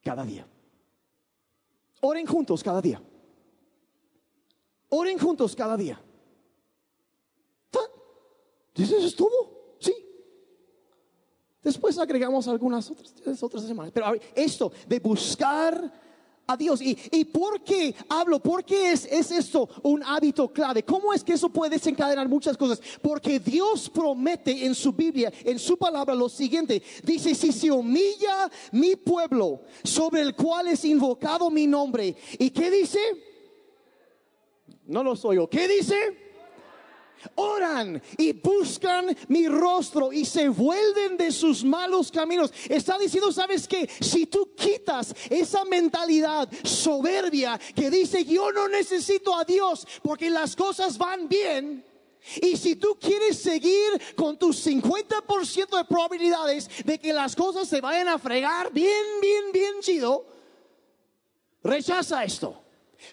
cada 0.04 0.24
día. 0.24 0.48
Oren 2.02 2.26
juntos 2.26 2.64
cada 2.64 2.82
día. 2.82 3.02
Oren 4.90 5.18
juntos 5.18 5.56
cada 5.56 5.78
día. 5.78 6.02
¿Dices, 8.74 9.04
es 9.04 9.16
todo? 9.16 9.76
Sí. 9.80 9.94
Después 11.62 11.98
agregamos 11.98 12.48
algunas 12.48 12.90
otras, 12.90 13.44
otras 13.44 13.64
semanas. 13.64 13.92
Pero 13.94 14.14
esto 14.34 14.72
de 14.88 15.00
buscar 15.00 15.92
a 16.48 16.58
Dios. 16.58 16.82
¿Y, 16.82 16.98
y 17.12 17.26
por 17.26 17.64
qué 17.64 17.96
hablo? 18.10 18.40
¿Por 18.40 18.64
qué 18.64 18.92
es, 18.92 19.06
es 19.06 19.32
esto 19.32 19.70
un 19.84 20.04
hábito 20.04 20.48
clave? 20.52 20.84
¿Cómo 20.84 21.14
es 21.14 21.24
que 21.24 21.34
eso 21.34 21.50
puede 21.50 21.72
desencadenar 21.72 22.28
muchas 22.28 22.58
cosas? 22.58 22.82
Porque 23.02 23.40
Dios 23.40 23.90
promete 23.90 24.66
en 24.66 24.76
su 24.76 24.92
Biblia, 24.92 25.32
en 25.44 25.60
su 25.60 25.78
palabra, 25.78 26.14
lo 26.16 26.30
siguiente. 26.30 26.82
Dice, 27.04 27.36
si 27.36 27.52
se 27.52 27.72
humilla 27.72 28.50
mi 28.72 28.96
pueblo 28.96 29.62
sobre 29.84 30.22
el 30.22 30.36
cual 30.36 30.68
es 30.68 30.86
invocado 30.86 31.50
mi 31.50 31.68
nombre. 31.68 32.16
¿Y 32.38 32.50
qué 32.50 32.70
dice? 32.72 33.00
No 34.86 35.04
lo 35.04 35.16
soy 35.16 35.38
yo. 35.38 35.50
¿Qué 35.50 35.68
dice? 35.68 36.31
Oran 37.36 38.02
y 38.18 38.34
buscan 38.34 39.16
mi 39.28 39.48
rostro 39.48 40.12
y 40.12 40.26
se 40.26 40.50
vuelven 40.50 41.18
de 41.18 41.32
sus 41.32 41.64
malos 41.64 42.12
caminos. 42.12 42.54
Está 42.70 42.98
diciendo, 42.98 43.32
¿sabes 43.32 43.68
que 43.68 43.90
Si 44.00 44.26
tú 44.26 44.54
quitas 44.56 45.14
esa 45.30 45.66
mentalidad 45.66 46.50
soberbia 46.64 47.60
que 47.76 47.90
dice, 47.90 48.26
yo 48.26 48.52
no 48.52 48.68
necesito 48.68 49.36
a 49.36 49.44
Dios 49.44 49.88
porque 50.02 50.30
las 50.30 50.56
cosas 50.56 50.98
van 50.98 51.28
bien. 51.28 51.86
Y 52.42 52.56
si 52.56 52.76
tú 52.76 52.98
quieres 53.00 53.40
seguir 53.40 54.16
con 54.16 54.38
tus 54.38 54.66
50% 54.66 55.78
de 55.78 55.86
probabilidades 55.86 56.70
de 56.86 57.00
que 57.00 57.14
las 57.14 57.36
cosas 57.36 57.68
se 57.68 57.82
vayan 57.82 58.08
a 58.10 58.20
fregar 58.20 58.72
bien, 58.72 59.06
bien, 59.22 59.52
bien 59.52 59.74
chido, 59.82 60.26
rechaza 61.64 62.24
esto. 62.24 62.61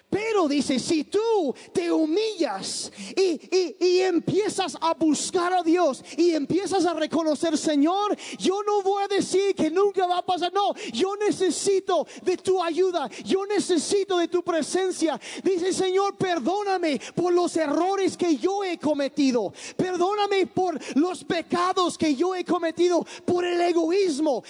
Pero 0.09 0.47
dice, 0.47 0.79
si 0.79 1.03
tú 1.03 1.53
te 1.71 1.91
humillas 1.91 2.91
y, 3.15 3.75
y, 3.79 3.99
empiezas 4.01 4.77
a 4.81 4.93
buscar 4.93 5.53
a 5.53 5.61
Dios 5.61 6.03
y 6.17 6.31
empiezas 6.31 6.85
a 6.85 6.93
reconocer, 6.93 7.57
Señor, 7.57 8.17
yo 8.37 8.63
no 8.63 8.81
voy 8.81 9.03
a 9.03 9.07
decir 9.07 9.53
que 9.53 9.69
nunca 9.69 10.07
va 10.07 10.19
a 10.19 10.25
pasar, 10.25 10.51
no, 10.51 10.73
yo 10.93 11.15
necesito 11.15 12.07
de 12.23 12.37
tu 12.37 12.61
ayuda, 12.61 13.09
yo 13.23 13.45
necesito 13.45 14.17
de 14.17 14.27
tu 14.27 14.43
presencia. 14.43 15.19
Dice, 15.43 15.73
Señor, 15.73 16.17
perdóname 16.17 16.99
por 17.13 17.31
los 17.31 17.55
errores 17.55 18.17
que 18.17 18.37
yo 18.37 18.63
he 18.63 18.77
cometido, 18.79 19.53
perdóname 19.77 20.47
por 20.47 20.79
los 20.97 21.23
pecados 21.23 21.97
que 21.97 22.15
yo 22.15 22.33
he 22.33 22.43
cometido, 22.43 23.05
por 23.25 23.45
el 23.45 23.61
egoísmo, 23.61 24.43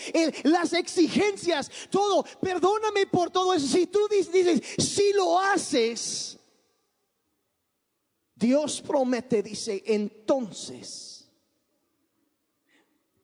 las 0.43 0.73
exigencias, 0.73 1.69
todo, 1.89 2.23
perdóname 2.41 3.07
por 3.07 3.29
todo 3.29 3.53
eso. 3.53 3.67
Si 3.67 3.87
tú 3.87 3.99
dices, 4.09 4.31
dices 4.31 4.61
si 4.77 5.11
lo 5.13 5.28
haces, 5.37 6.39
Dios 8.35 8.81
promete, 8.81 9.43
dice, 9.43 9.83
entonces, 9.85 11.27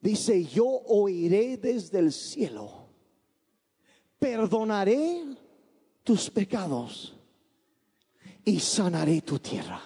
dice, 0.01 0.43
yo 0.43 0.65
oiré 0.65 1.55
desde 1.57 1.99
el 1.99 2.11
cielo, 2.11 2.89
perdonaré 4.19 5.23
tus 6.03 6.29
pecados 6.29 7.15
y 8.43 8.59
sanaré 8.59 9.21
tu 9.21 9.39
tierra. 9.39 9.81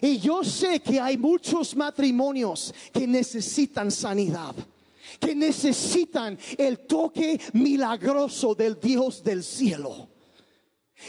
Y 0.00 0.18
yo 0.18 0.44
sé 0.44 0.80
que 0.80 1.00
hay 1.00 1.16
muchos 1.16 1.74
matrimonios 1.74 2.74
que 2.92 3.06
necesitan 3.06 3.90
sanidad 3.90 4.54
que 5.20 5.34
necesitan 5.34 6.38
el 6.58 6.80
toque 6.80 7.40
milagroso 7.52 8.54
del 8.54 8.78
Dios 8.80 9.22
del 9.22 9.42
cielo. 9.42 10.08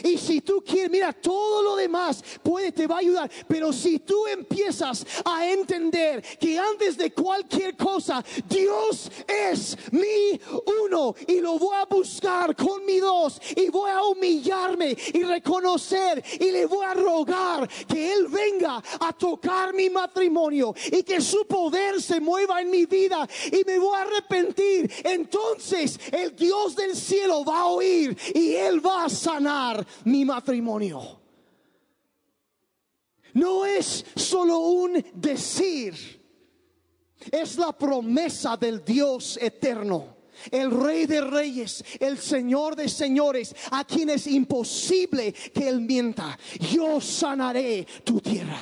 Y 0.02 0.18
si 0.18 0.40
tú 0.40 0.62
quieres, 0.66 0.90
mira, 0.90 1.12
todo 1.12 1.62
lo 1.62 1.76
demás 1.76 2.22
puede, 2.42 2.72
te 2.72 2.86
va 2.86 2.96
a 2.96 2.98
ayudar. 2.98 3.30
Pero 3.48 3.72
si 3.72 4.00
tú 4.00 4.26
empiezas 4.26 5.06
a 5.24 5.46
entender 5.48 6.22
que 6.38 6.58
antes 6.58 6.96
de 6.96 7.12
cualquier 7.12 7.76
cosa, 7.76 8.24
Dios 8.48 9.10
es 9.26 9.76
mi 9.92 10.40
uno 10.84 11.14
y 11.26 11.40
lo 11.40 11.58
voy 11.58 11.76
a 11.76 11.84
buscar 11.84 12.56
con 12.56 12.84
mi 12.84 12.98
dos 12.98 13.40
y 13.56 13.68
voy 13.68 13.90
a 13.90 14.02
humillarme 14.02 14.96
y 15.12 15.22
reconocer 15.22 16.22
y 16.40 16.50
le 16.50 16.66
voy 16.66 16.84
a 16.84 16.94
rogar 16.94 17.68
que 17.86 18.12
Él 18.12 18.28
venga 18.28 18.82
a 19.00 19.12
tocar 19.12 19.74
mi 19.74 19.90
matrimonio 19.90 20.74
y 20.90 21.02
que 21.02 21.20
su 21.20 21.46
poder 21.46 22.00
se 22.00 22.20
mueva 22.20 22.60
en 22.60 22.70
mi 22.70 22.86
vida 22.86 23.28
y 23.52 23.64
me 23.64 23.78
voy 23.78 23.96
a 23.96 24.02
arrepentir. 24.02 24.90
Entonces 25.04 25.98
el 26.12 26.34
Dios 26.34 26.76
del 26.76 26.96
cielo 26.96 27.44
va 27.44 27.60
a 27.60 27.66
oír 27.66 28.16
y 28.34 28.54
Él 28.54 28.84
va 28.84 29.04
a 29.04 29.08
sanar 29.08 29.83
mi 30.04 30.24
matrimonio. 30.24 31.20
No 33.34 33.64
es 33.64 34.04
solo 34.14 34.58
un 34.58 35.04
decir, 35.14 35.94
es 37.30 37.56
la 37.56 37.76
promesa 37.76 38.56
del 38.56 38.84
Dios 38.84 39.38
eterno 39.40 40.14
el 40.50 40.70
rey 40.70 41.06
de 41.06 41.20
reyes, 41.20 41.84
el 42.00 42.18
señor 42.18 42.76
de 42.76 42.88
señores, 42.88 43.54
a 43.70 43.84
quien 43.84 44.10
es 44.10 44.26
imposible 44.26 45.32
que 45.32 45.68
él 45.68 45.80
mienta. 45.80 46.38
Yo 46.72 47.00
sanaré 47.00 47.86
tu 48.04 48.20
tierra. 48.20 48.58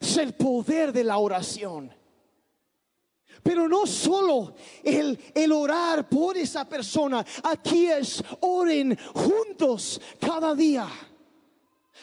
Es 0.00 0.16
el 0.16 0.34
poder 0.34 0.92
de 0.92 1.04
la 1.04 1.18
oración. 1.18 1.92
Pero 3.46 3.68
no 3.68 3.86
solo 3.86 4.54
el, 4.82 5.16
el 5.32 5.52
orar 5.52 6.08
por 6.08 6.36
esa 6.36 6.68
persona, 6.68 7.24
aquí 7.44 7.86
es 7.86 8.20
oren 8.40 8.98
juntos 9.14 10.00
cada 10.18 10.52
día. 10.52 10.88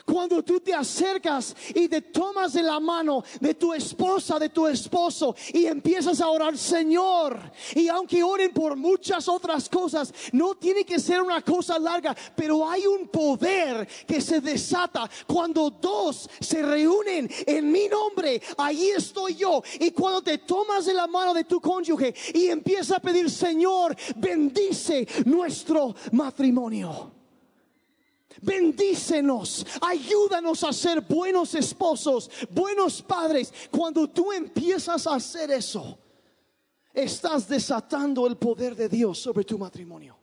Cuando 0.06 0.44
tú 0.44 0.60
te 0.60 0.74
acercas 0.74 1.56
y 1.74 1.88
te 1.88 2.02
tomas 2.02 2.54
de 2.54 2.64
la 2.64 2.80
mano 2.80 3.24
de 3.40 3.54
tu 3.54 3.74
esposa, 3.74 4.38
de 4.38 4.50
tu 4.50 4.68
esposo 4.68 5.36
y 5.54 5.66
empiezas 5.66 6.20
a 6.20 6.30
orar, 6.30 6.58
Señor, 6.58 7.40
y 7.76 7.88
aunque 7.88 8.24
oren 8.24 8.52
por 8.52 8.76
muchas 8.76 9.28
otras 9.30 9.70
cosas, 9.70 10.14
no 10.34 10.56
tiene 10.56 10.84
que 10.84 11.00
ser 11.00 11.22
una 11.22 11.42
cosa 11.42 11.80
larga, 11.80 12.16
pero 12.36 12.70
hay 12.70 12.86
un 12.86 13.08
poder 13.08 13.88
que 14.06 14.20
se 14.20 14.42
desata 14.42 15.10
cuando 15.26 15.70
dos 15.70 16.30
se 16.40 16.62
reúnen 16.62 17.30
en 17.46 17.72
mi 17.72 17.88
nombre, 17.88 18.42
ahí 18.58 18.90
estoy 18.90 19.36
yo. 19.36 19.64
Y 19.80 19.92
cuando 19.92 20.22
te 20.22 20.40
tomas 20.40 20.86
de 20.86 20.94
la 20.94 21.08
mano 21.08 21.34
de 21.34 21.46
tu 21.46 21.62
cónyuge 21.62 22.14
y 22.34 22.48
empiezas 22.48 22.98
a 22.98 23.00
pedir, 23.00 23.30
Señor, 23.30 23.96
bendice 24.16 25.08
nuestro 25.26 25.96
matrimonio. 26.12 27.23
Bendícenos, 28.44 29.66
ayúdanos 29.82 30.64
a 30.64 30.74
ser 30.74 31.02
buenos 31.02 31.56
esposos, 31.56 32.30
buenos 32.50 33.02
padres. 33.02 33.54
Cuando 33.72 34.08
tú 34.10 34.32
empiezas 34.32 35.08
a 35.08 35.16
hacer 35.16 35.52
eso, 35.52 35.98
estás 36.94 37.48
desatando 37.48 38.28
el 38.28 38.36
poder 38.36 38.76
de 38.76 38.90
Dios 38.90 39.20
sobre 39.20 39.46
tu 39.46 39.58
matrimonio. 39.58 40.18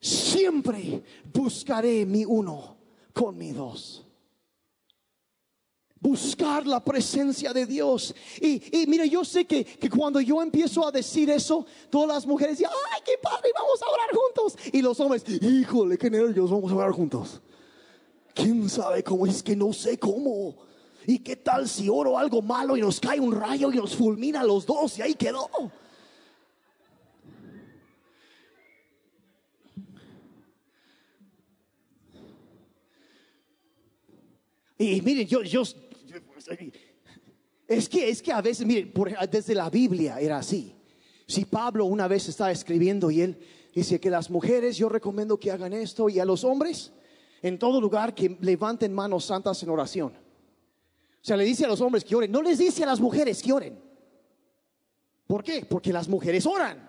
Siempre 0.00 1.02
buscaré 1.32 2.04
mi 2.04 2.24
uno 2.24 2.76
con 3.12 3.36
mi 3.36 3.52
dos 3.52 4.07
buscar 6.00 6.66
la 6.66 6.82
presencia 6.82 7.52
de 7.52 7.66
Dios. 7.66 8.14
Y, 8.40 8.82
y 8.82 8.86
mire, 8.86 9.08
yo 9.08 9.24
sé 9.24 9.44
que, 9.44 9.64
que, 9.64 9.90
cuando 9.90 10.20
yo 10.20 10.40
empiezo 10.42 10.86
a 10.86 10.92
decir 10.92 11.30
eso, 11.30 11.66
todas 11.90 12.08
las 12.08 12.26
mujeres 12.26 12.58
dicen, 12.58 12.72
ay, 12.94 13.02
qué 13.04 13.12
padre, 13.22 13.50
vamos 13.54 13.80
a 13.82 13.90
orar 13.90 14.08
juntos. 14.12 14.72
Y 14.72 14.82
los 14.82 14.98
hombres, 15.00 15.24
híjole, 15.28 15.98
qué 15.98 16.10
nervios, 16.10 16.50
vamos 16.50 16.70
a 16.70 16.76
orar 16.76 16.92
juntos. 16.92 17.40
¿Quién 18.34 18.68
sabe 18.68 19.02
cómo? 19.02 19.26
Es 19.26 19.42
que 19.42 19.56
no 19.56 19.72
sé 19.72 19.98
cómo. 19.98 20.54
¿Y 21.06 21.18
qué 21.20 21.36
tal 21.36 21.68
si 21.68 21.88
oro 21.88 22.18
algo 22.18 22.42
malo 22.42 22.76
y 22.76 22.80
nos 22.80 23.00
cae 23.00 23.18
un 23.18 23.32
rayo 23.32 23.72
y 23.72 23.76
nos 23.76 23.96
fulmina 23.96 24.40
a 24.40 24.44
los 24.44 24.66
dos 24.66 24.98
y 24.98 25.02
ahí 25.02 25.14
quedó? 25.14 25.48
Y 34.78 35.00
miren, 35.00 35.26
yo, 35.26 35.42
yo 35.42 35.62
es 37.66 37.88
que, 37.88 38.08
es 38.08 38.22
que 38.22 38.32
a 38.32 38.40
veces, 38.40 38.66
miren, 38.66 38.92
desde 39.30 39.54
la 39.54 39.68
Biblia 39.70 40.18
era 40.20 40.38
así. 40.38 40.74
Si 41.26 41.44
Pablo 41.44 41.84
una 41.84 42.08
vez 42.08 42.28
estaba 42.28 42.50
escribiendo 42.50 43.10
y 43.10 43.20
él 43.20 43.38
dice 43.74 44.00
que 44.00 44.10
las 44.10 44.30
mujeres 44.30 44.76
yo 44.76 44.88
recomiendo 44.88 45.38
que 45.38 45.50
hagan 45.50 45.72
esto 45.74 46.08
y 46.08 46.18
a 46.18 46.24
los 46.24 46.44
hombres 46.44 46.92
en 47.42 47.58
todo 47.58 47.80
lugar 47.80 48.14
que 48.14 48.36
levanten 48.40 48.92
manos 48.94 49.26
santas 49.26 49.62
en 49.62 49.68
oración. 49.68 50.12
O 50.12 51.24
sea, 51.28 51.36
le 51.36 51.44
dice 51.44 51.64
a 51.64 51.68
los 51.68 51.80
hombres 51.80 52.04
que 52.04 52.16
oren, 52.16 52.32
no 52.32 52.42
les 52.42 52.58
dice 52.58 52.82
a 52.84 52.86
las 52.86 53.00
mujeres 53.00 53.42
que 53.42 53.52
oren. 53.52 53.78
¿Por 55.26 55.44
qué? 55.44 55.66
Porque 55.68 55.92
las 55.92 56.08
mujeres 56.08 56.46
oran. 56.46 56.88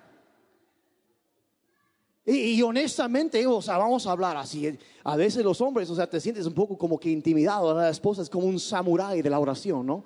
Y, 2.32 2.62
honestamente, 2.62 3.46
o 3.48 3.60
sea, 3.60 3.80
vamos 3.80 4.06
a 4.06 4.12
hablar 4.12 4.38
así. 4.38 4.78
A 5.04 5.16
veces 5.16 5.44
los 5.44 5.60
hombres, 5.62 5.90
o 5.90 5.96
sea, 5.96 6.08
te 6.08 6.20
sientes 6.20 6.46
un 6.46 6.54
poco 6.54 6.78
como 6.78 7.00
que 7.00 7.10
intimidado. 7.10 7.74
La 7.74 7.90
esposa 7.90 8.22
es 8.22 8.30
como 8.30 8.46
un 8.46 8.60
samurái 8.60 9.24
de 9.24 9.30
la 9.32 9.40
oración, 9.40 9.88
¿no? 9.88 10.04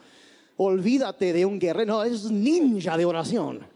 Olvídate 0.56 1.34
de 1.34 1.46
un 1.46 1.60
guerrero, 1.60 1.96
no, 1.96 2.04
es 2.04 2.32
ninja 2.32 2.96
de 2.96 3.04
oración. 3.04 3.68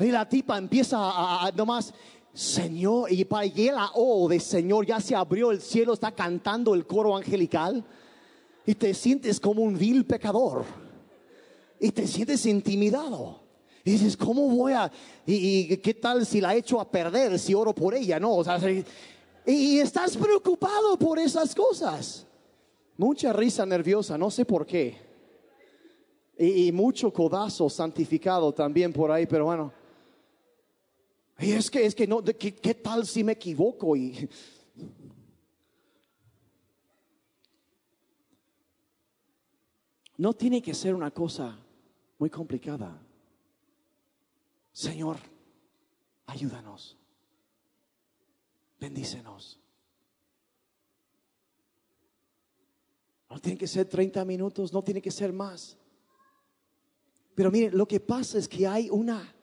Y 0.00 0.06
la 0.06 0.26
tipa 0.26 0.56
empieza 0.56 0.96
a, 0.98 1.52
nomás, 1.54 1.92
Señor, 2.32 3.12
y 3.12 3.22
para 3.26 3.44
llegar 3.44 3.74
la 3.74 3.90
O 3.94 4.26
de 4.28 4.40
Señor, 4.40 4.86
ya 4.86 4.98
se 4.98 5.14
abrió 5.14 5.50
el 5.50 5.60
cielo, 5.60 5.92
está 5.92 6.12
cantando 6.12 6.74
el 6.74 6.86
coro 6.86 7.14
angelical. 7.14 7.84
y 8.64 8.74
te 8.74 8.94
sientes 8.94 9.38
como 9.38 9.62
un 9.62 9.76
vil 9.76 10.06
pecador 10.06 10.64
y 11.78 11.90
te 11.90 12.06
sientes 12.06 12.46
intimidado. 12.46 13.45
Dices, 13.86 14.16
¿cómo 14.16 14.48
voy 14.48 14.72
a, 14.72 14.90
y, 15.24 15.76
qué 15.76 15.94
tal 15.94 16.26
si 16.26 16.40
la 16.40 16.56
echo 16.56 16.80
a 16.80 16.90
perder 16.90 17.38
si 17.38 17.54
oro 17.54 17.72
por 17.72 17.94
ella? 17.94 18.18
No, 18.18 18.34
o 18.34 18.42
sea, 18.42 18.58
y 19.46 19.78
estás 19.78 20.16
preocupado 20.16 20.98
por 20.98 21.20
esas 21.20 21.54
cosas. 21.54 22.26
Mucha 22.96 23.32
risa 23.32 23.64
nerviosa, 23.64 24.18
no 24.18 24.28
sé 24.28 24.44
por 24.44 24.66
qué. 24.66 24.98
Y, 26.36 26.72
mucho 26.72 27.12
codazo 27.12 27.70
santificado 27.70 28.52
también 28.52 28.92
por 28.92 29.12
ahí, 29.12 29.24
pero 29.24 29.44
bueno. 29.44 29.72
Y 31.38 31.52
es 31.52 31.70
que, 31.70 31.86
es 31.86 31.94
que 31.94 32.08
no, 32.08 32.24
¿qué, 32.24 32.56
qué 32.56 32.74
tal 32.74 33.06
si 33.06 33.22
me 33.22 33.32
equivoco? 33.32 33.94
Y 33.94 34.28
no 40.16 40.32
tiene 40.32 40.60
que 40.60 40.74
ser 40.74 40.92
una 40.92 41.12
cosa 41.12 41.56
muy 42.18 42.30
complicada. 42.30 43.05
Señor, 44.76 45.16
ayúdanos. 46.26 46.98
Bendícenos. 48.78 49.58
No 53.30 53.40
tiene 53.40 53.56
que 53.56 53.66
ser 53.66 53.88
30 53.88 54.22
minutos, 54.26 54.74
no 54.74 54.84
tiene 54.84 55.00
que 55.00 55.10
ser 55.10 55.32
más. 55.32 55.78
Pero 57.34 57.50
miren, 57.50 57.74
lo 57.74 57.88
que 57.88 58.00
pasa 58.00 58.36
es 58.36 58.46
que 58.46 58.66
hay 58.66 58.90
una, 58.90 59.34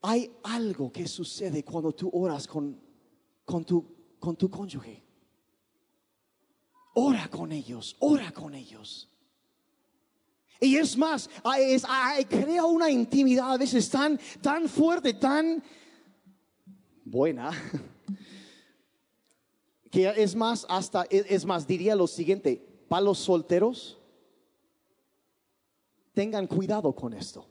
hay 0.00 0.34
algo 0.44 0.90
que 0.90 1.06
sucede 1.06 1.62
cuando 1.62 1.92
tú 1.92 2.08
oras 2.10 2.46
con, 2.46 2.80
con, 3.44 3.66
tu, 3.66 4.16
con 4.18 4.34
tu 4.34 4.48
cónyuge. 4.48 5.04
Ora 6.94 7.28
con 7.28 7.52
ellos, 7.52 7.96
ora 8.00 8.32
con 8.32 8.54
ellos. 8.54 9.10
Y 10.60 10.76
es 10.76 10.96
más, 10.96 11.30
crea 12.28 12.64
una 12.64 12.90
intimidad 12.90 13.52
a 13.52 13.56
veces 13.56 13.88
tan, 13.88 14.18
tan 14.42 14.68
fuerte, 14.68 15.14
tan 15.14 15.62
buena, 17.04 17.50
que 19.90 20.12
es 20.16 20.34
más, 20.34 20.66
hasta, 20.68 21.04
es 21.04 21.44
más, 21.44 21.66
diría 21.66 21.94
lo 21.94 22.08
siguiente, 22.08 22.56
para 22.88 23.02
los 23.02 23.18
solteros, 23.18 23.98
tengan 26.12 26.48
cuidado 26.48 26.92
con 26.92 27.12
esto. 27.12 27.46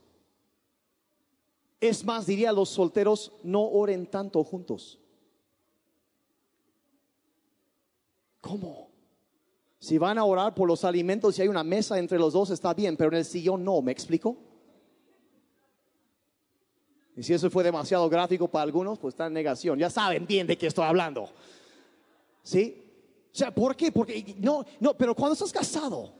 Es 1.80 2.04
más, 2.04 2.26
diría 2.26 2.52
los 2.52 2.68
solteros, 2.68 3.32
no 3.42 3.62
oren 3.62 4.06
tanto 4.06 4.44
juntos. 4.44 4.98
¿Cómo? 8.40 8.90
Si 9.78 9.96
van 9.96 10.18
a 10.18 10.24
orar 10.24 10.54
por 10.54 10.66
los 10.66 10.84
alimentos 10.84 11.38
y 11.38 11.42
hay 11.42 11.48
una 11.48 11.62
mesa 11.62 11.98
entre 11.98 12.18
los 12.18 12.32
dos, 12.32 12.50
está 12.50 12.74
bien, 12.74 12.96
pero 12.96 13.10
en 13.10 13.18
el 13.18 13.24
sillón 13.24 13.64
no, 13.64 13.80
¿me 13.80 13.92
explico? 13.92 14.36
Y 17.16 17.22
si 17.22 17.32
eso 17.34 17.50
fue 17.50 17.64
demasiado 17.64 18.08
gráfico 18.08 18.48
para 18.48 18.62
algunos, 18.64 18.98
pues 18.98 19.14
está 19.14 19.26
en 19.26 19.32
negación. 19.32 19.78
Ya 19.78 19.90
saben 19.90 20.26
bien 20.26 20.46
de 20.46 20.56
qué 20.56 20.68
estoy 20.68 20.84
hablando. 20.84 21.28
¿Sí? 22.42 22.84
O 23.32 23.36
sea, 23.36 23.54
¿por 23.54 23.76
qué? 23.76 23.92
Porque 23.92 24.36
no, 24.38 24.64
no, 24.80 24.94
pero 24.96 25.14
cuando 25.14 25.34
estás 25.34 25.52
casado, 25.52 25.98
o 25.98 26.12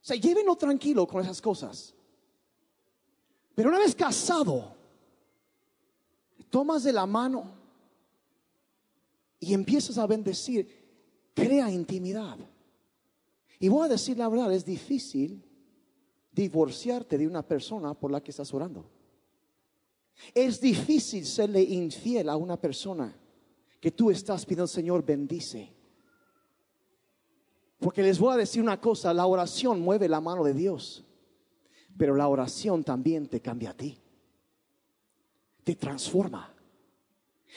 sea, 0.00 0.16
llévenlo 0.16 0.56
tranquilo 0.56 1.06
con 1.06 1.22
esas 1.22 1.40
cosas. 1.40 1.94
Pero 3.54 3.70
una 3.70 3.78
vez 3.78 3.94
casado, 3.94 4.74
tomas 6.50 6.84
de 6.84 6.92
la 6.92 7.06
mano 7.06 7.54
y 9.40 9.54
empiezas 9.54 9.98
a 9.98 10.06
bendecir, 10.06 11.30
crea 11.34 11.70
intimidad. 11.70 12.38
Y 13.58 13.68
voy 13.68 13.86
a 13.86 13.90
decir 13.90 14.18
la 14.18 14.28
verdad, 14.28 14.52
es 14.52 14.64
difícil 14.64 15.42
divorciarte 16.32 17.16
de 17.16 17.26
una 17.26 17.42
persona 17.46 17.94
por 17.94 18.10
la 18.10 18.22
que 18.22 18.30
estás 18.30 18.52
orando. 18.52 18.90
Es 20.34 20.60
difícil 20.60 21.24
serle 21.24 21.62
infiel 21.62 22.28
a 22.28 22.36
una 22.36 22.60
persona 22.60 23.16
que 23.80 23.90
tú 23.90 24.10
estás 24.10 24.44
pidiendo, 24.44 24.66
Señor, 24.66 25.04
bendice. 25.04 25.72
Porque 27.78 28.02
les 28.02 28.18
voy 28.18 28.34
a 28.34 28.38
decir 28.38 28.62
una 28.62 28.80
cosa, 28.80 29.12
la 29.12 29.26
oración 29.26 29.80
mueve 29.80 30.08
la 30.08 30.20
mano 30.20 30.44
de 30.44 30.54
Dios, 30.54 31.04
pero 31.96 32.14
la 32.14 32.28
oración 32.28 32.84
también 32.84 33.28
te 33.28 33.40
cambia 33.40 33.70
a 33.70 33.76
ti, 33.76 33.98
te 35.62 35.76
transforma. 35.76 36.55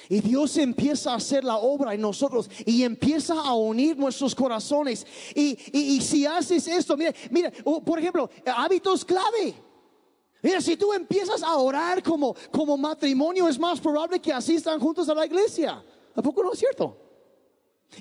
Y 0.07 0.21
Dios 0.21 0.57
empieza 0.57 1.11
a 1.11 1.15
hacer 1.15 1.43
la 1.43 1.57
obra 1.57 1.93
en 1.93 2.01
nosotros 2.01 2.49
y 2.65 2.83
empieza 2.83 3.33
a 3.33 3.53
unir 3.53 3.97
nuestros 3.97 4.33
corazones. 4.33 5.05
Y, 5.35 6.01
si 6.01 6.25
haces 6.25 6.67
esto, 6.67 6.95
mira, 6.95 7.13
mira, 7.29 7.51
por 7.85 7.99
ejemplo, 7.99 8.29
hábitos 8.45 9.03
clave. 9.03 9.55
Mira, 10.41 10.61
si 10.61 10.77
tú 10.77 10.93
empiezas 10.93 11.43
a 11.43 11.55
orar 11.57 12.01
como, 12.01 12.35
como 12.51 12.77
matrimonio, 12.77 13.47
es 13.47 13.59
más 13.59 13.79
probable 13.79 14.19
que 14.19 14.31
asistan 14.31 14.79
juntos 14.79 15.09
a 15.09 15.13
la 15.13 15.25
iglesia. 15.25 15.83
¿A 16.15 16.21
poco 16.21 16.43
no 16.43 16.53
es 16.53 16.59
cierto? 16.59 16.97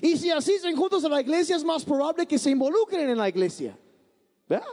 Y 0.01 0.17
si 0.17 0.29
asisten 0.29 0.75
juntos 0.75 1.03
a 1.03 1.09
la 1.09 1.21
iglesia, 1.21 1.55
es 1.55 1.63
más 1.63 1.83
probable 1.83 2.25
que 2.25 2.37
se 2.37 2.51
involucren 2.51 3.09
en 3.09 3.17
la 3.17 3.27
iglesia. 3.27 3.77
¿Verdad? 4.47 4.67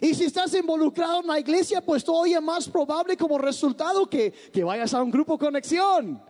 Y 0.00 0.14
si 0.14 0.24
estás 0.24 0.54
involucrado 0.54 1.20
en 1.20 1.26
la 1.26 1.40
iglesia, 1.40 1.80
pues 1.80 2.04
todavía 2.04 2.38
es 2.38 2.42
más 2.42 2.68
probable 2.68 3.16
como 3.16 3.38
resultado 3.38 4.08
que, 4.08 4.30
que 4.30 4.62
vayas 4.62 4.94
a 4.94 5.02
un 5.02 5.10
grupo 5.10 5.38
conexión. 5.38 6.22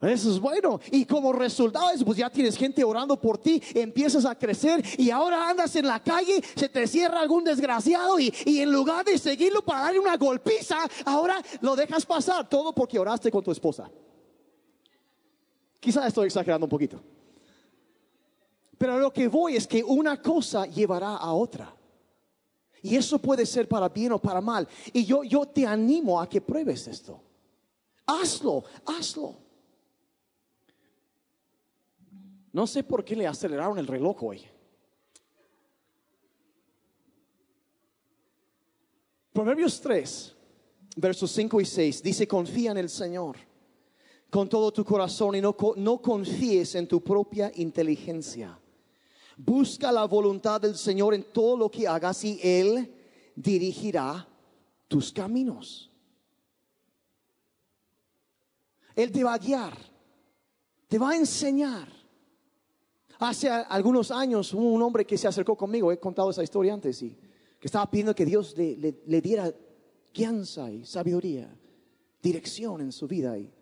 Eso 0.00 0.30
es 0.30 0.38
bueno. 0.38 0.78
Y 0.90 1.04
como 1.04 1.32
resultado 1.32 1.90
pues 2.04 2.18
ya 2.18 2.30
tienes 2.30 2.56
gente 2.56 2.84
orando 2.84 3.18
por 3.18 3.38
ti, 3.38 3.62
empiezas 3.74 4.24
a 4.24 4.34
crecer 4.34 4.84
y 4.98 5.10
ahora 5.10 5.48
andas 5.48 5.74
en 5.76 5.86
la 5.86 6.02
calle, 6.02 6.42
se 6.54 6.68
te 6.68 6.86
cierra 6.86 7.20
algún 7.20 7.44
desgraciado 7.44 8.18
y, 8.20 8.32
y 8.44 8.60
en 8.60 8.70
lugar 8.70 9.04
de 9.04 9.18
seguirlo 9.18 9.62
para 9.62 9.82
darle 9.82 9.98
una 9.98 10.16
golpiza, 10.16 10.76
ahora 11.04 11.42
lo 11.60 11.74
dejas 11.74 12.04
pasar 12.04 12.48
todo 12.48 12.74
porque 12.74 12.98
oraste 12.98 13.30
con 13.30 13.42
tu 13.42 13.50
esposa. 13.50 13.90
Quizás 15.80 16.06
estoy 16.06 16.26
exagerando 16.26 16.66
un 16.66 16.70
poquito. 16.70 17.00
Pero 18.78 18.98
lo 18.98 19.12
que 19.12 19.28
voy 19.28 19.56
es 19.56 19.66
que 19.66 19.82
una 19.82 20.20
cosa 20.20 20.66
llevará 20.66 21.16
a 21.16 21.32
otra. 21.32 21.75
Y 22.82 22.96
eso 22.96 23.18
puede 23.18 23.46
ser 23.46 23.68
para 23.68 23.88
bien 23.88 24.12
o 24.12 24.18
para 24.18 24.40
mal. 24.40 24.68
Y 24.92 25.04
yo, 25.04 25.24
yo 25.24 25.46
te 25.46 25.66
animo 25.66 26.20
a 26.20 26.28
que 26.28 26.40
pruebes 26.40 26.86
esto. 26.88 27.20
Hazlo, 28.06 28.64
hazlo. 28.84 29.36
No 32.52 32.66
sé 32.66 32.82
por 32.82 33.04
qué 33.04 33.16
le 33.16 33.26
aceleraron 33.26 33.78
el 33.78 33.86
reloj 33.86 34.22
hoy. 34.22 34.42
Proverbios 39.32 39.78
3, 39.82 40.34
versos 40.96 41.30
5 41.30 41.60
y 41.60 41.64
6 41.66 42.02
dice, 42.02 42.26
confía 42.26 42.70
en 42.70 42.78
el 42.78 42.88
Señor 42.88 43.36
con 44.30 44.48
todo 44.48 44.72
tu 44.72 44.84
corazón 44.84 45.34
y 45.34 45.42
no, 45.42 45.54
no 45.76 46.00
confíes 46.00 46.74
en 46.74 46.88
tu 46.88 47.02
propia 47.02 47.52
inteligencia. 47.56 48.58
Busca 49.36 49.92
la 49.92 50.06
voluntad 50.06 50.60
del 50.62 50.76
Señor 50.76 51.12
en 51.12 51.24
todo 51.24 51.58
lo 51.58 51.70
que 51.70 51.86
hagas 51.86 52.24
y 52.24 52.40
Él 52.42 52.90
dirigirá 53.34 54.26
tus 54.88 55.12
caminos. 55.12 55.90
Él 58.94 59.12
te 59.12 59.22
va 59.22 59.34
a 59.34 59.38
guiar, 59.38 59.76
te 60.88 60.98
va 60.98 61.10
a 61.10 61.16
enseñar. 61.16 61.86
Hace 63.18 63.50
algunos 63.50 64.10
años 64.10 64.54
un 64.54 64.80
hombre 64.80 65.04
que 65.04 65.18
se 65.18 65.28
acercó 65.28 65.54
conmigo, 65.54 65.92
he 65.92 65.98
contado 65.98 66.30
esa 66.30 66.42
historia 66.42 66.72
antes, 66.72 67.02
y 67.02 67.10
que 67.60 67.66
estaba 67.66 67.90
pidiendo 67.90 68.14
que 68.14 68.24
Dios 68.24 68.56
le, 68.56 68.76
le 69.06 69.20
diera 69.20 69.52
guianza 70.14 70.70
y 70.70 70.86
sabiduría, 70.86 71.54
dirección 72.22 72.80
en 72.80 72.92
su 72.92 73.06
vida. 73.06 73.36
Y 73.36 73.52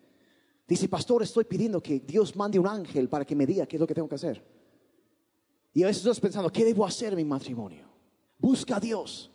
dice, 0.65 0.87
pastor, 0.87 1.23
estoy 1.23 1.43
pidiendo 1.43 1.83
que 1.83 1.99
Dios 1.99 2.33
mande 2.37 2.59
un 2.59 2.67
ángel 2.67 3.09
para 3.09 3.25
que 3.25 3.35
me 3.35 3.45
diga 3.45 3.65
qué 3.65 3.75
es 3.75 3.79
lo 3.79 3.87
que 3.87 3.93
tengo 3.93 4.07
que 4.07 4.15
hacer. 4.15 4.54
Y 5.75 5.83
a 5.83 5.87
veces 5.87 6.03
estás 6.03 6.21
pensando, 6.21 6.49
¿qué 6.49 6.63
debo 6.63 6.85
hacer 6.85 7.11
en 7.11 7.17
mi 7.17 7.25
matrimonio? 7.25 7.85
Busca 8.39 8.77
a 8.77 8.79
Dios. 8.79 9.29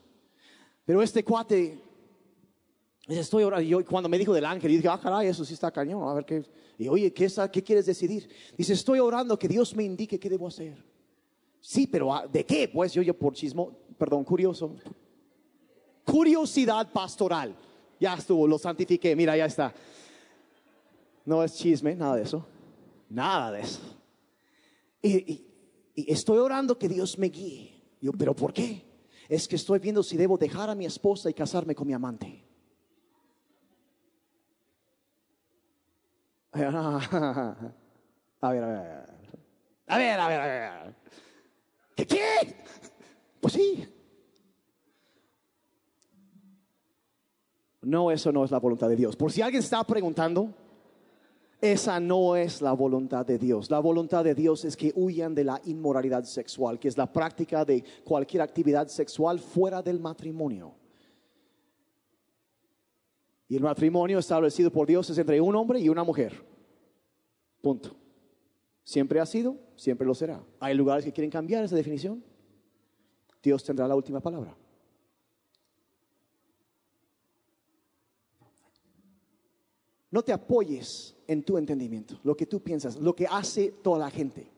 Pero 0.86 1.03
este 1.03 1.22
cuate, 1.22 1.78
estoy 3.07 3.45
orando, 3.45 3.80
y 3.80 3.84
cuando 3.84 4.09
me 4.09 4.16
dijo 4.16 4.32
del 4.32 4.47
ángel, 4.47 4.70
y 4.72 4.76
dije, 4.76 4.88
ah, 4.88 4.99
caray, 4.99 5.28
eso 5.28 5.45
sí 5.45 5.53
está 5.53 5.70
cañón, 5.70 6.09
a 6.09 6.14
ver 6.14 6.24
qué. 6.24 6.43
Y 6.78 6.88
oye, 6.88 7.12
¿qué, 7.12 7.30
¿qué 7.53 7.62
quieres 7.62 7.84
decidir? 7.84 8.26
Dice, 8.57 8.72
estoy 8.72 9.01
orando 9.01 9.38
que 9.38 9.49
Dios 9.49 9.76
me 9.76 9.84
indique 9.84 10.18
qué 10.18 10.30
debo 10.30 10.49
hacer. 10.49 10.82
Sí, 11.61 11.86
pero 11.86 12.14
ah, 12.14 12.26
¿de 12.26 12.47
qué? 12.47 12.68
Pues 12.68 12.95
yo, 12.95 13.03
yo 13.03 13.12
por 13.12 13.34
chismo, 13.34 13.76
perdón, 13.99 14.24
curioso. 14.24 14.76
Curiosidad 16.07 16.91
pastoral. 16.91 17.55
Ya 18.01 18.14
estuvo, 18.14 18.47
lo 18.47 18.57
santifiqué, 18.57 19.14
mira, 19.14 19.36
ya 19.36 19.45
está. 19.45 19.74
No 21.26 21.45
es 21.45 21.55
chisme, 21.55 21.95
nada 21.95 22.16
de 22.16 22.22
eso. 22.22 22.47
Nada 23.11 23.53
de 23.53 23.61
eso. 23.61 23.80
y 25.03 25.49
estoy 26.09 26.38
orando 26.38 26.78
que 26.78 26.88
Dios 26.88 27.18
me 27.18 27.28
guíe. 27.28 27.82
Yo, 28.01 28.12
pero 28.12 28.34
¿por 28.34 28.53
qué? 28.53 28.84
Es 29.28 29.46
que 29.46 29.57
estoy 29.57 29.78
viendo 29.78 30.03
si 30.03 30.16
debo 30.16 30.38
dejar 30.38 30.70
a 30.70 30.74
mi 30.74 30.86
esposa 30.86 31.30
y 31.30 31.34
casarme 31.34 31.74
con 31.74 31.86
mi 31.86 31.92
amante. 31.92 32.44
A 38.42 38.53
ver, 38.53 38.64
a 38.64 38.68
ver, 38.68 38.72
a 38.72 38.82
ver. 38.82 39.11
A 39.86 39.98
ver, 39.98 40.20
a 40.20 40.28
ver. 40.28 40.96
¿Qué? 41.94 42.07
qué? 42.07 42.57
Pues 43.38 43.53
sí. 43.53 43.86
No, 47.82 48.11
eso 48.11 48.32
no 48.32 48.44
es 48.44 48.51
la 48.51 48.59
voluntad 48.59 48.88
de 48.88 48.96
Dios. 48.96 49.16
Por 49.16 49.30
si 49.30 49.42
alguien 49.42 49.62
está 49.62 49.84
preguntando, 49.84 50.55
esa 51.61 52.00
no 52.00 52.36
es 52.36 52.62
la 52.62 52.72
voluntad 52.72 53.26
de 53.26 53.38
Dios. 53.38 53.70
La 53.70 53.80
voluntad 53.80 54.24
de 54.24 54.34
Dios 54.34 54.64
es 54.64 54.76
que 54.76 54.92
huyan 54.94 55.34
de 55.34 55.44
la 55.44 55.61
inmoralidad 55.64 56.24
sexual, 56.24 56.78
que 56.78 56.88
es 56.88 56.96
la 56.96 57.12
práctica 57.12 57.64
de 57.64 57.84
cualquier 58.04 58.42
actividad 58.42 58.88
sexual 58.88 59.38
fuera 59.38 59.82
del 59.82 60.00
matrimonio. 60.00 60.74
Y 63.48 63.56
el 63.56 63.62
matrimonio 63.62 64.18
establecido 64.18 64.70
por 64.70 64.86
Dios 64.86 65.11
es 65.11 65.18
entre 65.18 65.40
un 65.40 65.54
hombre 65.56 65.80
y 65.80 65.88
una 65.88 66.04
mujer. 66.04 66.44
Punto. 67.61 67.96
Siempre 68.84 69.20
ha 69.20 69.26
sido, 69.26 69.56
siempre 69.76 70.06
lo 70.06 70.14
será. 70.14 70.42
Hay 70.61 70.74
lugares 70.74 71.04
que 71.04 71.12
quieren 71.12 71.30
cambiar 71.30 71.64
esa 71.64 71.76
definición. 71.76 72.24
Dios 73.42 73.64
tendrá 73.64 73.86
la 73.86 73.96
última 73.96 74.20
palabra. 74.20 74.56
No 80.11 80.22
te 80.22 80.32
apoyes 80.32 81.14
en 81.26 81.42
tu 81.42 81.56
entendimiento, 81.56 82.18
lo 82.24 82.36
que 82.36 82.46
tú 82.46 82.61
piensas, 82.61 82.96
lo 82.96 83.14
que 83.14 83.26
hace 83.26 83.70
toda 83.82 83.98
la 84.00 84.11
gente. 84.11 84.50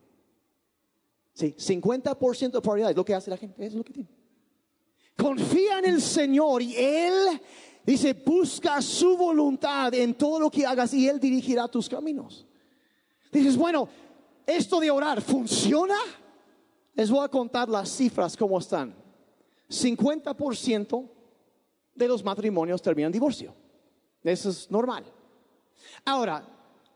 Sí, 1.34 1.55
50% 1.59 2.53
de 2.53 2.61
probabilidad 2.61 2.90
es 2.90 2.96
lo 2.96 3.05
que 3.05 3.14
hace 3.14 3.30
la 3.30 3.36
gente, 3.36 3.64
es 3.64 3.74
lo 3.74 3.84
que 3.84 3.92
tiene. 3.92 4.09
Confía 5.16 5.78
en 5.78 5.86
el 5.86 6.00
Señor 6.00 6.62
y 6.62 6.74
Él 6.76 7.40
dice, 7.84 8.14
busca 8.14 8.80
su 8.80 9.16
voluntad 9.16 9.92
en 9.94 10.14
todo 10.14 10.40
lo 10.40 10.50
que 10.50 10.64
hagas 10.64 10.94
y 10.94 11.09
Él 11.09 11.20
dirigirá 11.20 11.68
tus 11.68 11.88
caminos. 11.88 12.46
Dices, 13.30 13.57
bueno, 13.57 13.88
esto 14.46 14.80
de 14.80 14.90
orar 14.90 15.20
funciona. 15.20 15.96
Les 16.94 17.11
voy 17.11 17.24
a 17.24 17.28
contar 17.28 17.68
las 17.68 17.90
cifras 17.90 18.36
como 18.36 18.59
están. 18.59 18.94
50% 19.68 21.09
de 21.94 22.09
los 22.09 22.22
matrimonios 22.22 22.82
terminan 22.82 23.09
en 23.09 23.12
divorcio. 23.12 23.55
Eso 24.22 24.50
es 24.50 24.70
normal. 24.70 25.05
Ahora, 26.05 26.47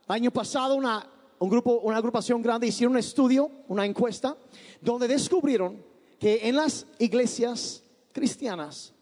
año 0.09 0.31
pasado 0.31 0.77
una, 0.77 1.09
un 1.39 1.49
grupo, 1.49 1.81
una 1.81 1.97
agrupación 1.97 2.43
grande 2.43 2.66
hicieron 2.66 2.93
un 2.93 2.99
estudio, 2.99 3.51
una 3.68 3.85
encuesta, 3.85 4.37
donde 4.81 5.09
descubrieron 5.09 5.85
que 6.18 6.49
en 6.49 6.57
las 6.57 6.87
iglesias 6.99 7.83
cristianas 8.12 8.95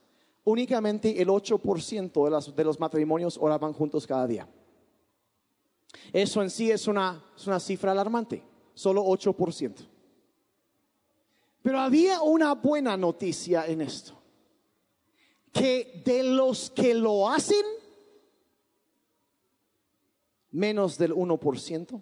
únicamente 0.45 1.20
el 1.20 1.29
8% 1.29 2.25
de, 2.25 2.31
las, 2.31 2.55
de 2.55 2.64
los 2.64 2.79
matrimonios 2.79 3.39
oraban 3.41 3.72
juntos 3.72 4.07
cada 4.07 4.27
día. 4.27 4.49
Eso 6.12 6.43
en 6.43 6.51
sí 6.51 6.70
es 6.70 6.87
una, 6.87 7.25
es 7.37 7.47
una 7.47 7.61
cifra 7.61 7.93
alarmante, 7.93 8.43
solo 8.75 9.05
8%. 9.05 9.89
Pero 11.62 11.81
había 11.81 12.20
una 12.20 12.55
buena 12.55 12.97
noticia 12.97 13.66
en 13.66 13.81
esto, 13.81 14.12
que 15.53 16.03
de 16.05 16.22
los 16.22 16.70
que 16.70 16.95
lo 16.95 17.31
hacen, 17.31 17.64
menos 20.55 20.96
del 20.96 21.12
1% 21.12 22.00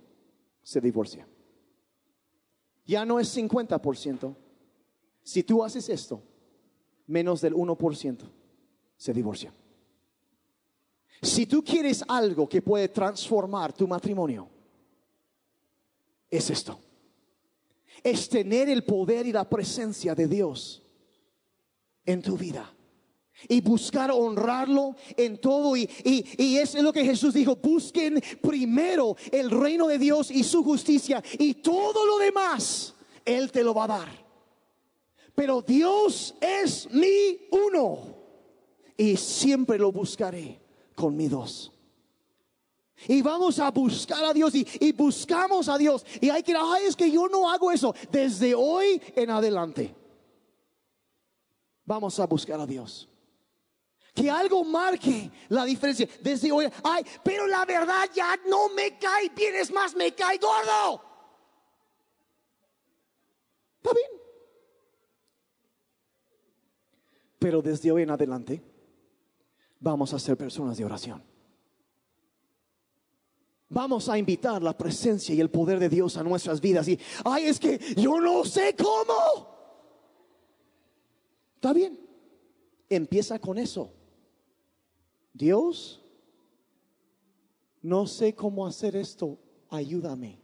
se 0.62 0.80
divorcia. 0.80 1.26
Ya 2.84 3.04
no 3.06 3.18
es 3.18 3.34
50%. 3.34 4.36
Si 5.22 5.42
tú 5.42 5.64
haces 5.64 5.88
esto, 5.88 6.22
menos 7.06 7.40
del 7.40 7.54
1% 7.54 8.18
se 8.96 9.12
divorcia. 9.12 9.54
Si 11.22 11.46
tú 11.46 11.64
quieres 11.64 12.04
algo 12.06 12.48
que 12.48 12.60
puede 12.60 12.88
transformar 12.88 13.72
tu 13.72 13.88
matrimonio, 13.88 14.48
es 16.28 16.50
esto. 16.50 16.78
Es 18.02 18.28
tener 18.28 18.68
el 18.68 18.84
poder 18.84 19.26
y 19.26 19.32
la 19.32 19.48
presencia 19.48 20.14
de 20.14 20.26
Dios 20.26 20.82
en 22.04 22.20
tu 22.20 22.36
vida 22.36 22.70
y 23.48 23.60
buscar 23.60 24.10
honrarlo 24.10 24.96
en 25.16 25.38
todo. 25.38 25.76
Y, 25.76 25.88
y, 26.04 26.56
eso 26.56 26.78
es 26.78 26.84
lo 26.84 26.92
que 26.92 27.04
Jesús 27.04 27.34
dijo, 27.34 27.56
busquen 27.56 28.22
primero 28.40 29.16
el 29.30 29.50
reino 29.50 29.88
de 29.88 29.98
Dios 29.98 30.30
y 30.30 30.44
su 30.44 30.62
justicia 30.62 31.22
y 31.38 31.54
todo 31.54 32.06
lo 32.06 32.18
demás, 32.18 32.94
Él 33.24 33.50
te 33.50 33.64
lo 33.64 33.74
va 33.74 33.84
a 33.84 33.88
dar. 33.88 34.22
Pero 35.34 35.62
Dios 35.62 36.34
es 36.40 36.90
mi 36.90 37.38
uno 37.50 37.98
y 38.96 39.16
siempre 39.16 39.78
lo 39.78 39.90
buscaré 39.90 40.60
con 40.94 41.16
mi 41.16 41.28
dos. 41.28 41.72
Y 43.08 43.20
vamos 43.22 43.58
a 43.58 43.70
buscar 43.70 44.24
a 44.24 44.32
Dios 44.32 44.54
y, 44.54 44.92
buscamos 44.92 45.68
a 45.68 45.76
Dios. 45.76 46.04
Y 46.20 46.30
hay 46.30 46.42
que, 46.42 46.54
ay, 46.56 46.84
es 46.86 46.96
que 46.96 47.10
yo 47.10 47.28
no 47.28 47.50
hago 47.50 47.72
eso. 47.72 47.94
Desde 48.10 48.54
hoy 48.54 49.00
en 49.16 49.30
adelante. 49.30 49.94
Vamos 51.84 52.20
a 52.20 52.26
buscar 52.26 52.60
a 52.60 52.66
Dios. 52.66 53.08
Que 54.14 54.30
algo 54.30 54.62
marque 54.64 55.30
la 55.48 55.64
diferencia. 55.64 56.06
Desde 56.20 56.52
hoy, 56.52 56.68
ay, 56.84 57.04
pero 57.24 57.46
la 57.46 57.64
verdad 57.64 58.08
ya 58.14 58.38
no 58.46 58.68
me 58.70 58.98
cae 58.98 59.30
bien, 59.30 59.54
es 59.54 59.72
más, 59.72 59.94
me 59.94 60.12
cae 60.14 60.38
gordo. 60.38 61.02
Está 63.78 63.94
bien. 63.94 64.22
Pero 67.38 67.62
desde 67.62 67.90
hoy 67.90 68.02
en 68.02 68.10
adelante, 68.10 68.62
vamos 69.80 70.12
a 70.12 70.18
ser 70.18 70.36
personas 70.36 70.76
de 70.76 70.84
oración. 70.84 71.22
Vamos 73.68 74.10
a 74.10 74.18
invitar 74.18 74.62
la 74.62 74.76
presencia 74.76 75.34
y 75.34 75.40
el 75.40 75.50
poder 75.50 75.78
de 75.78 75.88
Dios 75.88 76.18
a 76.18 76.22
nuestras 76.22 76.60
vidas. 76.60 76.86
Y, 76.88 77.00
ay, 77.24 77.46
es 77.46 77.58
que 77.58 77.78
yo 77.96 78.20
no 78.20 78.44
sé 78.44 78.76
cómo. 78.76 79.48
Está 81.54 81.72
bien. 81.72 81.98
Empieza 82.90 83.38
con 83.38 83.56
eso. 83.56 83.90
Dios, 85.32 86.02
no 87.80 88.06
sé 88.06 88.34
cómo 88.34 88.66
hacer 88.66 88.96
esto, 88.96 89.38
ayúdame. 89.68 90.40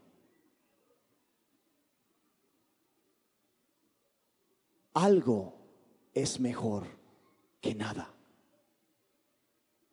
Algo 4.95 5.55
es 6.12 6.41
mejor 6.41 6.86
que 7.61 7.74
nada. 7.74 8.12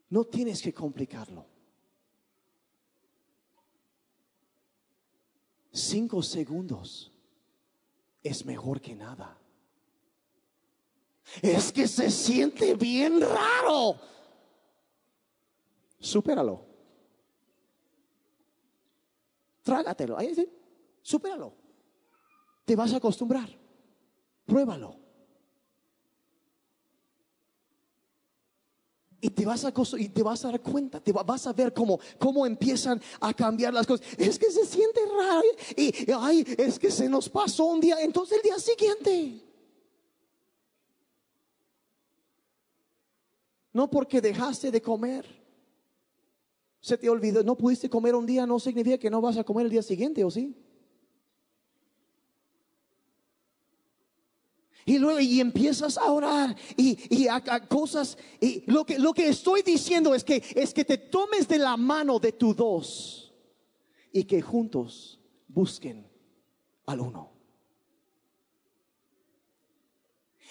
No 0.09 0.23
tienes 0.23 0.61
que 0.61 0.73
complicarlo. 0.73 1.45
Cinco 5.71 6.23
segundos 6.23 7.11
es 8.23 8.45
mejor 8.45 8.79
que 8.81 8.95
nada. 8.95 9.37
Es 11.41 11.71
que 11.71 11.87
se 11.87 12.09
siente 12.09 12.75
bien 12.75 13.19
raro. 13.19 13.99
Supéralo. 16.05 16.61
Trágatelo. 19.63 20.17
Ahí 20.17 20.35
supéralo. 21.01 21.53
Te 22.63 22.75
vas 22.75 22.93
a 22.93 22.97
acostumbrar. 22.97 23.49
Pruébalo. 24.45 25.03
y 29.21 29.31
te 29.31 29.43
vas 29.43 29.65
a 29.65 29.73
y 29.97 30.09
te 30.09 30.21
vas 30.21 30.45
a 30.45 30.51
dar 30.51 30.61
cuenta, 30.61 30.99
te 30.99 31.11
vas 31.11 31.47
a 31.47 31.53
ver 31.53 31.73
cómo, 31.73 31.99
cómo 32.19 32.45
empiezan 32.45 33.01
a 33.19 33.33
cambiar 33.33 33.73
las 33.73 33.87
cosas. 33.87 34.05
Es 34.19 34.37
que 34.37 34.51
se 34.51 34.63
siente 34.67 34.99
raro 35.17 35.47
y 35.75 36.11
ay, 36.11 36.45
es 36.59 36.77
que 36.77 36.91
se 36.91 37.09
nos 37.09 37.27
pasó 37.27 37.65
un 37.65 37.79
día, 37.79 37.99
entonces 38.01 38.37
el 38.37 38.43
día 38.43 38.59
siguiente. 38.59 39.41
No 43.73 43.89
porque 43.89 44.21
dejaste 44.21 44.69
de 44.69 44.79
comer. 44.79 45.44
Se 46.85 46.99
te 46.99 47.09
olvidó, 47.09 47.43
no 47.43 47.57
pudiste 47.57 47.89
comer 47.89 48.13
un 48.13 48.27
día, 48.27 48.45
no 48.45 48.59
significa 48.59 48.99
que 48.99 49.09
no 49.09 49.19
vas 49.19 49.37
a 49.37 49.43
comer 49.43 49.65
el 49.65 49.71
día 49.71 49.81
siguiente, 49.81 50.23
¿o 50.23 50.29
sí? 50.29 50.55
Y 54.85 54.99
luego 54.99 55.19
y 55.19 55.39
empiezas 55.39 55.97
a 55.97 56.11
orar 56.11 56.55
y, 56.77 56.95
y 57.09 57.27
a, 57.27 57.41
cosas. 57.67 58.19
Y 58.39 58.69
lo 58.69 58.85
que, 58.85 58.99
lo 58.99 59.15
que 59.15 59.29
estoy 59.29 59.63
diciendo 59.63 60.13
es 60.13 60.23
que, 60.23 60.43
es 60.53 60.75
que 60.75 60.85
te 60.85 60.99
tomes 60.99 61.47
de 61.47 61.57
la 61.57 61.75
mano 61.75 62.19
de 62.19 62.33
tu 62.33 62.53
dos 62.53 63.33
y 64.11 64.25
que 64.25 64.43
juntos 64.43 65.19
busquen 65.47 66.07
al 66.85 66.99
uno. 66.99 67.31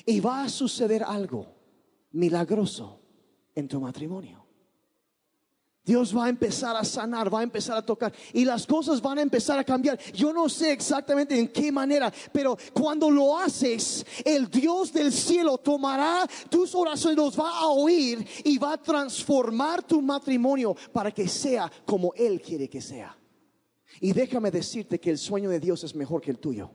Y 0.05 0.19
va 0.19 0.43
a 0.43 0.49
suceder 0.49 1.05
algo 1.05 1.55
milagroso 2.11 2.99
en 3.55 3.69
tu 3.69 3.81
matrimonio. 3.81 4.44
Dios 5.85 6.17
va 6.17 6.25
a 6.25 6.29
empezar 6.31 6.75
a 6.77 6.83
sanar, 6.83 7.33
va 7.33 7.41
a 7.41 7.43
empezar 7.43 7.77
a 7.77 7.85
tocar 7.85 8.11
y 8.33 8.47
las 8.47 8.67
cosas 8.67 9.03
van 9.03 9.19
a 9.19 9.23
empezar 9.23 9.59
a 9.59 9.65
cambiar. 9.65 9.99
Yo 10.15 10.33
no 10.33 10.49
sé 10.49 10.73
exactamente 10.73 11.39
en 11.39 11.49
qué 11.49 11.71
manera, 11.71 12.11
pero 12.33 12.57
cuando 12.73 13.11
lo 13.11 13.37
haces, 13.37 14.05
el 14.25 14.49
Dios 14.49 14.95
del 14.95 15.13
cielo 15.13 15.59
tomará 15.59 16.27
tus 16.49 16.75
oraciones, 16.75 17.19
los 17.19 17.39
va 17.39 17.59
a 17.59 17.67
oír 17.67 18.27
y 18.45 18.57
va 18.57 18.73
a 18.73 18.83
transformar 18.83 19.83
tu 19.83 20.01
matrimonio 20.01 20.75
para 20.91 21.11
que 21.11 21.29
sea 21.29 21.71
como 21.85 22.15
Él 22.15 22.41
quiere 22.41 22.67
que 22.69 22.81
sea. 22.81 23.15
Y 24.01 24.15
déjame 24.15 24.51
decirte 24.51 24.99
que 24.99 25.11
el 25.11 25.19
sueño 25.19 25.51
de 25.51 25.61
Dios 25.61 25.85
es 25.85 25.95
mejor 25.95 26.23
que 26.23 26.31
el 26.31 26.39
tuyo. 26.39 26.71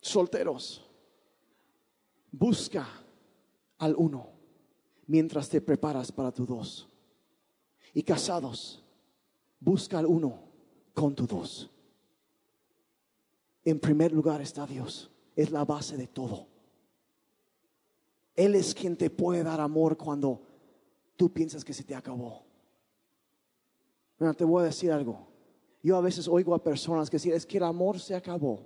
Solteros, 0.00 0.84
busca 2.32 2.88
al 3.78 3.94
uno 3.96 4.31
mientras 5.06 5.48
te 5.48 5.60
preparas 5.60 6.10
para 6.12 6.32
tu 6.32 6.46
dos. 6.46 6.88
Y 7.94 8.02
casados, 8.02 8.82
busca 9.60 9.98
al 9.98 10.06
uno 10.06 10.40
con 10.94 11.14
tu 11.14 11.26
dos. 11.26 11.70
En 13.64 13.78
primer 13.78 14.12
lugar 14.12 14.40
está 14.40 14.66
Dios, 14.66 15.10
es 15.36 15.50
la 15.50 15.64
base 15.64 15.96
de 15.96 16.06
todo. 16.06 16.46
Él 18.34 18.54
es 18.54 18.74
quien 18.74 18.96
te 18.96 19.10
puede 19.10 19.42
dar 19.42 19.60
amor 19.60 19.96
cuando 19.96 20.40
tú 21.16 21.32
piensas 21.32 21.64
que 21.64 21.74
se 21.74 21.84
te 21.84 21.94
acabó. 21.94 22.44
Te 24.36 24.44
voy 24.44 24.62
a 24.62 24.66
decir 24.66 24.90
algo. 24.92 25.28
Yo 25.82 25.96
a 25.96 26.00
veces 26.00 26.28
oigo 26.28 26.54
a 26.54 26.62
personas 26.62 27.10
que 27.10 27.16
dicen, 27.16 27.34
es 27.34 27.44
que 27.44 27.58
el 27.58 27.64
amor 27.64 27.98
se 27.98 28.14
acabó. 28.14 28.64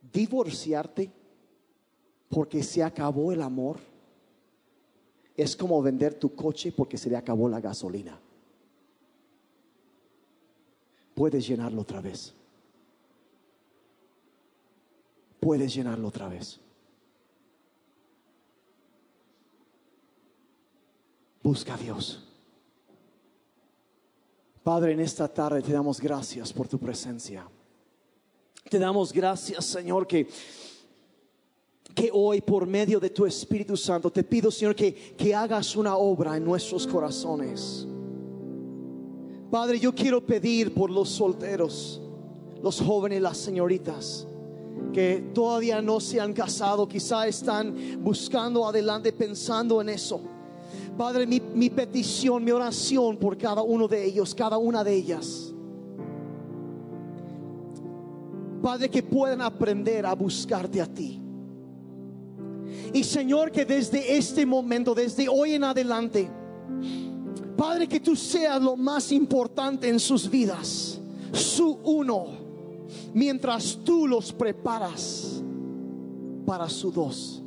Divorciarte 0.00 1.12
porque 2.30 2.62
se 2.62 2.82
acabó 2.82 3.32
el 3.32 3.42
amor 3.42 3.78
es 5.36 5.56
como 5.56 5.82
vender 5.82 6.14
tu 6.14 6.34
coche 6.34 6.72
porque 6.72 6.96
se 6.96 7.10
le 7.10 7.16
acabó 7.16 7.48
la 7.48 7.60
gasolina. 7.60 8.18
Puedes 11.14 11.46
llenarlo 11.46 11.82
otra 11.82 12.00
vez. 12.00 12.34
Puedes 15.40 15.74
llenarlo 15.74 16.08
otra 16.08 16.28
vez. 16.28 16.60
Busca 21.42 21.74
a 21.74 21.78
Dios. 21.78 22.26
Padre, 24.62 24.92
en 24.92 25.00
esta 25.00 25.26
tarde 25.26 25.62
te 25.62 25.72
damos 25.72 26.00
gracias 26.00 26.52
por 26.52 26.68
tu 26.68 26.78
presencia. 26.78 27.48
Te 28.68 28.78
damos 28.78 29.12
gracias, 29.12 29.64
Señor, 29.64 30.06
que, 30.06 30.28
que 31.94 32.10
hoy 32.12 32.40
por 32.40 32.66
medio 32.66 33.00
de 33.00 33.10
tu 33.10 33.26
Espíritu 33.26 33.76
Santo 33.76 34.10
te 34.10 34.24
pido, 34.24 34.50
Señor, 34.50 34.74
que, 34.74 34.94
que 34.94 35.34
hagas 35.34 35.76
una 35.76 35.96
obra 35.96 36.36
en 36.36 36.44
nuestros 36.44 36.86
corazones. 36.86 37.86
Padre, 39.50 39.80
yo 39.80 39.94
quiero 39.94 40.24
pedir 40.24 40.72
por 40.72 40.90
los 40.90 41.08
solteros, 41.08 42.00
los 42.62 42.80
jóvenes, 42.80 43.20
las 43.20 43.36
señoritas 43.36 44.26
que 44.92 45.30
todavía 45.34 45.80
no 45.80 46.00
se 46.00 46.20
han 46.20 46.32
casado, 46.32 46.88
quizá 46.88 47.26
están 47.26 47.74
buscando 48.02 48.66
adelante 48.66 49.12
pensando 49.12 49.80
en 49.80 49.90
eso. 49.90 50.20
Padre, 50.96 51.26
mi, 51.26 51.40
mi, 51.40 51.70
petición, 51.70 52.44
mi 52.44 52.50
oración 52.50 53.16
por 53.16 53.36
cada 53.36 53.62
uno 53.62 53.86
de 53.88 54.04
ellos, 54.04 54.34
cada 54.34 54.58
una 54.58 54.82
de 54.82 54.94
ellas. 54.94 55.54
Padre, 58.62 58.90
que 58.90 59.02
puedan 59.02 59.40
aprender 59.40 60.04
a 60.04 60.14
buscarte 60.14 60.80
a 60.80 60.86
ti. 60.86 61.20
Y 62.92 63.04
Señor, 63.04 63.52
que 63.52 63.64
desde 63.64 64.16
este 64.16 64.44
momento, 64.44 64.94
desde 64.94 65.28
hoy 65.28 65.54
en 65.54 65.64
adelante, 65.64 66.28
Padre, 67.56 67.86
que 67.86 68.00
tú 68.00 68.16
seas 68.16 68.60
lo 68.60 68.76
más 68.76 69.12
importante 69.12 69.88
en 69.88 70.00
sus 70.00 70.28
vidas, 70.28 70.98
su 71.32 71.78
uno, 71.84 72.26
mientras 73.12 73.78
tú 73.84 74.06
los 74.06 74.32
preparas 74.32 75.42
para 76.46 76.68
su 76.68 76.90
dos. 76.90 77.39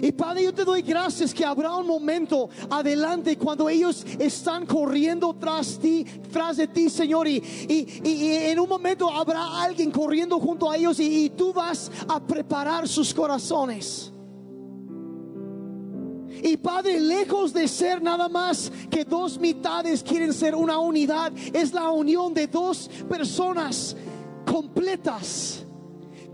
Y 0.00 0.12
Padre, 0.12 0.44
yo 0.44 0.54
te 0.54 0.64
doy 0.64 0.82
gracias 0.82 1.34
que 1.34 1.44
habrá 1.44 1.74
un 1.74 1.86
momento 1.86 2.48
adelante 2.70 3.36
cuando 3.36 3.68
ellos 3.68 4.04
están 4.18 4.66
corriendo 4.66 5.34
tras 5.34 5.78
ti, 5.78 6.04
tras 6.32 6.56
de 6.56 6.68
ti, 6.68 6.88
Señor. 6.88 7.26
Y, 7.26 7.42
y, 7.68 8.32
en 8.32 8.60
un 8.60 8.68
momento 8.68 9.10
habrá 9.10 9.62
alguien 9.62 9.90
corriendo 9.90 10.38
junto 10.38 10.70
a 10.70 10.76
ellos 10.76 11.00
y, 11.00 11.24
y 11.24 11.30
tú 11.30 11.52
vas 11.52 11.90
a 12.08 12.24
preparar 12.24 12.86
sus 12.86 13.12
corazones. 13.12 14.12
Y 16.42 16.56
Padre, 16.56 17.00
lejos 17.00 17.52
de 17.52 17.66
ser 17.66 18.00
nada 18.00 18.28
más 18.28 18.70
que 18.88 19.04
dos 19.04 19.38
mitades 19.38 20.04
quieren 20.04 20.32
ser 20.32 20.54
una 20.54 20.78
unidad, 20.78 21.32
es 21.52 21.72
la 21.72 21.90
unión 21.90 22.32
de 22.32 22.46
dos 22.46 22.88
personas 23.08 23.96
completas 24.46 25.64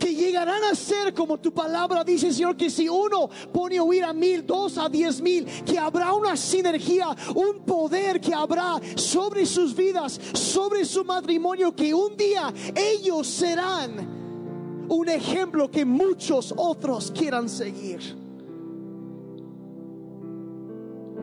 que 0.05 0.15
llegarán 0.15 0.63
a 0.65 0.75
ser 0.75 1.15
como 1.15 1.39
tu 1.39 1.51
palabra 1.51 2.05
dice, 2.05 2.31
Señor, 2.31 2.59
que 2.59 2.69
si 2.69 2.87
uno 2.91 3.31
pone 3.51 3.79
a 3.79 3.83
huir 3.83 4.05
a 4.05 4.13
mil, 4.13 4.45
dos 4.45 4.77
a 4.77 4.87
diez 4.87 5.19
mil, 5.23 5.47
que 5.65 5.79
habrá 5.79 6.13
una 6.13 6.37
sinergia, 6.37 7.07
un 7.35 7.65
poder 7.65 8.21
que 8.21 8.35
habrá 8.35 8.79
sobre 8.97 9.47
sus 9.47 9.75
vidas, 9.75 10.21
sobre 10.35 10.85
su 10.85 11.07
matrimonio, 11.07 11.75
que 11.75 11.95
un 11.95 12.19
día 12.19 12.53
ellos 12.75 13.27
serán 13.27 14.87
un 14.91 15.09
ejemplo 15.09 15.71
que 15.71 15.87
muchos 15.87 16.53
otros 16.55 17.11
quieran 17.11 17.49
seguir. 17.49 18.15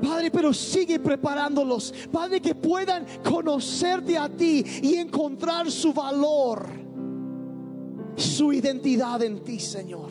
Padre, 0.02 0.32
pero 0.32 0.52
sigue 0.52 0.98
preparándolos. 1.00 1.94
Padre, 2.12 2.42
que 2.42 2.56
puedan 2.56 3.06
conocerte 3.24 4.18
a 4.18 4.28
ti 4.28 4.66
y 4.82 4.96
encontrar 4.96 5.70
su 5.70 5.94
valor 5.94 6.91
su 8.16 8.54
identidad 8.54 9.22
en 9.24 9.44
ti, 9.44 9.60
Señor. 9.60 10.10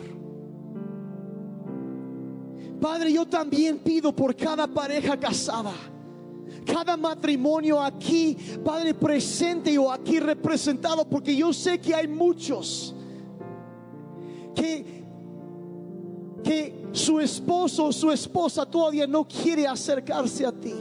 Padre, 2.79 3.13
yo 3.13 3.27
también 3.27 3.77
pido 3.77 4.11
por 4.11 4.35
cada 4.35 4.65
pareja 4.65 5.15
casada, 5.15 5.73
cada 6.65 6.97
matrimonio 6.97 7.79
aquí, 7.79 8.35
Padre, 8.65 8.95
presente 8.95 9.77
o 9.77 9.91
aquí 9.91 10.19
representado, 10.19 11.07
porque 11.07 11.35
yo 11.35 11.53
sé 11.53 11.79
que 11.79 11.93
hay 11.93 12.07
muchos 12.07 12.95
que, 14.55 15.03
que 16.43 16.87
su 16.91 17.19
esposo 17.19 17.85
o 17.85 17.91
su 17.91 18.11
esposa 18.11 18.65
todavía 18.65 19.05
no 19.05 19.27
quiere 19.27 19.67
acercarse 19.67 20.45
a 20.45 20.51
ti. 20.51 20.73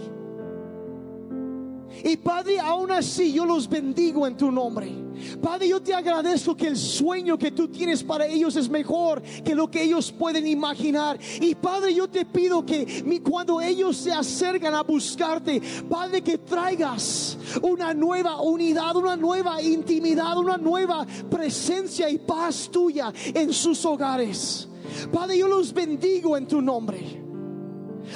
Y 2.03 2.17
Padre, 2.17 2.59
aún 2.61 2.91
así 2.91 3.33
yo 3.33 3.45
los 3.45 3.69
bendigo 3.69 4.27
en 4.27 4.37
tu 4.39 4.51
nombre. 4.51 5.10
Padre, 5.43 5.69
yo 5.69 5.81
te 5.81 5.95
agradezco 5.95 6.57
que 6.57 6.69
el 6.69 6.77
sueño 6.77 7.39
que 7.39 7.51
tú 7.51 7.69
tienes 7.69 8.03
para 8.03 8.27
ellos 8.27 8.57
es 8.57 8.69
mejor 8.69 9.23
que 9.23 9.55
lo 9.55 9.71
que 9.71 9.83
ellos 9.83 10.13
pueden 10.13 10.47
imaginar. 10.47 11.19
Y 11.41 11.55
Padre, 11.55 11.95
yo 11.95 12.09
te 12.09 12.25
pido 12.25 12.65
que 12.65 13.05
cuando 13.23 13.61
ellos 13.61 13.97
se 13.97 14.13
acercan 14.13 14.75
a 14.75 14.83
buscarte, 14.83 15.61
Padre, 15.89 16.23
que 16.23 16.39
traigas 16.39 17.39
una 17.63 17.95
nueva 17.95 18.41
unidad, 18.41 18.97
una 18.97 19.17
nueva 19.17 19.63
intimidad, 19.63 20.37
una 20.37 20.57
nueva 20.57 21.07
presencia 21.31 22.09
y 22.09 22.19
paz 22.19 22.69
tuya 22.71 23.13
en 23.35 23.53
sus 23.53 23.85
hogares. 23.85 24.69
Padre, 25.13 25.39
yo 25.39 25.49
los 25.49 25.73
bendigo 25.73 26.37
en 26.37 26.47
tu 26.47 26.61
nombre 26.61 27.30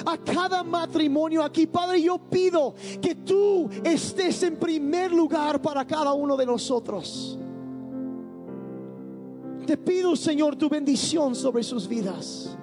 a 0.05 0.16
cada 0.18 0.62
matrimonio 0.62 1.42
aquí. 1.42 1.66
Padre, 1.66 2.03
yo 2.03 2.18
pido 2.18 2.74
que 3.01 3.14
tú 3.14 3.68
estés 3.84 4.42
en 4.42 4.57
primer 4.57 5.12
lugar 5.12 5.61
para 5.61 5.86
cada 5.86 6.12
uno 6.12 6.36
de 6.36 6.47
nosotros. 6.47 7.38
Te 9.66 9.76
pido, 9.76 10.14
Señor, 10.14 10.57
tu 10.57 10.68
bendición 10.68 11.34
sobre 11.34 11.62
sus 11.62 11.88
vidas. 11.88 12.57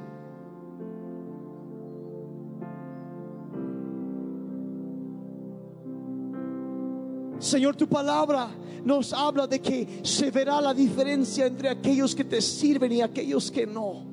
Señor, 7.40 7.76
tu 7.76 7.88
palabra 7.88 8.50
nos 8.86 9.14
habla 9.14 9.48
de 9.48 9.60
que 9.60 10.02
se 10.04 10.30
verá 10.30 10.62
la 10.62 10.76
diferencia 10.76 11.48
entre 11.48 11.70
aquellos 11.70 12.14
que 12.14 12.24
te 12.24 12.40
sirven 12.40 12.92
y 12.92 13.02
aquellos 13.02 13.50
que 13.50 13.66
no 13.66 14.11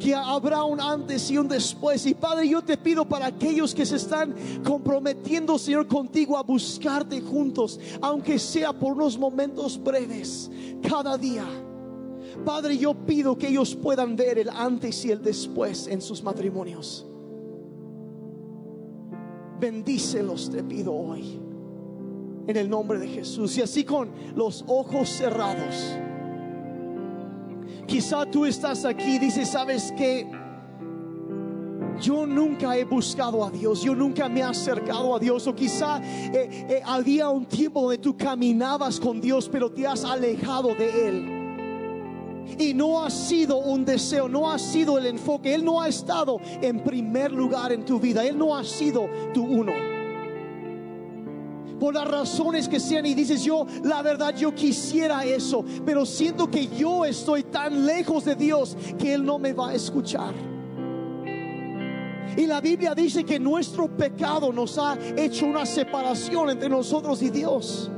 que 0.00 0.14
habrá 0.14 0.64
un 0.64 0.80
antes 0.80 1.30
y 1.30 1.38
un 1.38 1.46
después. 1.46 2.04
Y 2.06 2.14
Padre, 2.14 2.48
yo 2.48 2.62
te 2.62 2.76
pido 2.76 3.04
para 3.04 3.26
aquellos 3.26 3.74
que 3.74 3.86
se 3.86 3.96
están 3.96 4.34
comprometiendo, 4.64 5.58
Señor, 5.58 5.86
contigo 5.86 6.36
a 6.36 6.42
buscarte 6.42 7.20
juntos, 7.20 7.78
aunque 8.00 8.38
sea 8.38 8.72
por 8.72 8.94
unos 8.94 9.18
momentos 9.18 9.80
breves, 9.80 10.50
cada 10.82 11.16
día. 11.16 11.44
Padre, 12.44 12.78
yo 12.78 12.94
pido 12.94 13.36
que 13.36 13.48
ellos 13.48 13.76
puedan 13.76 14.16
ver 14.16 14.38
el 14.38 14.48
antes 14.48 15.04
y 15.04 15.10
el 15.10 15.22
después 15.22 15.86
en 15.86 16.00
sus 16.00 16.22
matrimonios. 16.22 17.06
Bendícelos, 19.60 20.50
te 20.50 20.64
pido 20.64 20.94
hoy, 20.94 21.38
en 22.46 22.56
el 22.56 22.70
nombre 22.70 22.98
de 22.98 23.08
Jesús. 23.08 23.58
Y 23.58 23.62
así 23.62 23.84
con 23.84 24.08
los 24.34 24.64
ojos 24.66 25.10
cerrados. 25.10 25.94
Quizá 27.86 28.26
tú 28.26 28.44
estás 28.46 28.84
aquí 28.84 29.16
y 29.16 29.18
dices, 29.18 29.48
¿sabes 29.48 29.92
que 29.96 30.26
Yo 32.00 32.26
nunca 32.26 32.76
he 32.78 32.84
buscado 32.84 33.44
a 33.44 33.50
Dios, 33.50 33.82
yo 33.82 33.94
nunca 33.94 34.26
me 34.26 34.40
he 34.40 34.42
acercado 34.42 35.14
a 35.14 35.18
Dios, 35.18 35.46
o 35.46 35.54
quizá 35.54 36.00
eh, 36.02 36.48
eh, 36.68 36.82
había 36.82 37.28
un 37.28 37.44
tiempo 37.44 37.82
donde 37.82 37.98
tú 37.98 38.16
caminabas 38.16 38.98
con 38.98 39.20
Dios, 39.20 39.50
pero 39.52 39.70
te 39.70 39.86
has 39.86 40.02
alejado 40.02 40.74
de 40.74 41.08
Él. 41.08 41.40
Y 42.58 42.72
no 42.72 43.04
ha 43.04 43.10
sido 43.10 43.58
un 43.58 43.84
deseo, 43.84 44.30
no 44.30 44.50
ha 44.50 44.58
sido 44.58 44.96
el 44.96 45.06
enfoque, 45.06 45.54
Él 45.54 45.62
no 45.62 45.80
ha 45.80 45.88
estado 45.88 46.40
en 46.62 46.82
primer 46.82 47.32
lugar 47.32 47.70
en 47.70 47.84
tu 47.84 48.00
vida, 48.00 48.24
Él 48.24 48.38
no 48.38 48.56
ha 48.56 48.64
sido 48.64 49.06
tu 49.34 49.44
uno. 49.44 49.99
Por 51.80 51.94
las 51.94 52.06
razones 52.06 52.68
que 52.68 52.78
sean 52.78 53.06
y 53.06 53.14
dices 53.14 53.42
yo, 53.42 53.66
la 53.82 54.02
verdad 54.02 54.36
yo 54.36 54.54
quisiera 54.54 55.24
eso, 55.24 55.64
pero 55.84 56.06
siento 56.06 56.48
que 56.48 56.68
yo 56.68 57.04
estoy 57.04 57.44
tan 57.44 57.86
lejos 57.86 58.24
de 58.26 58.36
Dios 58.36 58.76
que 58.98 59.14
Él 59.14 59.24
no 59.24 59.38
me 59.38 59.52
va 59.52 59.70
a 59.70 59.74
escuchar. 59.74 60.34
Y 62.36 62.46
la 62.46 62.60
Biblia 62.60 62.94
dice 62.94 63.24
que 63.24 63.40
nuestro 63.40 63.88
pecado 63.88 64.52
nos 64.52 64.78
ha 64.78 64.96
hecho 65.16 65.46
una 65.46 65.66
separación 65.66 66.50
entre 66.50 66.68
nosotros 66.68 67.22
y 67.22 67.30
Dios. 67.30 67.90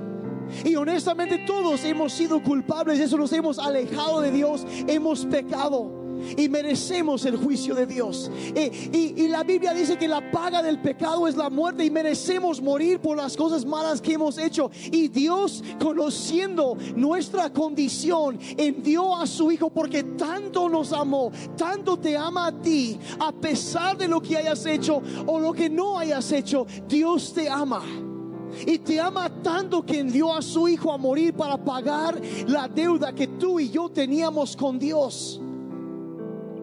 Y 0.65 0.75
honestamente 0.75 1.45
todos 1.47 1.85
hemos 1.85 2.13
sido 2.13 2.43
culpables, 2.43 2.99
eso 2.99 3.17
nos 3.17 3.33
hemos 3.33 3.59
alejado 3.59 4.21
de 4.21 4.31
Dios, 4.31 4.67
hemos 4.87 5.27
pecado 5.27 6.02
y 6.37 6.49
merecemos 6.49 7.25
el 7.25 7.37
juicio 7.37 7.75
de 7.75 7.87
Dios. 7.87 8.31
Y, 8.55 9.29
la 9.33 9.45
Biblia 9.45 9.73
dice 9.73 9.97
que 9.97 10.09
la 10.09 10.31
paga 10.31 10.63
del 10.63 10.81
pecado 10.81 11.27
es 11.27 11.37
la 11.37 11.49
muerte 11.49 11.85
y 11.85 11.91
merecemos 11.91 12.61
morir 12.61 13.01
por 13.01 13.17
las 13.17 13.37
cosas 13.37 13.65
malas 13.65 14.01
que 14.03 14.15
hemos 14.15 14.37
hecho. 14.37 14.71
Y 14.91 15.09
Dios, 15.09 15.65
conociendo 15.81 16.77
nuestra 16.97 17.51
condición, 17.51 18.39
envió 18.57 19.17
a 19.17 19.27
su 19.27 19.51
Hijo 19.51 19.71
porque 19.71 20.03
tanto 20.03 20.69
nos 20.69 20.93
amó, 20.93 21.31
tanto 21.57 21.99
te 21.99 22.17
ama 22.17 22.49
a 22.49 22.53
ti, 22.53 22.99
a 23.19 23.33
pesar 23.33 23.97
de 23.97 24.09
lo 24.09 24.21
que 24.21 24.37
hayas 24.37 24.67
hecho 24.67 25.03
o 25.27 25.41
lo 25.41 25.53
que 25.53 25.71
no 25.71 25.99
hayas 25.99 26.31
hecho, 26.33 26.67
Dios 26.87 27.33
te 27.33 27.49
ama. 27.49 27.83
Y 28.67 28.79
te 28.79 29.01
ama 29.01 29.31
tanto 29.43 29.83
que 29.85 29.99
envió 29.99 30.35
a 30.35 30.43
su 30.43 30.69
Hijo 30.69 30.93
a 30.93 30.99
morir 30.99 31.33
para 31.35 31.57
pagar 31.57 32.21
la 32.47 32.69
deuda 32.69 33.15
que 33.15 33.27
tú 33.27 33.59
y 33.59 33.71
yo 33.71 33.89
teníamos 33.89 34.57
con 34.57 34.79
Dios 34.79 35.41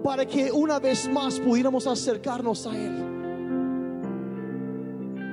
para 0.03 0.25
que 0.25 0.51
una 0.51 0.79
vez 0.79 1.09
más 1.09 1.39
pudiéramos 1.39 1.87
acercarnos 1.87 2.65
a 2.67 2.75
Él. 2.75 3.19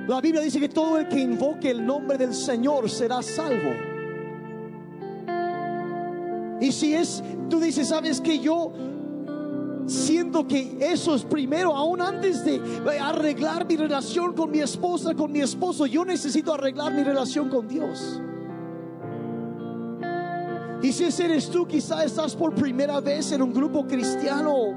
La 0.07 0.21
Biblia 0.21 0.41
dice 0.41 0.59
que 0.59 0.69
todo 0.69 0.97
el 0.97 1.07
que 1.07 1.19
invoque 1.19 1.69
el 1.69 1.85
nombre 1.85 2.17
del 2.17 2.33
Señor 2.33 2.89
será 2.89 3.21
salvo. 3.21 3.73
Y 6.61 6.71
si 6.71 6.93
es, 6.93 7.21
tú 7.49 7.59
dices, 7.59 7.89
sabes 7.89 8.21
que 8.21 8.39
yo 8.39 8.71
siento 9.85 10.47
que 10.47 10.77
eso 10.79 11.15
es 11.15 11.23
primero, 11.23 11.75
aún 11.75 12.01
antes 12.01 12.43
de 12.43 12.61
arreglar 12.99 13.65
mi 13.65 13.75
relación 13.75 14.33
con 14.33 14.51
mi 14.51 14.59
esposa, 14.59 15.13
con 15.13 15.31
mi 15.31 15.41
esposo, 15.41 15.85
yo 15.85 16.05
necesito 16.05 16.53
arreglar 16.53 16.93
mi 16.93 17.03
relación 17.03 17.49
con 17.49 17.67
Dios. 17.67 18.21
Y 20.81 20.91
si 20.91 21.05
ese 21.05 21.25
eres 21.25 21.49
tú, 21.49 21.65
quizás 21.65 22.05
estás 22.05 22.35
por 22.35 22.53
primera 22.53 22.99
vez 22.99 23.31
en 23.31 23.41
un 23.41 23.53
grupo 23.53 23.85
cristiano. 23.87 24.75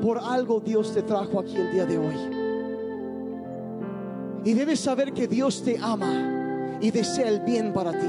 Por 0.00 0.18
algo 0.18 0.60
Dios 0.60 0.92
te 0.94 1.02
trajo 1.02 1.40
aquí 1.40 1.56
el 1.56 1.72
día 1.72 1.84
de 1.84 1.98
hoy. 1.98 2.14
Y 4.44 4.54
debes 4.54 4.80
saber 4.80 5.12
que 5.12 5.26
Dios 5.26 5.62
te 5.62 5.76
ama 5.78 6.78
y 6.80 6.90
desea 6.90 7.28
el 7.28 7.40
bien 7.40 7.72
para 7.72 7.92
ti. 7.92 8.06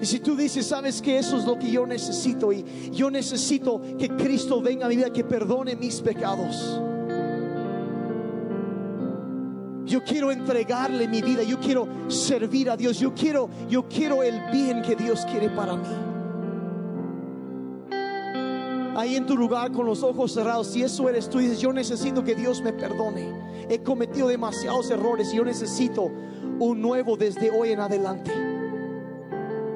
Y 0.00 0.06
si 0.06 0.18
tú 0.18 0.36
dices, 0.36 0.66
sabes 0.66 1.00
que 1.00 1.16
eso 1.18 1.38
es 1.38 1.44
lo 1.44 1.58
que 1.58 1.70
yo 1.70 1.86
necesito 1.86 2.52
y 2.52 2.64
yo 2.90 3.08
necesito 3.10 3.80
que 3.98 4.08
Cristo 4.08 4.60
venga 4.60 4.86
a 4.86 4.88
mi 4.88 4.96
vida, 4.96 5.10
que 5.10 5.24
perdone 5.24 5.76
mis 5.76 6.00
pecados. 6.00 6.80
Yo 9.92 10.02
quiero 10.02 10.32
entregarle 10.32 11.06
mi 11.06 11.20
vida, 11.20 11.42
yo 11.42 11.60
quiero 11.60 11.86
servir 12.08 12.70
a 12.70 12.78
Dios, 12.78 12.98
yo 12.98 13.12
quiero 13.12 13.50
yo 13.68 13.86
quiero 13.86 14.22
el 14.22 14.40
bien 14.50 14.80
que 14.80 14.96
Dios 14.96 15.26
quiere 15.26 15.50
para 15.50 15.76
mí. 15.76 15.86
Ahí 18.96 19.16
en 19.16 19.26
tu 19.26 19.36
lugar 19.36 19.70
con 19.70 19.84
los 19.84 20.02
ojos 20.02 20.32
cerrados, 20.32 20.68
si 20.68 20.82
eso 20.82 21.10
eres 21.10 21.28
tú 21.28 21.40
dices, 21.40 21.60
yo 21.60 21.74
necesito 21.74 22.24
que 22.24 22.34
Dios 22.34 22.62
me 22.62 22.72
perdone. 22.72 23.66
He 23.68 23.82
cometido 23.82 24.28
demasiados 24.28 24.90
errores 24.90 25.30
y 25.34 25.36
yo 25.36 25.44
necesito 25.44 26.10
un 26.58 26.80
nuevo 26.80 27.18
desde 27.18 27.50
hoy 27.50 27.72
en 27.72 27.80
adelante. 27.80 28.32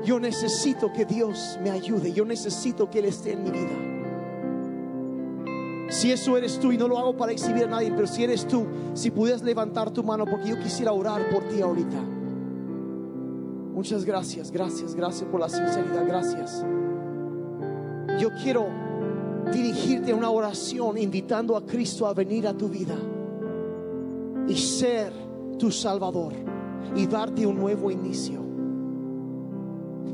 Yo 0.03 0.19
necesito 0.19 0.95
que 0.95 1.05
Dios 1.05 1.59
me 1.63 1.69
ayude, 1.69 2.11
yo 2.15 2.25
necesito 2.25 2.89
que 2.89 3.01
Él 3.01 3.05
esté 3.05 3.33
en 3.33 3.45
mi 3.45 3.51
vida. 3.51 3.96
Si 5.89 6.11
eso 6.11 6.37
eres 6.37 6.59
tú 6.59 6.73
y 6.73 6.79
no 6.79 6.89
lo 6.89 6.99
hago 6.99 7.17
para 7.17 7.33
exhibir 7.33 7.65
a 7.65 7.69
nadie, 7.69 7.93
pero 7.95 8.07
si 8.07 8.25
eres 8.25 8.47
tú, 8.47 8.67
si 8.95 9.11
pudieras 9.11 9.43
levantar 9.43 9.91
tu 9.91 10.03
mano 10.03 10.25
porque 10.25 10.49
yo 10.49 10.59
quisiera 10.59 10.93
orar 10.93 11.29
por 11.31 11.45
ti 11.45 11.63
ahorita. 11.63 12.03
Muchas 13.73 14.05
gracias, 14.05 14.51
gracias, 14.51 14.95
gracias 14.95 15.29
por 15.31 15.41
la 15.41 15.49
sinceridad, 15.49 16.07
gracias. 16.07 16.65
Yo 18.19 18.31
quiero 18.43 18.67
dirigirte 19.53 20.11
a 20.11 20.17
una 20.17 20.31
oración 20.31 20.99
invitando 20.99 21.57
a 21.57 21.65
Cristo 21.65 22.07
a 22.07 22.15
venir 22.15 22.49
a 22.49 22.57
tu 22.57 22.69
vida 22.69 22.97
y 24.49 24.57
ser 24.57 25.13
tu 25.59 25.71
Salvador 25.71 26.33
y 26.97 27.07
darte 27.07 27.47
un 27.47 27.57
nuevo 27.59 27.91
inicio. 27.91 28.45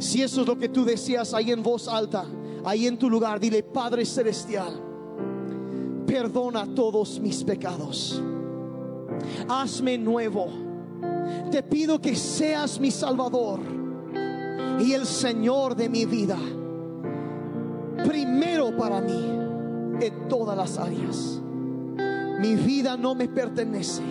Si 0.01 0.21
eso 0.21 0.43
es 0.43 0.47
lo 0.47 0.59
que 0.59 0.69
tú 0.69 0.85
deseas 0.85 1.33
ahí 1.33 1.51
en 1.51 1.63
voz 1.63 1.89
alta, 1.89 2.27
ahí 2.65 2.87
en 2.87 2.99
tu 2.99 3.09
lugar, 3.09 3.41
dile 3.41 3.63
Padre 3.63 4.05
Celestial 4.05 4.92
perdona 6.13 6.67
todos 6.75 7.19
mis 7.21 7.43
pecados. 7.43 8.23
Hazme 9.49 9.97
nuevo. 9.97 10.47
Te 11.51 11.63
pido 11.63 11.99
que 11.99 12.15
seas 12.15 12.79
mi 12.79 12.91
Salvador 12.91 13.61
y 14.79 14.93
el 14.93 15.07
Señor 15.07 15.75
de 15.75 15.89
mi 15.89 16.05
vida. 16.05 16.37
Primero 18.07 18.77
para 18.77 19.01
mí 19.01 19.39
en 20.03 20.29
todas 20.29 20.55
las 20.55 20.77
áreas. 20.77 21.41
Mi 22.41 22.57
vida 22.57 22.99
no 22.99 23.15
me 23.15 23.29
pertenece, 23.29 24.03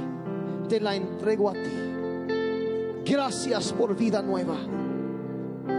te 0.67 0.79
la 0.79 0.95
entrego 0.95 1.51
a 1.51 1.53
ti. 1.53 3.05
Gracias 3.05 3.73
por 3.73 3.95
vida 3.95 4.23
nueva. 4.23 4.55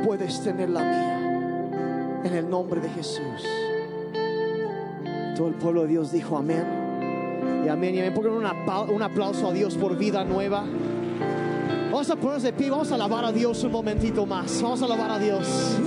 Puedes 0.04 0.40
tener 0.44 0.70
la 0.70 0.82
mía 0.82 2.22
en 2.24 2.32
el 2.32 2.48
nombre 2.48 2.80
de 2.80 2.90
Jesús. 2.90 3.42
Todo 5.36 5.48
el 5.48 5.54
pueblo 5.54 5.82
de 5.82 5.88
Dios 5.88 6.12
dijo 6.12 6.36
amén. 6.36 6.64
Y 7.64 7.68
amén 7.68 7.94
y 7.94 8.00
amén. 8.00 8.12
Porque 8.14 8.28
un, 8.30 9.02
aplauso 9.02 9.48
a 9.48 9.52
Dios 9.52 9.76
por 9.76 9.96
vida 9.96 10.24
nueva. 10.24 10.64
Vamos 11.90 12.10
a 12.10 12.16
ponernos 12.16 12.42
de 12.42 12.52
pie, 12.52 12.70
vamos 12.70 12.90
a 12.90 12.94
alabar 12.94 13.24
a 13.24 13.32
Dios 13.32 13.62
un 13.64 13.72
momentito 13.72 14.26
más. 14.26 14.60
Vamos 14.62 14.82
a 14.82 14.84
alabar 14.86 15.10
a 15.10 15.18
Dios. 15.18 15.80